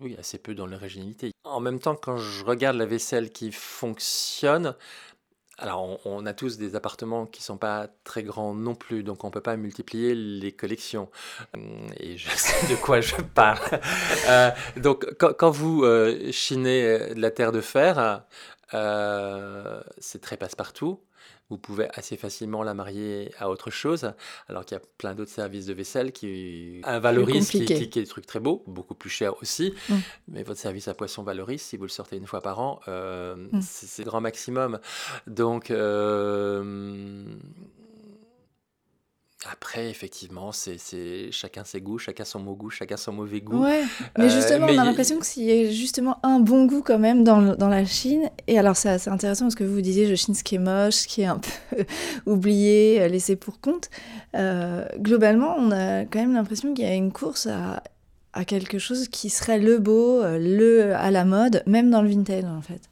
oui, 0.00 0.16
assez 0.18 0.38
peu 0.38 0.54
dans 0.54 0.66
l'originalité. 0.66 1.32
En 1.44 1.60
même 1.60 1.80
temps, 1.80 1.96
quand 1.96 2.16
je 2.16 2.44
regarde 2.44 2.76
la 2.76 2.86
vaisselle 2.86 3.30
qui 3.30 3.52
fonctionne, 3.52 4.74
alors, 5.60 5.98
on, 6.06 6.24
a 6.24 6.34
tous 6.34 6.56
des 6.56 6.76
appartements 6.76 7.26
qui 7.26 7.42
sont 7.42 7.58
pas 7.58 7.88
très 8.04 8.22
grands 8.22 8.54
non 8.54 8.76
plus, 8.76 9.02
donc 9.02 9.24
on 9.24 9.30
peut 9.32 9.40
pas 9.40 9.56
multiplier 9.56 10.14
les 10.14 10.52
collections. 10.52 11.10
Hum, 11.52 11.88
et 11.98 12.16
je 12.16 12.30
sais 12.30 12.68
de 12.68 12.76
quoi 12.76 13.00
je 13.00 13.16
parle. 13.34 13.80
Euh, 14.28 14.50
donc, 14.76 15.06
quand, 15.18 15.50
vous 15.50 15.84
euh, 15.84 16.30
chinez 16.32 16.84
euh, 16.84 17.14
de 17.14 17.20
la 17.20 17.30
terre 17.30 17.50
de 17.50 17.60
fer, 17.60 18.22
c'est 19.98 20.20
très 20.20 20.36
passe-partout 20.36 21.00
vous 21.50 21.58
pouvez 21.58 21.88
assez 21.94 22.16
facilement 22.16 22.62
la 22.62 22.74
marier 22.74 23.32
à 23.38 23.48
autre 23.48 23.70
chose, 23.70 24.12
alors 24.48 24.64
qu'il 24.64 24.76
y 24.76 24.80
a 24.80 24.82
plein 24.98 25.14
d'autres 25.14 25.30
services 25.30 25.66
de 25.66 25.72
vaisselle 25.72 26.12
qui 26.12 26.80
valorisent, 26.82 27.50
qui, 27.50 27.64
qui, 27.64 27.72
est 27.72 27.86
des 27.94 28.06
trucs 28.06 28.26
très 28.26 28.40
beaux, 28.40 28.62
beaucoup 28.66 28.94
plus 28.94 29.10
chers 29.10 29.40
aussi. 29.42 29.72
Mm. 29.88 29.94
Mais 30.28 30.42
votre 30.42 30.60
service 30.60 30.88
à 30.88 30.94
poisson 30.94 31.22
valorise, 31.22 31.62
si 31.62 31.76
vous 31.76 31.84
le 31.84 31.88
sortez 31.88 32.16
une 32.16 32.26
fois 32.26 32.42
par 32.42 32.60
an, 32.60 32.80
euh, 32.88 33.36
mm. 33.52 33.60
c'est 33.62 34.04
grand 34.04 34.20
maximum. 34.20 34.78
Donc, 35.26 35.70
euh, 35.70 37.24
après, 39.50 39.88
effectivement, 39.88 40.52
c'est 40.52 40.78
chacun 41.30 41.64
ses 41.64 41.80
goûts, 41.80 41.98
chacun 41.98 42.24
son 42.24 42.40
mauvais 42.40 42.58
goût, 42.58 42.70
chacun 42.70 42.96
son 42.96 43.12
mauvais 43.12 43.40
goût. 43.40 43.62
Ouais, 43.62 43.82
mais 44.18 44.24
euh, 44.24 44.28
justement, 44.28 44.66
on 44.66 44.78
a 44.78 44.84
l'impression 44.84 45.18
qu'il 45.20 45.44
y 45.44 45.52
a 45.52 45.70
justement 45.70 46.18
un 46.22 46.40
bon 46.40 46.66
goût 46.66 46.82
quand 46.82 46.98
même 46.98 47.24
dans, 47.24 47.54
dans 47.54 47.68
la 47.68 47.84
Chine. 47.84 48.30
Et 48.46 48.58
alors, 48.58 48.76
c'est 48.76 49.08
intéressant 49.08 49.46
parce 49.46 49.54
que 49.54 49.64
vous 49.64 49.80
disiez, 49.80 50.06
je 50.06 50.14
chine 50.14 50.34
ce 50.34 50.44
qui 50.44 50.56
est 50.56 50.58
moche, 50.58 50.94
ce 50.94 51.08
qui 51.08 51.22
est 51.22 51.26
un 51.26 51.38
peu 51.70 51.84
oublié, 52.26 53.00
euh, 53.00 53.08
laissé 53.08 53.36
pour 53.36 53.60
compte. 53.60 53.90
Euh, 54.34 54.84
globalement, 54.98 55.54
on 55.58 55.70
a 55.70 56.04
quand 56.04 56.18
même 56.18 56.34
l'impression 56.34 56.74
qu'il 56.74 56.84
y 56.84 56.88
a 56.88 56.94
une 56.94 57.12
course 57.12 57.46
à, 57.46 57.82
à 58.32 58.44
quelque 58.44 58.78
chose 58.78 59.08
qui 59.08 59.30
serait 59.30 59.58
le 59.58 59.78
beau, 59.78 60.22
le 60.24 60.94
à 60.94 61.10
la 61.10 61.24
mode, 61.24 61.62
même 61.66 61.90
dans 61.90 62.02
le 62.02 62.08
vintage 62.08 62.44
en 62.44 62.62
fait. 62.62 62.82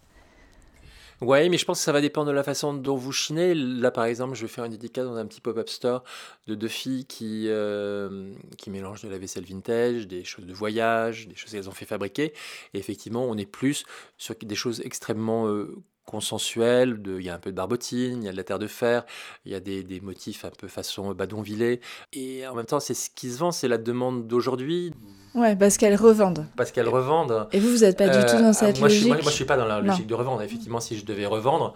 Ouais, 1.23 1.49
mais 1.49 1.57
je 1.57 1.65
pense 1.65 1.79
que 1.79 1.85
ça 1.85 1.93
va 1.93 2.03
dépendre 2.03 2.29
de 2.29 2.33
la 2.33 2.43
façon 2.43 2.75
dont 2.75 2.97
vous 2.97 3.13
chinez. 3.13 3.55
Là, 3.55 3.91
par 3.91 4.05
exemple, 4.05 4.35
je 4.35 4.43
vais 4.43 4.49
faire 4.49 4.65
une 4.65 4.73
dédicace 4.73 5.07
dans 5.07 5.17
un 5.17 5.25
petit 5.25 5.41
pop-up 5.41 5.69
store 5.71 6.05
de 6.47 6.55
deux 6.55 6.69
filles 6.69 7.07
qui, 7.07 7.47
euh, 7.49 8.35
qui 8.59 8.69
mélangent 8.71 9.03
de 9.03 9.09
la 9.09 9.17
vaisselle 9.17 9.45
vintage, 9.45 10.07
des 10.07 10.25
choses 10.25 10.45
de 10.45 10.53
voyage, 10.53 11.27
des 11.27 11.35
choses 11.35 11.53
qu'elles 11.53 11.71
ont 11.71 11.73
fait 11.73 11.87
fabriquer. 11.87 12.35
Et 12.75 12.79
effectivement, 12.79 13.25
on 13.25 13.37
est 13.39 13.47
plus 13.47 13.85
sur 14.19 14.35
des 14.35 14.55
choses 14.55 14.83
extrêmement 14.85 15.49
euh, 15.49 15.75
consensuelles. 16.07 17.03
De, 17.03 17.19
il 17.19 17.27
y 17.27 17.29
a 17.29 17.35
un 17.35 17.39
peu 17.39 17.51
de 17.51 17.57
barbotine, 17.57 18.23
il 18.23 18.25
y 18.25 18.29
a 18.29 18.33
de 18.33 18.37
la 18.37 18.45
terre 18.45 18.59
de 18.59 18.67
fer, 18.67 19.05
il 19.45 19.53
y 19.53 19.55
a 19.55 19.61
des, 19.61 19.83
des 19.83 20.01
motifs 20.01 20.45
un 20.45 20.51
peu 20.51 20.69
façon 20.69 21.13
badonvillé. 21.13 21.81
Et 22.13 22.47
en 22.47 22.55
même 22.55 22.67
temps, 22.67 22.81
c'est 22.81 22.95
ce 22.95 23.11
qui 23.11 23.31
se 23.31 23.39
vend, 23.39 23.53
c'est 23.53 23.69
la 23.69 23.79
demande 23.79 24.27
d'aujourd'hui. 24.27 24.93
Ouais, 25.35 25.55
parce 25.55 25.77
qu'elles 25.77 25.97
revendent. 25.97 26.47
Parce 26.57 26.73
qu'elles 26.73 26.89
revendent. 26.89 27.47
Et 27.53 27.61
vous, 27.61 27.69
vous 27.69 27.79
n'êtes 27.81 27.99
pas 27.99 28.09
du 28.09 28.25
tout 28.25 28.39
dans 28.39 28.49
euh, 28.49 28.53
cette 28.55 28.79
moi, 28.79 28.89
logique 28.89 29.03
je 29.03 29.05
suis, 29.05 29.23
moi, 29.23 29.31
je 29.31 29.37
suis 29.37 29.45
pas 29.45 29.59
dans 29.59 29.67
la 29.67 29.81
logique 29.81 30.07
de 30.07 30.15
revendre. 30.15 30.41
Effectivement, 30.41 30.81
si 30.81 30.97
je 30.97 31.05
devais 31.05 31.27
revendre, 31.27 31.75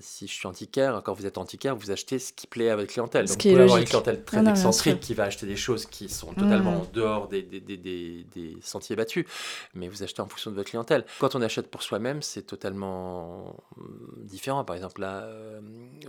si 0.00 0.26
je 0.26 0.32
suis 0.32 0.46
antiquaire, 0.46 1.00
quand 1.04 1.12
vous 1.12 1.26
êtes 1.26 1.38
antiquaire, 1.38 1.76
vous 1.76 1.90
achetez 1.90 2.18
ce 2.18 2.32
qui 2.32 2.46
plaît 2.46 2.70
à 2.70 2.76
votre 2.76 2.92
clientèle. 2.92 3.26
Donc, 3.26 3.36
vous 3.36 3.50
pouvez 3.50 3.62
avoir 3.62 3.78
une 3.78 3.84
clientèle 3.84 4.24
très 4.24 4.46
excentrique 4.46 5.00
qui 5.00 5.14
va 5.14 5.24
acheter 5.24 5.46
des 5.46 5.56
choses 5.56 5.86
qui 5.86 6.08
sont 6.08 6.32
totalement 6.32 6.82
en 6.82 6.86
dehors 6.92 7.28
des, 7.28 7.42
des, 7.42 7.60
des, 7.60 7.76
des, 7.76 8.56
sentiers 8.60 8.96
battus, 8.96 9.24
mais 9.74 9.88
vous 9.88 10.02
achetez 10.02 10.20
en 10.20 10.28
fonction 10.28 10.50
de 10.50 10.56
votre 10.56 10.70
clientèle. 10.70 11.04
Quand 11.18 11.34
on 11.34 11.42
achète 11.42 11.70
pour 11.70 11.82
soi-même, 11.82 12.22
c'est 12.22 12.42
totalement 12.42 13.56
hum, 13.78 14.24
différent. 14.24 14.64
Par 14.64 14.76
exemple, 14.76 15.00
là, 15.00 15.22
euh, 15.24 15.60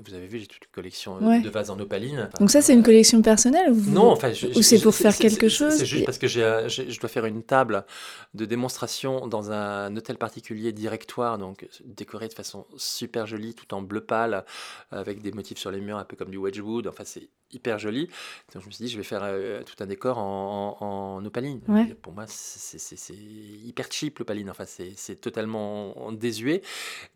vous 0.05 0.13
avez 0.13 0.27
vu, 0.27 0.39
j'ai 0.39 0.47
toute 0.47 0.65
une 0.65 0.71
collection 0.71 1.19
de 1.19 1.49
vases 1.49 1.69
en 1.69 1.79
opaline. 1.79 2.29
Donc 2.39 2.49
ça, 2.49 2.61
c'est 2.61 2.73
une 2.73 2.83
collection 2.83 3.21
personnelle 3.21 3.71
ou 3.71 3.75
Non, 3.91 4.11
enfin, 4.11 4.31
ou 4.55 4.61
c'est 4.61 4.79
pour 4.79 4.95
faire 4.95 5.15
quelque 5.15 5.49
chose 5.49 5.73
C'est 5.77 5.85
juste 5.85 6.05
parce 6.05 6.17
que 6.17 6.27
euh, 6.37 6.67
je 6.67 6.99
dois 6.99 7.09
faire 7.09 7.25
une 7.25 7.43
table 7.43 7.85
de 8.33 8.45
démonstration 8.45 9.27
dans 9.27 9.51
un 9.51 9.95
hôtel 9.95 10.17
particulier 10.17 10.71
directoire, 10.71 11.37
donc 11.37 11.67
décoré 11.85 12.27
de 12.27 12.33
façon 12.33 12.65
super 12.75 13.27
jolie, 13.27 13.53
tout 13.53 13.66
en 13.73 13.81
bleu 13.81 14.01
pâle, 14.01 14.45
avec 14.91 15.21
des 15.21 15.31
motifs 15.31 15.57
sur 15.57 15.71
les 15.71 15.81
murs, 15.81 15.97
un 15.97 16.05
peu 16.05 16.15
comme 16.15 16.29
du 16.29 16.37
Wedgwood. 16.37 16.87
Enfin, 16.87 17.03
c'est 17.05 17.29
hyper 17.51 17.79
joli. 17.79 18.07
Donc, 18.53 18.63
je 18.63 18.67
me 18.67 18.71
suis 18.71 18.85
dit, 18.85 18.91
je 18.91 18.97
vais 18.97 19.03
faire 19.03 19.21
euh, 19.23 19.63
tout 19.63 19.81
un 19.81 19.87
décor 19.87 20.17
en, 20.17 20.77
en, 20.79 21.25
opaline. 21.25 21.61
Pour 22.01 22.13
moi, 22.13 22.25
c'est 22.27 23.15
hyper 23.15 23.91
cheap 23.91 24.19
l'opaline. 24.19 24.49
Enfin, 24.49 24.65
c'est 24.65 25.21
totalement 25.21 26.11
désuet. 26.11 26.61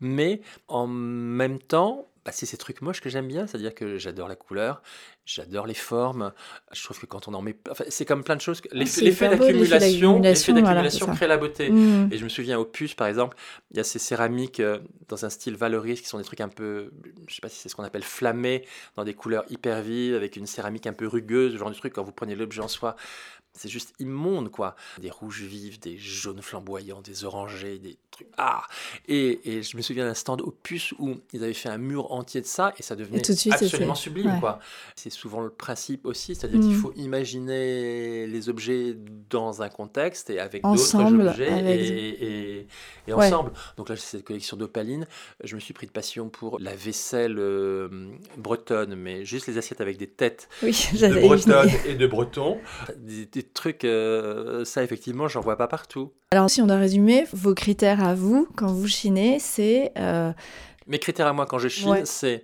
Mais 0.00 0.40
en 0.68 0.86
même 0.86 1.58
temps, 1.58 2.08
bah, 2.24 2.30
c'est 2.32 2.46
ces 2.46 2.56
trucs 2.56 2.82
moches 2.82 3.00
que 3.00 3.10
j'aime 3.10 3.26
bien, 3.26 3.46
c'est-à-dire 3.46 3.74
que 3.74 3.98
j'adore 3.98 4.28
la 4.28 4.36
couleur, 4.36 4.80
j'adore 5.24 5.66
les 5.66 5.74
formes. 5.74 6.32
Je 6.72 6.84
trouve 6.84 7.00
que 7.00 7.06
quand 7.06 7.26
on 7.26 7.34
en 7.34 7.42
met, 7.42 7.56
enfin, 7.68 7.84
c'est 7.88 8.04
comme 8.04 8.22
plein 8.22 8.36
de 8.36 8.40
choses. 8.40 8.62
Ah, 8.70 8.74
l'effet 8.74 9.28
d'accumulation, 9.28 10.20
l'effet 10.20 10.52
d'accumulation 10.52 11.06
crée 11.08 11.26
la 11.26 11.36
beauté. 11.36 11.70
Mmh. 11.70 12.10
Et 12.12 12.18
je 12.18 12.24
me 12.24 12.28
souviens 12.28 12.58
au 12.58 12.64
puce, 12.64 12.94
par 12.94 13.08
exemple, 13.08 13.36
il 13.72 13.76
y 13.76 13.80
a 13.80 13.84
ces 13.84 13.98
céramiques 13.98 14.60
euh, 14.60 14.78
dans 15.08 15.24
un 15.24 15.30
style 15.30 15.56
valoriste 15.56 16.02
qui 16.04 16.08
sont 16.08 16.18
des 16.18 16.24
trucs 16.24 16.40
un 16.40 16.48
peu, 16.48 16.92
je 17.26 17.34
sais 17.34 17.40
pas 17.40 17.48
si 17.48 17.56
c'est 17.56 17.68
ce 17.68 17.74
qu'on 17.74 17.84
appelle 17.84 18.04
flammés, 18.04 18.64
dans 18.94 19.04
des 19.04 19.14
couleurs 19.14 19.44
hyper 19.50 19.82
vives, 19.82 20.14
avec 20.14 20.36
une 20.36 20.46
céramique 20.46 20.86
un 20.86 20.92
peu 20.92 21.08
rugueuse, 21.08 21.52
ce 21.52 21.58
genre 21.58 21.70
de 21.70 21.74
truc. 21.74 21.92
Quand 21.92 22.04
vous 22.04 22.12
prenez 22.12 22.36
l'objet 22.36 22.60
en 22.60 22.68
soi, 22.68 22.96
c'est 23.54 23.68
juste 23.68 23.92
immonde, 23.98 24.50
quoi. 24.50 24.76
Des 25.00 25.10
rouges 25.10 25.42
vifs, 25.42 25.78
des 25.78 25.98
jaunes 25.98 26.40
flamboyants, 26.40 27.02
des 27.02 27.24
orangés, 27.24 27.78
des 27.78 27.98
trucs. 28.10 28.28
Ah 28.38 28.62
et, 29.08 29.40
et 29.44 29.62
je 29.62 29.76
me 29.76 29.82
souviens 29.82 30.06
d'un 30.06 30.14
stand 30.14 30.42
puce 30.62 30.92
où 30.98 31.16
ils 31.32 31.42
avaient 31.44 31.52
fait 31.52 31.68
un 31.68 31.78
mur 31.78 32.12
entier 32.12 32.40
de 32.40 32.46
ça 32.46 32.72
et 32.78 32.82
ça 32.82 32.96
devenait 32.96 33.22
absolument 33.52 33.94
sublime, 33.94 34.38
quoi. 34.40 34.58
C'est 34.96 35.10
souvent 35.10 35.40
le 35.40 35.50
principe 35.50 36.06
aussi, 36.06 36.34
c'est-à-dire 36.34 36.60
qu'il 36.60 36.76
mm. 36.76 36.80
faut 36.80 36.92
imaginer 36.96 38.26
les 38.26 38.48
objets 38.48 38.96
dans 39.30 39.62
un 39.62 39.68
contexte 39.68 40.30
et 40.30 40.38
avec 40.38 40.62
d'autres 40.62 40.94
objets 40.96 41.78
et, 41.78 42.66
et, 43.08 43.12
ensemble. 43.12 43.52
Donc 43.76 43.88
là, 43.88 43.96
c'est 43.96 44.18
cette 44.18 44.24
collection 44.24 44.56
d'opalines. 44.56 45.06
Je 45.44 45.54
me 45.54 45.60
suis 45.60 45.74
pris 45.74 45.86
de 45.86 45.92
passion 45.92 46.28
pour 46.28 46.58
la 46.58 46.74
vaisselle 46.74 47.38
euh, 47.38 47.88
bretonne, 48.36 48.94
mais 48.94 49.24
juste 49.24 49.46
les 49.46 49.58
assiettes 49.58 49.80
avec 49.80 49.98
des 49.98 50.06
têtes 50.08 50.48
de 50.62 51.20
bretonne 51.20 51.70
et 51.86 51.94
de 51.94 52.06
breton. 52.06 52.58
Des, 52.96 53.41
trucs, 53.42 53.84
euh, 53.84 54.64
ça 54.64 54.82
effectivement, 54.82 55.28
j'en 55.28 55.40
vois 55.40 55.56
pas 55.56 55.68
partout. 55.68 56.12
Alors 56.30 56.50
si 56.50 56.62
on 56.62 56.66
doit 56.66 56.76
résumer, 56.76 57.26
vos 57.32 57.54
critères 57.54 58.02
à 58.02 58.14
vous 58.14 58.48
quand 58.56 58.72
vous 58.72 58.88
chinez, 58.88 59.38
c'est... 59.38 59.92
Euh, 59.98 60.32
mes 60.86 60.98
critères 60.98 61.26
à 61.26 61.32
moi 61.32 61.46
quand 61.46 61.58
je 61.58 61.68
chine, 61.68 62.04
c'est 62.04 62.42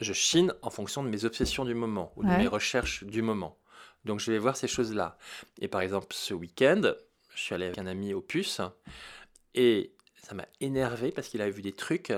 je 0.00 0.12
chine 0.12 0.52
en 0.62 0.70
fonction 0.70 1.02
de 1.02 1.08
mes 1.08 1.24
obsessions 1.24 1.64
du 1.64 1.74
moment 1.74 2.12
ou 2.16 2.24
de 2.24 2.28
mes 2.28 2.46
recherches 2.46 3.04
du 3.04 3.22
moment. 3.22 3.58
Donc 4.04 4.20
je 4.20 4.32
vais 4.32 4.38
voir 4.38 4.56
ces 4.56 4.68
choses-là. 4.68 5.16
Et 5.60 5.68
par 5.68 5.80
exemple, 5.80 6.08
ce 6.10 6.34
week-end, 6.34 6.92
je 7.34 7.40
suis 7.40 7.54
allé 7.54 7.66
avec 7.66 7.78
un 7.78 7.86
ami 7.86 8.14
au 8.14 8.20
puce 8.20 8.60
et 9.54 9.92
ça 10.22 10.34
m'a 10.34 10.46
énervé 10.60 11.12
parce 11.12 11.28
qu'il 11.28 11.40
avait 11.40 11.50
vu 11.50 11.62
des 11.62 11.72
trucs 11.72 12.12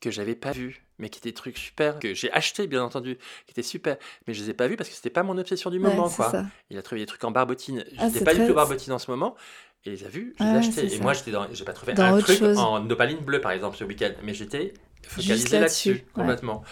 que 0.00 0.10
j'avais 0.10 0.36
pas 0.36 0.52
vus, 0.52 0.87
mais 0.98 1.08
qui 1.08 1.18
étaient 1.18 1.30
des 1.30 1.34
trucs 1.34 1.58
super, 1.58 1.98
que 1.98 2.14
j'ai 2.14 2.30
acheté 2.32 2.66
bien 2.66 2.82
entendu, 2.82 3.16
qui 3.46 3.52
étaient 3.52 3.62
super, 3.62 3.96
mais 4.26 4.34
je 4.34 4.42
les 4.42 4.50
ai 4.50 4.54
pas 4.54 4.66
vus 4.66 4.76
parce 4.76 4.88
que 4.88 4.94
c'était 4.94 5.10
pas 5.10 5.22
mon 5.22 5.36
obsession 5.38 5.70
du 5.70 5.78
moment. 5.78 6.08
quoi. 6.08 6.44
Il 6.70 6.78
a 6.78 6.82
trouvé 6.82 7.00
des 7.00 7.06
trucs 7.06 7.24
en 7.24 7.30
barbotine, 7.30 7.84
je 7.96 8.04
n'étais 8.04 8.20
ah, 8.20 8.24
pas 8.24 8.34
du 8.34 8.46
tout 8.46 8.54
barbotine 8.54 8.92
en 8.92 8.98
ce 8.98 9.10
moment, 9.10 9.36
et 9.84 9.90
il 9.90 9.98
les 9.98 10.04
a 10.04 10.08
vus, 10.08 10.34
je 10.38 10.44
les 10.44 10.50
ai 10.50 10.56
achetés. 10.56 10.94
Et 10.94 11.00
moi, 11.00 11.12
j'étais 11.12 11.30
dans, 11.30 11.46
j'ai 11.52 11.64
pas 11.64 11.72
trouvé 11.72 11.92
un 11.96 12.18
truc 12.18 12.42
en 12.42 12.88
opaline 12.90 13.18
bleue 13.18 13.40
par 13.40 13.52
exemple 13.52 13.76
ce 13.76 13.84
week-end, 13.84 14.12
mais 14.22 14.34
j'étais 14.34 14.74
focalisé 15.06 15.58
là-dessus, 15.58 16.04
complètement. 16.12 16.62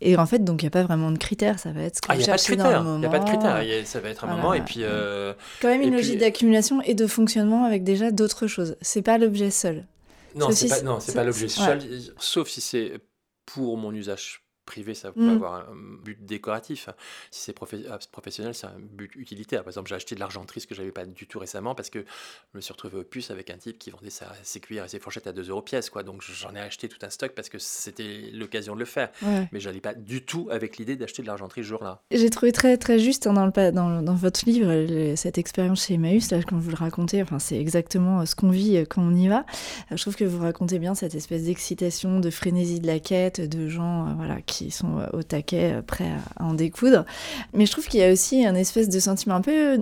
Et 0.00 0.16
en 0.16 0.26
fait, 0.26 0.40
donc 0.40 0.62
il 0.62 0.64
n'y 0.64 0.68
a 0.68 0.70
pas 0.70 0.82
vraiment 0.82 1.10
de 1.10 1.18
critères, 1.18 1.58
ça 1.58 1.72
va 1.72 1.82
être 1.82 1.96
ce 1.96 2.00
que 2.02 2.06
ah, 2.10 2.14
Il 2.14 2.18
n'y 2.18 2.24
a, 2.24 3.08
pas 3.08 3.18
de 3.18 3.24
critères, 3.24 3.86
ça 3.86 4.00
va 4.00 4.08
être 4.08 4.24
un 4.24 4.36
moment 4.36 4.54
et 4.54 4.60
puis... 4.60 4.80
Euh, 4.82 5.32
Quand 5.62 5.68
même 5.68 5.82
une 5.82 5.94
logique 5.94 6.18
d'accumulation 6.18 6.82
et 6.82 6.94
de 6.94 7.06
fonctionnement 7.06 7.64
avec 7.64 7.84
déjà 7.84 8.10
d'autres 8.10 8.46
choses. 8.46 8.76
C'est 8.80 9.02
pas 9.02 9.18
l'objet 9.18 9.50
seul. 9.50 9.86
Non, 10.34 10.50
c'est 10.50 10.68
pas, 10.68 10.82
non, 10.82 10.98
pas 11.14 11.24
l'objet 11.24 11.48
seul, 11.48 11.80
sauf 12.18 12.48
si 12.48 12.60
c'est 12.60 13.00
pour 13.46 13.78
mon 13.78 13.92
usage 13.94 14.45
privé, 14.66 14.94
ça 14.94 15.12
peut 15.12 15.20
mm. 15.20 15.36
avoir 15.36 15.54
un 15.54 15.74
but 16.02 16.24
décoratif. 16.24 16.88
Si 17.30 17.40
c'est 17.40 17.54
ah, 17.90 17.98
professionnel, 18.12 18.54
c'est 18.54 18.66
un 18.66 18.78
but 18.78 19.14
utilitaire. 19.16 19.62
Par 19.62 19.70
exemple, 19.70 19.88
j'ai 19.88 19.94
acheté 19.94 20.14
de 20.14 20.20
l'argenterie, 20.20 20.60
ce 20.60 20.66
que 20.66 20.74
j'avais 20.74 20.92
pas 20.92 21.06
du 21.06 21.26
tout 21.26 21.38
récemment, 21.38 21.74
parce 21.74 21.90
que 21.90 22.00
je 22.00 22.56
me 22.56 22.60
suis 22.60 22.72
retrouvé 22.72 22.98
au 22.98 23.04
puce 23.04 23.30
avec 23.30 23.50
un 23.50 23.56
type 23.56 23.78
qui 23.78 23.90
vendait 23.90 24.10
ses 24.42 24.60
cuillères 24.60 24.84
et 24.84 24.88
ses 24.88 24.98
fourchettes 24.98 25.26
à 25.26 25.32
2 25.32 25.48
euros 25.50 25.62
pièce. 25.62 25.88
Quoi. 25.88 26.02
Donc 26.02 26.22
j'en 26.22 26.54
ai 26.54 26.60
acheté 26.60 26.88
tout 26.88 26.98
un 27.02 27.10
stock 27.10 27.32
parce 27.32 27.48
que 27.48 27.58
c'était 27.58 28.30
l'occasion 28.32 28.74
de 28.74 28.80
le 28.80 28.86
faire. 28.86 29.10
Mais 29.22 29.60
je 29.60 29.68
n'allais 29.68 29.80
pas 29.80 29.94
du 29.94 30.24
tout 30.24 30.48
avec 30.50 30.76
l'idée 30.76 30.96
d'acheter 30.96 31.22
de 31.22 31.26
l'argenterie 31.26 31.62
ce 31.62 31.68
jour-là. 31.68 32.02
J'ai 32.10 32.30
trouvé 32.30 32.52
très, 32.52 32.76
très 32.76 32.98
juste 32.98 33.26
hein, 33.26 33.32
dans, 33.32 33.46
le, 33.46 33.72
dans, 33.72 34.02
dans, 34.02 34.14
votre 34.14 34.44
livre 34.46 35.14
cette 35.16 35.38
expérience 35.38 35.86
chez 35.86 35.94
Emmaüs, 35.94 36.30
là, 36.30 36.42
quand 36.42 36.58
vous 36.58 36.70
le 36.70 36.76
racontez, 36.76 37.22
enfin, 37.22 37.38
c'est 37.38 37.58
exactement 37.58 38.20
euh, 38.20 38.24
ce 38.24 38.34
qu'on 38.34 38.50
vit 38.50 38.76
euh, 38.76 38.84
quand 38.88 39.02
on 39.02 39.14
y 39.14 39.28
va. 39.28 39.44
Euh, 39.92 39.96
je 39.96 40.02
trouve 40.02 40.16
que 40.16 40.24
vous 40.24 40.40
racontez 40.40 40.78
bien 40.78 40.94
cette 40.94 41.14
espèce 41.14 41.44
d'excitation, 41.44 42.20
de 42.20 42.30
frénésie 42.30 42.80
de 42.80 42.86
la 42.86 42.98
quête, 42.98 43.40
de 43.40 43.68
gens 43.68 44.14
voilà, 44.16 44.40
qui 44.42 44.55
qui 44.56 44.70
sont 44.70 44.98
euh, 44.98 45.06
au 45.12 45.22
taquet, 45.22 45.74
euh, 45.74 45.82
prêts 45.82 46.12
à 46.36 46.44
en 46.44 46.54
découdre. 46.54 47.04
Mais 47.52 47.66
je 47.66 47.72
trouve 47.72 47.86
qu'il 47.86 48.00
y 48.00 48.04
a 48.04 48.12
aussi 48.12 48.44
un 48.44 48.54
espèce 48.54 48.88
de 48.88 49.00
sentiment 49.00 49.36
un 49.36 49.40
peu 49.40 49.78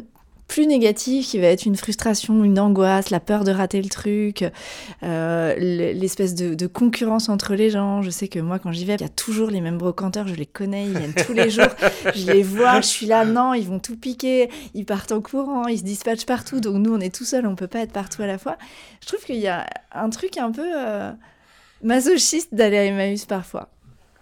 plus 0.46 0.66
négatif 0.66 1.28
qui 1.28 1.38
va 1.38 1.46
être 1.46 1.64
une 1.64 1.74
frustration, 1.74 2.44
une 2.44 2.58
angoisse, 2.58 3.08
la 3.08 3.18
peur 3.18 3.44
de 3.44 3.50
rater 3.50 3.80
le 3.80 3.88
truc, 3.88 4.44
euh, 5.02 5.54
l'espèce 5.56 6.34
de, 6.34 6.66
concurrence 6.66 7.30
entre 7.30 7.54
les 7.54 7.70
gens. 7.70 8.02
Je 8.02 8.10
sais 8.10 8.28
que 8.28 8.38
moi, 8.38 8.58
quand 8.58 8.70
j'y 8.70 8.84
vais, 8.84 8.94
il 8.94 9.00
y 9.00 9.04
a 9.04 9.08
toujours 9.08 9.50
les 9.50 9.62
mêmes 9.62 9.78
brocanteurs, 9.78 10.28
je 10.28 10.34
les 10.34 10.46
connais, 10.46 10.84
ils 10.84 10.98
viennent 10.98 11.14
tous 11.14 11.32
les 11.32 11.48
jours, 11.48 11.64
je 12.14 12.30
les 12.30 12.42
vois, 12.42 12.82
je 12.82 12.86
suis 12.86 13.06
là, 13.06 13.24
non, 13.24 13.54
ils 13.54 13.66
vont 13.66 13.78
tout 13.78 13.96
piquer, 13.96 14.50
ils 14.74 14.84
partent 14.84 15.12
en 15.12 15.22
courant, 15.22 15.66
ils 15.66 15.78
se 15.78 15.84
dispatchent 15.84 16.26
partout, 16.26 16.60
donc 16.60 16.74
nous, 16.74 16.94
on 16.94 17.00
est 17.00 17.14
tout 17.14 17.24
seul, 17.24 17.46
on 17.46 17.54
peut 17.54 17.66
pas 17.66 17.80
être 17.80 17.92
partout 17.92 18.22
à 18.22 18.26
la 18.26 18.36
fois. 18.36 18.58
Je 19.00 19.06
trouve 19.06 19.24
qu'il 19.24 19.36
y 19.36 19.48
a 19.48 19.66
un 19.92 20.10
truc 20.10 20.36
un 20.36 20.52
peu 20.52 20.68
masochiste 21.82 22.54
d'aller 22.54 22.78
à 22.78 22.84
Emmaüs 22.84 23.24
parfois. 23.24 23.70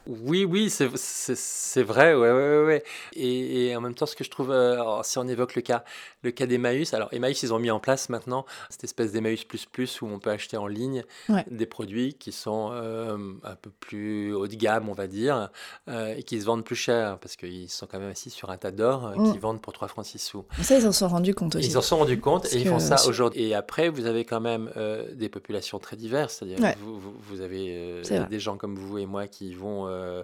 Oui, 0.06 0.44
oui, 0.44 0.68
c'est 0.68 1.82
vrai, 1.82 2.14
ouais, 2.14 2.32
ouais, 2.32 2.64
ouais. 2.64 2.84
Et, 3.14 3.66
et, 3.66 3.76
en 3.76 3.80
même 3.80 3.94
temps, 3.94 4.06
ce 4.06 4.16
que 4.16 4.24
je 4.24 4.30
trouve, 4.30 4.50
euh, 4.50 5.02
si 5.02 5.18
on 5.18 5.28
évoque 5.28 5.54
le 5.54 5.62
cas, 5.62 5.84
le 6.22 6.32
cas 6.32 6.46
d'Emmaüs, 6.46 6.92
alors 6.92 7.08
Emmaüs, 7.12 7.42
ils 7.42 7.54
ont 7.54 7.58
mis 7.58 7.70
en 7.70 7.78
place 7.78 8.08
maintenant 8.08 8.44
cette 8.68 8.84
espèce 8.84 9.12
d'Emmaüs 9.12 9.44
plus 9.44 9.66
plus 9.66 10.02
où 10.02 10.06
on 10.06 10.18
peut 10.18 10.30
acheter 10.30 10.56
en 10.56 10.66
ligne 10.66 11.04
des 11.50 11.66
produits 11.66 12.14
qui 12.14 12.32
sont 12.32 12.70
euh, 12.72 13.16
un 13.44 13.54
peu 13.54 13.70
plus 13.70 14.34
haut 14.34 14.48
de 14.48 14.54
gamme, 14.54 14.88
on 14.88 14.92
va 14.92 15.06
dire, 15.06 15.50
euh, 15.88 16.14
et 16.16 16.22
qui 16.24 16.40
se 16.40 16.46
vendent 16.46 16.64
plus 16.64 16.76
cher 16.76 17.18
parce 17.18 17.36
qu'ils 17.36 17.70
sont 17.70 17.86
quand 17.86 18.00
même 18.00 18.10
assis 18.10 18.30
sur 18.30 18.50
un 18.50 18.56
tas 18.56 18.72
d'or 18.72 19.12
qui 19.14 19.20
mm. 19.20 19.40
vendent 19.40 19.60
pour 19.60 19.72
3 19.72 19.88
francs 19.88 20.06
6 20.06 20.18
sous. 20.18 20.44
Ça, 20.62 20.78
ils 20.78 20.86
en 20.86 20.92
sont 20.92 21.08
rendus 21.08 21.34
compte 21.34 21.56
aussi. 21.56 21.68
Ils 21.68 21.78
en 21.78 21.82
sont 21.82 21.98
rendus 21.98 22.20
compte 22.20 22.52
et 22.52 22.60
ils 22.60 22.68
font 22.68 22.80
ça 22.80 22.96
aujourd'hui. 23.06 23.42
Et 23.42 23.54
après, 23.54 23.88
vous 23.88 24.06
avez 24.06 24.24
quand 24.24 24.40
même 24.40 24.70
des 25.14 25.28
populations 25.28 25.78
très 25.78 25.96
diverses, 25.96 26.38
c'est-à-dire 26.38 26.74
vous, 26.80 26.98
vous, 26.98 27.14
vous, 27.20 27.40
avez 27.40 28.02
des 28.28 28.40
gens 28.40 28.56
comme 28.56 28.76
vous 28.76 28.98
et 28.98 29.06
moi 29.06 29.28
qui 29.28 29.54
vont 29.54 29.91
euh, 29.92 30.22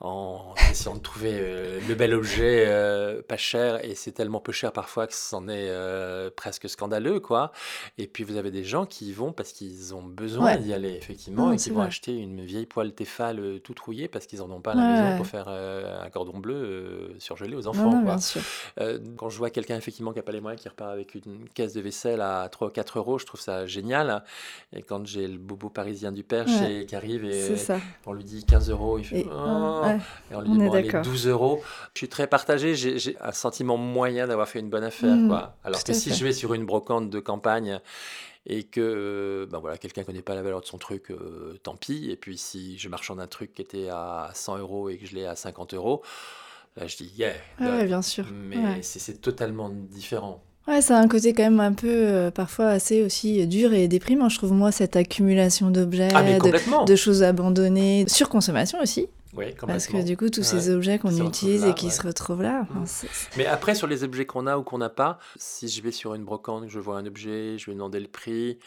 en 0.00 0.54
essayant 0.70 0.94
de 0.94 1.00
trouver 1.00 1.32
euh, 1.32 1.80
le 1.88 1.94
bel 1.94 2.12
objet 2.12 2.64
euh, 2.66 3.22
pas 3.22 3.38
cher. 3.38 3.82
Et 3.82 3.94
c'est 3.94 4.12
tellement 4.12 4.40
peu 4.40 4.52
cher 4.52 4.72
parfois 4.72 5.06
que 5.06 5.14
c'en 5.14 5.48
est 5.48 5.70
presque 6.36 6.68
scandaleux 6.68 7.20
quoi. 7.20 7.52
Et 7.96 8.06
puis 8.06 8.24
vous 8.24 8.36
avez 8.36 8.50
des 8.50 8.64
gens 8.64 8.84
qui 8.84 9.06
y 9.06 9.12
vont 9.12 9.32
parce 9.32 9.52
qu'ils 9.52 9.94
ont 9.94 10.02
besoin 10.02 10.56
d'y 10.56 10.72
aller 10.74 10.90
effectivement 10.90 11.52
et 11.52 11.56
qui 11.56 11.70
vont 11.70 11.80
acheter 11.80 12.16
une 12.16 12.44
vieille 12.44 12.66
poêle 12.66 12.92
Tefal 12.92 13.60
tout 13.60 13.74
trouillée 13.74 14.08
parce 14.08 14.26
qu'ils 14.26 14.42
en 14.42 14.50
ont 14.50 14.60
pas 14.60 14.72
à 14.72 14.74
la 14.74 15.02
maison 15.02 15.16
pour 15.16 15.26
faire 15.26 15.48
un 15.48 16.10
cordon 16.10 16.38
bleu 16.38 17.14
surgelé 17.18 17.56
aux 17.56 17.66
enfants 17.66 18.04
quand 19.16 19.28
je 19.28 19.38
vois 19.38 19.50
quelqu'un 19.50 19.76
effectivement 19.76 20.12
qui 20.12 20.18
n'a 20.18 20.22
pas 20.22 20.32
les 20.32 20.40
moyens 20.40 20.60
qui 20.60 20.68
repart 20.68 20.90
avec 20.90 21.14
une 21.14 21.48
caisse 21.54 21.72
de 21.72 21.80
vaisselle 21.80 22.20
à 22.20 22.48
3 22.50 22.68
ou 22.68 22.70
4 22.70 22.98
euros 22.98 23.18
je 23.18 23.26
trouve 23.26 23.40
ça 23.40 23.66
génial. 23.66 24.22
Et 24.74 24.82
quand 24.82 25.06
j'ai 25.06 25.26
le 25.26 25.38
bobo 25.38 25.70
parisien 25.70 26.12
du 26.12 26.22
père 26.22 26.46
qui 26.86 26.94
arrive 26.94 27.24
et 27.24 27.54
on 28.06 28.12
lui 28.12 28.24
dit 28.24 28.44
15 28.44 28.70
euros 28.70 28.95
il 28.98 29.04
fait 29.04 29.26
ah. 29.30 29.96
et 30.30 30.34
on 30.34 30.40
lui 30.40 30.50
demande 30.50 31.02
12 31.02 31.26
euros. 31.28 31.62
Je 31.94 31.98
suis 31.98 32.08
très 32.08 32.26
partagé, 32.26 32.74
j'ai 32.74 33.16
un 33.20 33.32
sentiment 33.32 33.76
moyen 33.76 34.26
d'avoir 34.26 34.48
fait 34.48 34.60
une 34.60 34.70
bonne 34.70 34.84
affaire. 34.84 35.14
Mm, 35.14 35.28
quoi. 35.28 35.56
Alors 35.64 35.82
que 35.82 35.92
si 35.92 36.12
je 36.14 36.24
vais 36.24 36.32
sur 36.32 36.54
une 36.54 36.64
brocante 36.64 37.10
de 37.10 37.20
campagne 37.20 37.80
et 38.46 38.62
que 38.62 38.80
euh, 38.80 39.46
ben 39.46 39.58
voilà, 39.58 39.76
quelqu'un 39.76 40.02
ne 40.02 40.06
connaît 40.06 40.22
pas 40.22 40.34
la 40.34 40.42
valeur 40.42 40.60
de 40.60 40.66
son 40.66 40.78
truc, 40.78 41.10
euh, 41.10 41.58
tant 41.62 41.76
pis. 41.76 42.10
Et 42.10 42.16
puis 42.16 42.38
si 42.38 42.78
je 42.78 42.88
marchande 42.88 43.20
un 43.20 43.26
truc 43.26 43.54
qui 43.54 43.62
était 43.62 43.88
à 43.88 44.30
100 44.34 44.58
euros 44.58 44.88
et 44.88 44.98
que 44.98 45.06
je 45.06 45.14
l'ai 45.14 45.26
à 45.26 45.34
50 45.34 45.74
euros, 45.74 46.02
là 46.76 46.86
je 46.86 46.96
dis 46.96 47.12
yeah. 47.16 47.32
Ah 47.58 47.82
bien 47.84 48.02
sûr. 48.02 48.26
Mais 48.32 48.82
c'est 48.82 49.20
totalement 49.20 49.68
différent. 49.70 50.42
Ouais, 50.68 50.80
ça 50.80 50.98
a 50.98 51.00
un 51.00 51.08
côté 51.08 51.32
quand 51.32 51.44
même 51.44 51.60
un 51.60 51.72
peu, 51.72 51.88
euh, 51.88 52.30
parfois 52.30 52.66
assez 52.66 53.04
aussi 53.04 53.46
dur 53.46 53.72
et 53.72 53.86
déprimant, 53.86 54.28
je 54.28 54.36
trouve, 54.38 54.52
moi, 54.52 54.72
cette 54.72 54.96
accumulation 54.96 55.70
d'objets, 55.70 56.08
ah, 56.12 56.22
de, 56.22 56.84
de, 56.84 56.96
choses 56.96 57.22
abandonnées, 57.22 58.04
surconsommation 58.08 58.80
aussi. 58.80 59.08
Oui, 59.36 59.54
Parce 59.66 59.86
que 59.86 60.02
du 60.02 60.16
coup, 60.16 60.30
tous 60.30 60.42
ces 60.42 60.70
objets 60.70 60.98
qu'on 60.98 61.26
utilise 61.26 61.64
et 61.64 61.74
qui 61.74 61.90
se 61.90 62.02
retrouvent 62.02 62.42
là. 62.42 62.62
Mm. 62.70 62.84
Mais 63.36 63.46
après, 63.46 63.74
sur 63.74 63.86
les 63.86 64.02
objets 64.02 64.24
qu'on 64.24 64.46
a 64.46 64.56
ou 64.56 64.62
qu'on 64.62 64.78
n'a 64.78 64.88
pas, 64.88 65.18
si 65.36 65.68
je 65.68 65.82
vais 65.82 65.92
sur 65.92 66.14
une 66.14 66.24
brocante, 66.24 66.64
je 66.68 66.78
vois 66.78 66.96
un 66.96 67.06
objet, 67.06 67.58
je 67.58 67.66
vais 67.66 67.74
demander 67.74 68.00
le 68.00 68.08
prix, 68.08 68.58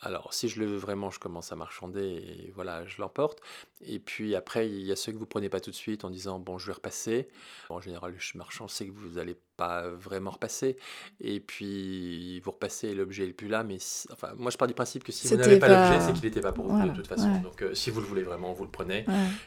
alors, 0.00 0.32
si 0.32 0.48
je 0.48 0.60
le 0.60 0.66
veux 0.66 0.76
vraiment, 0.76 1.10
je 1.10 1.18
commence 1.18 1.50
à 1.50 1.56
marchander 1.56 2.00
et 2.00 2.52
voilà, 2.54 2.86
je 2.86 3.00
l'emporte. 3.00 3.40
Et 3.80 3.98
puis 3.98 4.34
après, 4.36 4.68
il 4.68 4.82
y 4.82 4.92
a 4.92 4.96
ceux 4.96 5.12
que 5.12 5.18
vous 5.18 5.26
prenez 5.26 5.48
pas 5.48 5.60
tout 5.60 5.70
de 5.70 5.76
suite 5.76 6.04
en 6.04 6.10
disant 6.10 6.38
bon, 6.38 6.58
je 6.58 6.66
vais 6.66 6.72
repasser. 6.72 7.28
En 7.68 7.80
général, 7.80 8.12
le 8.12 8.38
marchand 8.38 8.68
sait 8.68 8.86
que 8.86 8.92
vous 8.92 9.16
n'allez 9.16 9.36
pas 9.56 9.88
vraiment 9.88 10.30
repasser. 10.30 10.76
Et 11.20 11.40
puis 11.40 12.38
vous 12.40 12.52
repassez, 12.52 12.94
l'objet 12.94 13.26
n'est 13.26 13.32
plus 13.32 13.48
là. 13.48 13.64
Mais 13.64 13.78
enfin, 14.12 14.32
moi, 14.36 14.52
je 14.52 14.56
pars 14.56 14.68
du 14.68 14.74
principe 14.74 15.02
que 15.02 15.10
si 15.10 15.26
vous 15.26 15.36
n'avez 15.36 15.58
pas, 15.58 15.68
l'objet, 15.68 16.06
c'est 16.06 16.12
qu'il 16.12 16.24
n'était 16.24 16.40
pas 16.40 16.52
pour 16.52 16.66
vous 16.66 16.88
de 16.88 16.94
toute 16.94 17.08
façon. 17.08 17.40
Donc, 17.40 17.62
euh, 17.62 17.74
si 17.74 17.90
vous 17.90 18.00
le 18.00 18.06
voulez 18.06 18.22
vraiment, 18.22 18.52
vous 18.52 18.64
le 18.64 18.70
prenez. 18.70 19.04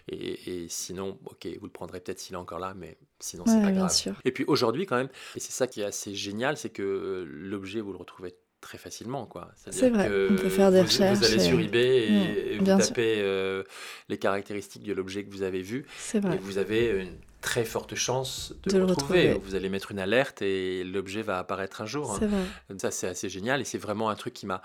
Et, 0.10 0.68
sinon, 0.68 1.18
ok, 1.26 1.48
vous 1.60 1.66
le 1.66 1.72
prendrez 1.72 2.00
peut-être 2.02 2.20
s'il 2.20 2.36
est 2.36 2.40
encore 2.40 2.60
là, 2.60 2.74
mais 2.76 2.98
sinon, 3.20 3.46
c'est 3.46 3.62
pas 3.62 3.72
grave. 3.72 3.92
Et 4.26 4.32
puis 4.32 4.44
aujourd'hui, 4.48 4.86
quand 4.86 4.98
même, 4.98 5.10
et 5.36 5.40
c'est 5.40 5.52
ça 5.52 5.68
qui 5.68 5.82
est 5.82 5.86
assez 5.86 6.14
génial, 6.14 6.58
c'est 6.58 6.70
que 6.70 6.82
euh, 6.82 7.26
l'objet, 7.26 7.80
vous 7.80 7.92
le 7.92 7.98
retrouvez 7.98 8.36
très 8.62 8.78
facilement. 8.78 9.26
quoi. 9.26 9.52
C'est 9.56 9.90
vrai, 9.90 10.10
on 10.30 10.36
peut 10.36 10.50
faire 10.50 10.72
des 10.72 10.82
recherches. 10.82 11.18
Vous 11.18 11.26
allez 11.26 11.40
sur 11.40 11.60
eBay 11.60 12.54
et, 12.54 12.58
vous 12.58 12.66
tapez 12.66 13.16
euh, 13.20 13.64
les 14.08 14.18
caractéristiques 14.18 14.84
de 14.84 14.94
l'objet 14.94 15.24
que 15.24 15.32
vous 15.32 15.44
avez 15.44 15.62
vu. 15.62 15.86
Vrai. 16.14 16.36
Et 16.36 16.38
vous 16.38 16.58
avez 16.58 17.02
une 17.02 17.18
très 17.42 17.66
forte 17.66 17.96
chance 17.96 18.54
de, 18.64 18.78
le 18.78 18.86
retrouver. 18.86 19.34
Vous 19.44 19.56
allez 19.56 19.68
mettre 19.68 19.92
une 19.92 20.00
alerte 20.00 20.42
et 20.44 20.84
l'objet 20.84 21.24
va 21.24 21.40
apparaître 21.40 21.82
un 21.82 21.86
jour. 21.86 22.14
Vrai. 22.14 22.78
Ça, 22.78 22.92
c'est 22.92 23.08
assez 23.08 23.30
génial 23.30 23.62
et 23.62 23.64
c'est 23.64 23.80
vraiment 23.80 24.10
un 24.10 24.16
truc 24.16 24.34
qui 24.34 24.46
m'a 24.46 24.62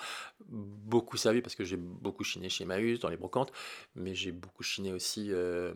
beaucoup 0.48 1.16
servi 1.16 1.40
parce 1.40 1.54
que 1.54 1.64
j'ai 1.64 1.76
beaucoup 1.76 2.22
chiné 2.22 2.48
chez 2.48 2.64
Maüs, 2.64 3.00
dans 3.00 3.08
les 3.08 3.16
brocantes, 3.16 3.52
mais 3.96 4.14
j'ai 4.14 4.30
beaucoup 4.30 4.62
chiné 4.62 4.92
aussi 4.92 5.32
euh, 5.32 5.72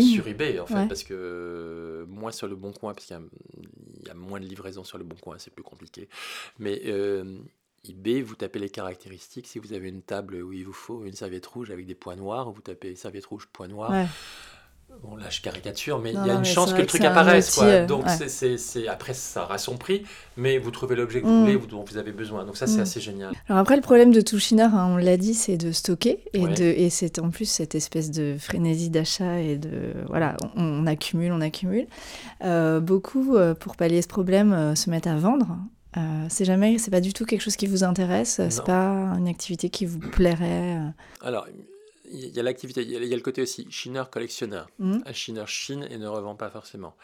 sur 0.00 0.26
eBay, 0.26 0.60
en 0.60 0.66
fait, 0.66 0.86
parce 0.88 1.02
que 1.02 1.14
euh, 1.14 2.06
moins 2.06 2.32
sur 2.32 2.46
le 2.46 2.54
Bon 2.54 2.72
Coin, 2.72 2.94
parce 2.94 3.06
qu'il 3.06 3.18
y, 4.06 4.10
a 4.10 4.14
moins 4.14 4.40
de 4.40 4.46
livraison 4.46 4.84
sur 4.84 4.96
le 4.96 5.04
Bon 5.04 5.16
Coin, 5.16 5.36
c'est 5.38 5.52
plus 5.52 5.64
compliqué. 5.64 6.08
Mais 6.58 6.82
eBay, 7.88 8.22
vous 8.22 8.34
tapez 8.34 8.58
les 8.58 8.70
caractéristiques. 8.70 9.46
Si 9.46 9.58
vous 9.58 9.72
avez 9.72 9.88
une 9.88 10.02
table 10.02 10.36
où 10.36 10.52
il 10.52 10.64
vous 10.64 10.72
faut 10.72 11.04
une 11.04 11.14
serviette 11.14 11.46
rouge 11.46 11.70
avec 11.70 11.86
des 11.86 11.94
points 11.94 12.16
noirs, 12.16 12.50
vous 12.50 12.62
tapez 12.62 12.94
serviette 12.96 13.26
rouge, 13.26 13.48
point 13.52 13.68
noir. 13.68 13.92
Bon, 15.02 15.16
là, 15.16 15.28
je 15.28 15.40
caricature, 15.40 15.98
mais 15.98 16.12
il 16.12 16.26
y 16.26 16.30
a 16.30 16.34
une 16.34 16.44
chance 16.44 16.72
que 16.72 16.80
le 16.80 16.86
truc 16.86 17.04
apparaisse. 17.04 17.58
Euh, 17.62 17.86
Donc, 17.86 18.04
c'est, 18.08 18.88
après, 18.88 19.12
ça 19.12 19.44
aura 19.44 19.58
son 19.58 19.76
prix, 19.76 20.04
mais 20.36 20.58
vous 20.58 20.70
trouvez 20.70 20.94
l'objet 20.94 21.20
que 21.20 21.26
vous 21.26 21.32
mm. 21.32 21.40
voulez, 21.40 21.58
dont 21.68 21.84
vous 21.84 21.96
avez 21.96 22.12
besoin. 22.12 22.44
Donc, 22.44 22.56
ça, 22.56 22.66
c'est 22.66 22.78
mm. 22.78 22.82
assez 22.82 23.00
génial. 23.00 23.32
Alors, 23.48 23.60
après, 23.60 23.76
le 23.76 23.82
problème 23.82 24.12
de 24.12 24.20
tout 24.20 24.38
chineur, 24.38 24.74
hein, 24.74 24.88
on 24.92 24.96
l'a 24.96 25.16
dit, 25.16 25.34
c'est 25.34 25.56
de 25.56 25.72
stocker. 25.72 26.20
Et, 26.32 26.46
de, 26.46 26.64
et 26.64 26.90
c'est 26.90 27.18
en 27.18 27.30
plus 27.30 27.46
cette 27.46 27.74
espèce 27.74 28.10
de 28.10 28.36
frénésie 28.38 28.90
d'achat 28.90 29.40
et 29.40 29.56
de. 29.56 29.94
Voilà, 30.06 30.36
on, 30.54 30.86
accumule, 30.86 31.32
on 31.32 31.40
accumule. 31.40 31.86
Euh, 32.44 32.80
beaucoup, 32.80 33.36
euh, 33.36 33.54
pour 33.54 33.76
pallier 33.76 34.00
ce 34.00 34.08
problème, 34.08 34.76
se 34.76 34.90
mettent 34.90 35.08
à 35.08 35.16
vendre. 35.16 35.58
Euh, 35.96 36.26
c'est 36.28 36.44
jamais, 36.44 36.78
c'est 36.78 36.90
pas 36.90 37.00
du 37.00 37.12
tout 37.12 37.24
quelque 37.24 37.40
chose 37.40 37.56
qui 37.56 37.66
vous 37.66 37.84
intéresse. 37.84 38.40
C'est 38.48 38.64
pas 38.64 39.14
une 39.16 39.28
activité 39.28 39.70
qui 39.70 39.86
vous 39.86 39.98
plairait. 39.98 40.78
Euh. 40.78 40.88
Alors, 41.22 41.46
il 42.10 42.28
y 42.28 42.40
a 42.40 42.42
l'activité, 42.42 42.82
il 42.82 42.90
y, 42.90 43.12
a 43.12 43.16
le 43.16 43.22
côté 43.22 43.42
aussi 43.42 43.66
chineur 43.70 44.10
collectionneur. 44.10 44.68
Mmh. 44.78 44.98
Un 45.04 45.12
chineur 45.12 45.48
chine 45.48 45.86
et 45.90 45.98
ne 45.98 46.06
revend 46.06 46.34
pas 46.34 46.50
forcément. 46.50 46.94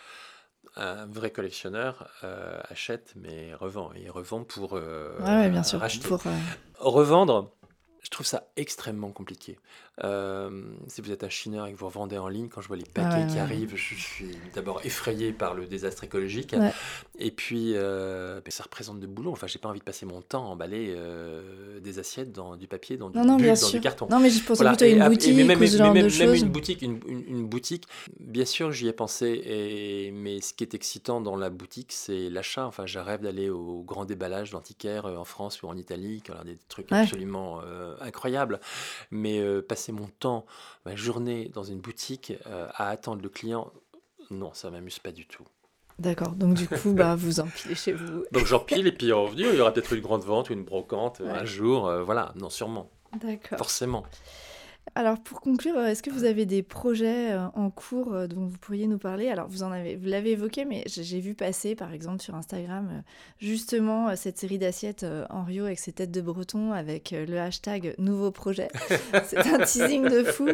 Un 0.76 1.07
vrai 1.07 1.30
collectionneur 1.30 2.09
euh, 2.22 2.61
achète 2.68 3.14
mais 3.16 3.55
revend. 3.55 3.91
Il 4.01 4.11
revend 4.11 4.45
pour 4.45 4.74
ouais, 4.74 5.51
bien 5.51 5.62
sûr, 5.62 5.80
racheter. 5.80 6.07
Pour, 6.07 6.22
Revendre, 6.78 7.53
je 8.03 8.09
trouve 8.09 8.26
ça 8.26 8.44
extrêmement 8.57 9.11
compliqué. 9.11 9.59
Euh, 10.03 10.62
si 10.86 11.03
vous 11.03 11.12
êtes 11.12 11.24
un 11.24 11.28
chineur 11.28 11.66
et 11.66 11.72
que 11.72 11.78
vous 11.78 11.86
revendez 11.86 12.16
en 12.16 12.28
ligne, 12.28 12.48
quand 12.48 12.62
je 12.62 12.68
vois 12.68 12.78
les 12.78 12.84
paquets 12.84 13.26
qui 13.26 13.38
arrivent, 13.38 13.76
je 13.76 13.94
suis 13.94 14.36
d'abord 14.55 14.80
effrayé 14.84 15.32
par 15.32 15.55
le 15.55 15.66
désastre 15.66 16.05
écologique. 16.05 16.55
Et 17.18 17.30
puis, 17.30 17.76
euh, 17.76 18.40
ça 18.48 18.62
représente 18.64 19.01
de 19.01 19.07
boulot. 19.07 19.30
Enfin, 19.32 19.46
j'ai 19.46 19.59
pas 19.59 19.68
envie 19.68 19.80
de 19.80 19.84
passer 19.84 20.07
mon 20.07 20.22
temps 20.22 20.46
à 20.46 20.48
emballer 20.48 20.94
euh, 20.96 21.78
des 21.80 21.98
assiettes 21.98 22.32
dans 22.32 22.57
du 22.57 22.66
papier, 22.66 22.96
dans 22.96 23.11
du, 23.11 23.18
non, 23.18 23.36
bulle, 23.36 23.53
dans 23.61 23.70
du 23.70 23.80
carton. 23.80 24.09
Non, 24.11 24.18
mais 24.18 24.30
je 24.30 24.42
pensais 24.42 24.64
plutôt 24.64 24.84
à 24.84 24.88
une 24.88 25.07
boutique 25.07 25.36
même, 25.36 25.61
ou 25.61 25.66
ce 25.66 25.76
genre 25.76 25.92
même, 25.92 26.09
de 26.09 26.18
même 26.18 26.34
une 26.34 26.48
boutique, 26.48 26.82
une, 26.82 27.01
une, 27.07 27.46
boutique, 27.46 27.86
bien 28.18 28.46
sûr, 28.46 28.72
j'y 28.72 28.88
ai 28.88 28.92
pensé. 28.92 29.42
Et, 29.44 30.11
mais 30.12 30.40
ce 30.40 30.55
qui 30.55 30.64
est 30.64 30.74
excitant 30.74 31.20
dans 31.20 31.36
la 31.36 31.51
boutique, 31.51 31.92
c'est 31.92 32.30
l'achat. 32.30 32.66
Enfin, 32.66 32.86
je 32.86 32.98
rêve 32.98 33.20
d'aller 33.20 33.51
au 33.51 33.82
grand 33.82 34.07
déballage 34.07 34.51
d'antiquaires 34.51 35.05
en 35.05 35.24
France 35.24 35.62
ou 35.62 35.68
en 35.68 35.76
Italie, 35.76 36.22
qui 36.22 36.32
a 36.32 36.42
des 36.44 36.57
trucs 36.68 36.90
absolument 36.90 37.61
incroyables. 38.01 38.61
Mais 39.11 39.43
passer 39.62 39.93
mon 39.93 40.07
temps, 40.07 40.47
ma 40.86 40.97
journée 40.97 41.51
dans 41.53 41.64
une 41.64 41.80
boutique 41.80 42.32
euh, 42.47 42.66
à 42.74 42.88
attendre 42.88 43.22
le 43.22 43.28
client, 43.28 43.72
non, 44.30 44.53
ça 44.55 44.70
m'amuse 44.70 44.99
pas 44.99 45.12
du 45.12 45.26
tout. 45.26 45.45
D'accord, 45.99 46.30
donc 46.30 46.55
du 46.55 46.66
coup, 46.66 46.93
bah, 46.93 47.14
vous 47.14 47.41
empilez 47.41 47.74
chez 47.74 47.93
vous. 47.93 48.24
Donc 48.32 48.47
j'empile 48.47 48.86
et 48.86 48.93
puis 48.93 49.12
en 49.12 49.24
revenir, 49.24 49.49
il 49.53 49.59
y 49.59 49.61
aura 49.61 49.72
peut-être 49.72 49.93
une 49.93 50.01
grande 50.01 50.22
vente 50.22 50.51
ou 50.51 50.55
une 50.55 50.64
brocante 50.64 51.20
un 51.20 51.45
jour, 51.45 51.88
euh, 51.88 52.03
voilà, 52.03 52.32
non, 52.36 52.49
sûrement. 52.49 52.91
D'accord. 53.20 53.59
Forcément. 53.59 54.05
Alors 54.95 55.20
pour 55.20 55.41
conclure, 55.41 55.76
euh, 55.76 55.86
est-ce 55.86 56.03
que 56.03 56.11
vous 56.11 56.24
avez 56.24 56.47
des 56.47 56.62
projets 56.62 57.32
euh, 57.32 57.47
en 57.55 57.70
cours 57.70 58.12
euh, 58.12 58.26
dont 58.26 58.47
vous 58.47 58.59
pourriez 58.59 58.86
nous 58.86 58.99
parler? 58.99 59.28
Alors 59.28 59.47
vous 59.49 59.62
en 59.62 59.70
avez, 59.70 59.97
vous 59.97 60.07
l'avez 60.07 60.32
évoqué, 60.32 60.64
mais 60.64 60.82
j'ai 60.86 61.20
vu 61.20 61.34
passer 61.34 61.74
par 61.74 61.93
exemple 61.93 62.20
sur 62.20 62.34
Instagram 62.34 63.03
justement 63.38 64.14
cette 64.16 64.38
série 64.38 64.59
d'assiettes 64.59 65.07
en 65.30 65.45
Rio 65.45 65.66
avec 65.66 65.78
ses 65.78 65.93
têtes 65.93 66.11
de 66.11 66.20
breton 66.20 66.72
avec 66.72 67.12
le 67.12 67.38
hashtag 67.38 67.95
nouveau 67.99 68.30
projet. 68.30 68.68
c'est 69.24 69.38
un 69.38 69.59
teasing 69.59 70.09
de 70.09 70.24
fou. 70.24 70.49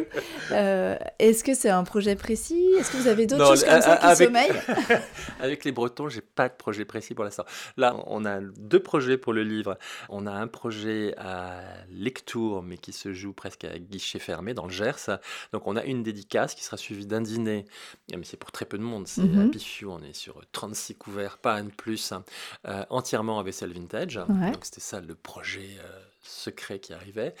Est-ce 0.51 1.43
que 1.43 1.53
c'est 1.53 1.69
un 1.69 1.83
projet 1.83 2.15
précis? 2.15 2.63
Est-ce 2.77 2.91
que 2.91 2.97
vous 2.97 3.07
avez 3.07 3.25
d'autres 3.25 3.47
choses 3.47 3.63
comme 3.63 3.81
ça 3.81 3.97
qui 3.97 4.05
avec... 4.05 4.27
sommeillent? 4.27 4.51
Avec 5.39 5.65
les 5.65 5.71
Bretons, 5.71 6.09
j'ai 6.09 6.21
pas 6.21 6.49
de 6.49 6.53
projet 6.53 6.85
précis 6.85 7.13
pour 7.13 7.23
l'instant. 7.23 7.45
Là, 7.77 7.95
on 8.07 8.25
a 8.25 8.39
deux 8.41 8.79
projets 8.79 9.17
pour 9.17 9.33
le 9.33 9.43
livre. 9.43 9.77
On 10.09 10.25
a 10.25 10.31
un 10.31 10.47
projet 10.47 11.13
à 11.17 11.61
lecture, 11.91 12.63
mais 12.63 12.77
qui 12.77 12.91
se 12.91 13.13
joue 13.13 13.33
presque 13.33 13.65
à 13.65 13.77
guichet 13.77 14.19
fermé 14.27 14.53
dans 14.53 14.65
le 14.65 14.71
Gers. 14.71 15.19
Donc 15.53 15.67
on 15.67 15.75
a 15.77 15.83
une 15.85 16.03
dédicace 16.03 16.53
qui 16.53 16.63
sera 16.63 16.75
suivie 16.75 17.05
d'un 17.05 17.21
dîner, 17.21 17.65
mais 18.11 18.23
c'est 18.23 18.37
pour 18.37 18.51
très 18.51 18.65
peu 18.65 18.77
de 18.77 18.83
monde, 18.83 19.07
c'est 19.07 19.23
mm 19.23 19.37
à 19.37 19.87
on 19.87 20.01
est 20.03 20.13
sur 20.13 20.41
36 20.51 20.95
couverts, 20.95 21.37
pas 21.37 21.53
un 21.55 21.65
de 21.65 21.71
plus, 21.71 22.11
hein. 22.11 22.23
euh, 22.67 22.83
entièrement 22.89 23.39
à 23.39 23.43
vaisselle 23.43 23.71
vintage. 23.71 24.15
Donc 24.27 24.65
c'était 24.65 24.81
ça 24.81 24.99
le 24.99 25.15
projet. 25.15 25.77
Euh, 25.79 25.99
secret 26.29 26.79
qui 26.79 26.91
arrivait. 26.91 27.33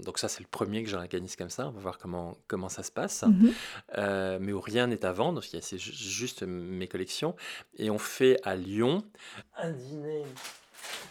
Donc 0.00 0.18
ça, 0.18 0.26
c'est 0.26 0.40
le 0.40 0.48
premier 0.48 0.82
que 0.82 0.90
j'organise 0.90 1.36
comme 1.36 1.48
ça. 1.48 1.68
On 1.68 1.70
va 1.70 1.80
voir 1.80 1.98
comment, 1.98 2.36
comment 2.48 2.68
ça 2.68 2.82
se 2.82 2.90
passe. 2.90 3.22
Mhm. 3.22 3.52
Euh, 3.98 4.38
mais 4.40 4.52
où 4.52 4.60
rien 4.60 4.88
n'est 4.88 5.04
à 5.04 5.12
vendre, 5.12 5.44
c'est 5.44 5.78
juste 5.78 6.42
mes 6.42 6.88
collections. 6.88 7.36
Et 7.76 7.88
on 7.88 7.98
fait 7.98 8.40
à 8.42 8.56
Lyon 8.56 9.04
un 9.56 9.70
dîner 9.70 10.24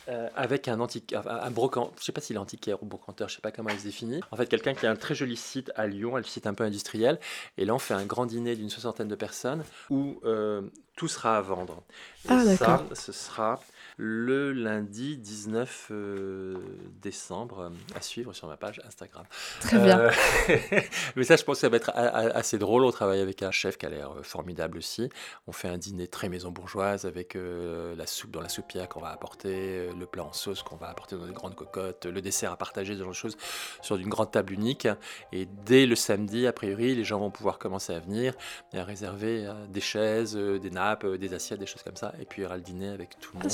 euh, 0.09 0.30
avec 0.36 0.67
un, 0.67 0.80
antique, 0.80 1.13
un 1.13 1.51
brocant, 1.51 1.91
je 1.99 2.05
sais 2.05 2.11
pas 2.11 2.21
s'il 2.21 2.36
est 2.36 2.39
antiquaire 2.39 2.82
ou 2.84 2.86
brocanteur, 2.86 3.30
je 3.30 3.36
sais 3.36 3.41
pas 3.41 3.51
comment 3.51 3.69
il 3.69 3.80
se 3.80 3.86
définit. 3.86 4.21
En 4.32 4.36
fait, 4.36 4.47
quelqu'un 4.47 4.73
qui 4.73 4.86
a 4.86 4.91
un 4.91 4.95
très 4.95 5.15
joli 5.15 5.36
site 5.36 5.71
à 5.76 5.88
Lyon, 5.88 6.15
un 6.15 6.23
site 6.23 6.47
un 6.47 6.53
peu 6.53 6.63
industriel. 6.63 7.19
Et 7.57 7.65
là, 7.65 7.73
on 7.73 7.80
fait 7.80 7.93
un 7.93 8.05
grand 8.05 8.26
dîner 8.26 8.55
d'une 8.55 8.69
soixantaine 8.69 9.07
de 9.07 9.15
personnes 9.15 9.63
où 9.89 10.19
euh, 10.26 10.61
tout 10.95 11.07
sera 11.07 11.38
à 11.38 11.41
vendre. 11.41 11.84
Et 12.26 12.30
ah, 12.30 12.55
ça, 12.55 12.86
ce 12.93 13.11
sera 13.11 13.59
le 13.98 14.52
lundi 14.52 15.18
19 15.18 15.88
euh, 15.91 16.58
décembre 17.02 17.72
à 17.96 18.02
suivre 18.02 18.34
sur 18.34 18.48
ma 18.48 18.58
page 18.58 18.82
Instagram. 18.86 19.26
Très 19.62 19.78
bien. 19.78 20.00
Euh, 20.00 20.12
mais 21.16 21.24
ça, 21.24 21.36
je 21.36 21.43
pense 21.43 21.58
que 21.58 21.62
ça 21.62 21.70
va 21.70 21.78
être 21.78 21.91
assez 21.93 22.58
drôle. 22.58 22.84
On 22.84 22.91
travaille 22.91 23.22
avec 23.22 23.41
un 23.43 23.52
chef 23.52 23.78
qui 23.78 23.86
a 23.86 23.89
l'air 23.89 24.12
euh, 24.12 24.24
formidable 24.24 24.78
aussi. 24.78 25.10
On 25.48 25.52
fait 25.52 25.70
un 25.70 25.78
dîner 25.78 26.08
très 26.08 26.28
maison 26.28 26.52
bourgeoise 26.52 27.06
avec 27.06 27.36
la 27.36 28.08
soupe 28.08 28.32
dans 28.32 28.41
la 28.41 28.50
soupière 28.50 28.89
qu'on 28.89 29.00
va 29.00 29.10
apporter, 29.10 29.89
le 29.98 30.06
plat 30.06 30.24
en 30.24 30.34
sauce 30.34 30.64
qu'on 30.64 30.76
va 30.76 30.88
apporter 30.88 31.16
dans 31.16 31.26
des 31.26 31.34
grandes 31.34 31.56
cocottes, 31.56 32.06
le 32.06 32.22
dessert 32.22 32.52
à 32.52 32.58
partager, 32.58 32.93
ce 32.93 33.00
genre 33.00 33.10
de 33.10 33.14
choses 33.14 33.38
sur 33.82 33.96
une 33.96 34.10
grande 34.10 34.32
table 34.32 34.54
unique. 34.54 34.88
Et 35.32 35.48
dès 35.66 35.86
le 35.86 35.96
samedi, 35.96 36.48
a 36.48 36.54
priori, 36.54 36.96
les 36.96 37.04
gens 37.04 37.20
vont 37.20 37.32
pouvoir 37.32 37.60
commencer 37.60 37.93
à 37.93 38.00
venir 38.00 38.34
et 38.74 38.80
à 38.80 38.84
réserver 38.84 39.52
des 39.70 39.82
chaises, 39.82 40.36
des 40.36 40.70
nappes, 40.70 41.06
des 41.06 41.34
assiettes, 41.34 41.60
des 41.60 41.66
choses 41.66 41.84
comme 41.84 41.98
ça. 41.98 42.14
Et 42.20 42.26
puis 42.26 42.41
il 42.41 42.43
y 42.43 42.48
aura 42.48 42.58
le 42.58 42.64
dîner 42.64 42.89
avec 42.89 43.20
tout 43.20 43.32
le 43.34 43.39
ah, 43.39 43.43
monde 43.43 43.52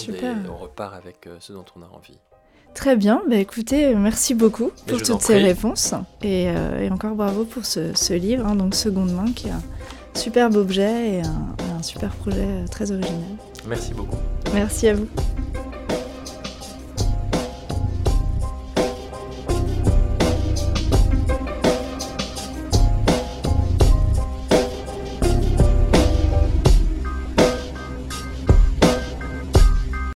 on 0.50 0.58
repart 0.58 0.94
avec 0.96 1.28
euh, 1.28 1.38
ce 1.40 1.54
dont 1.54 1.66
on 1.76 1.82
a 1.82 1.88
envie. 1.88 2.20
Très 2.74 2.96
bien, 2.96 3.22
bah 3.30 3.36
écoutez, 3.36 3.94
merci 3.96 4.34
beaucoup 4.34 4.72
pour 4.88 5.02
toutes 5.02 5.22
ces 5.22 5.38
réponses 5.38 5.94
euh, 6.24 6.80
et, 6.80 6.90
encore 6.90 7.16
bravo 7.16 7.44
pour 7.44 7.66
ce, 7.66 8.14
livre, 8.14 8.46
hein, 8.46 8.56
donc 8.56 8.76
Seconde 8.76 9.12
Main, 9.12 9.34
qui 9.34 9.48
est 9.48 9.52
un 9.52 9.62
superbe 10.14 10.56
objet 10.56 11.16
et 11.16 11.22
un, 11.22 11.56
un 11.78 11.84
super 11.84 12.12
projet 12.16 12.48
euh, 12.48 12.68
très 12.68 12.92
original. 12.92 13.20
Merci 13.68 13.94
beaucoup. 13.94 14.18
Merci 14.54 14.88
à 14.88 14.94
vous. 14.94 15.08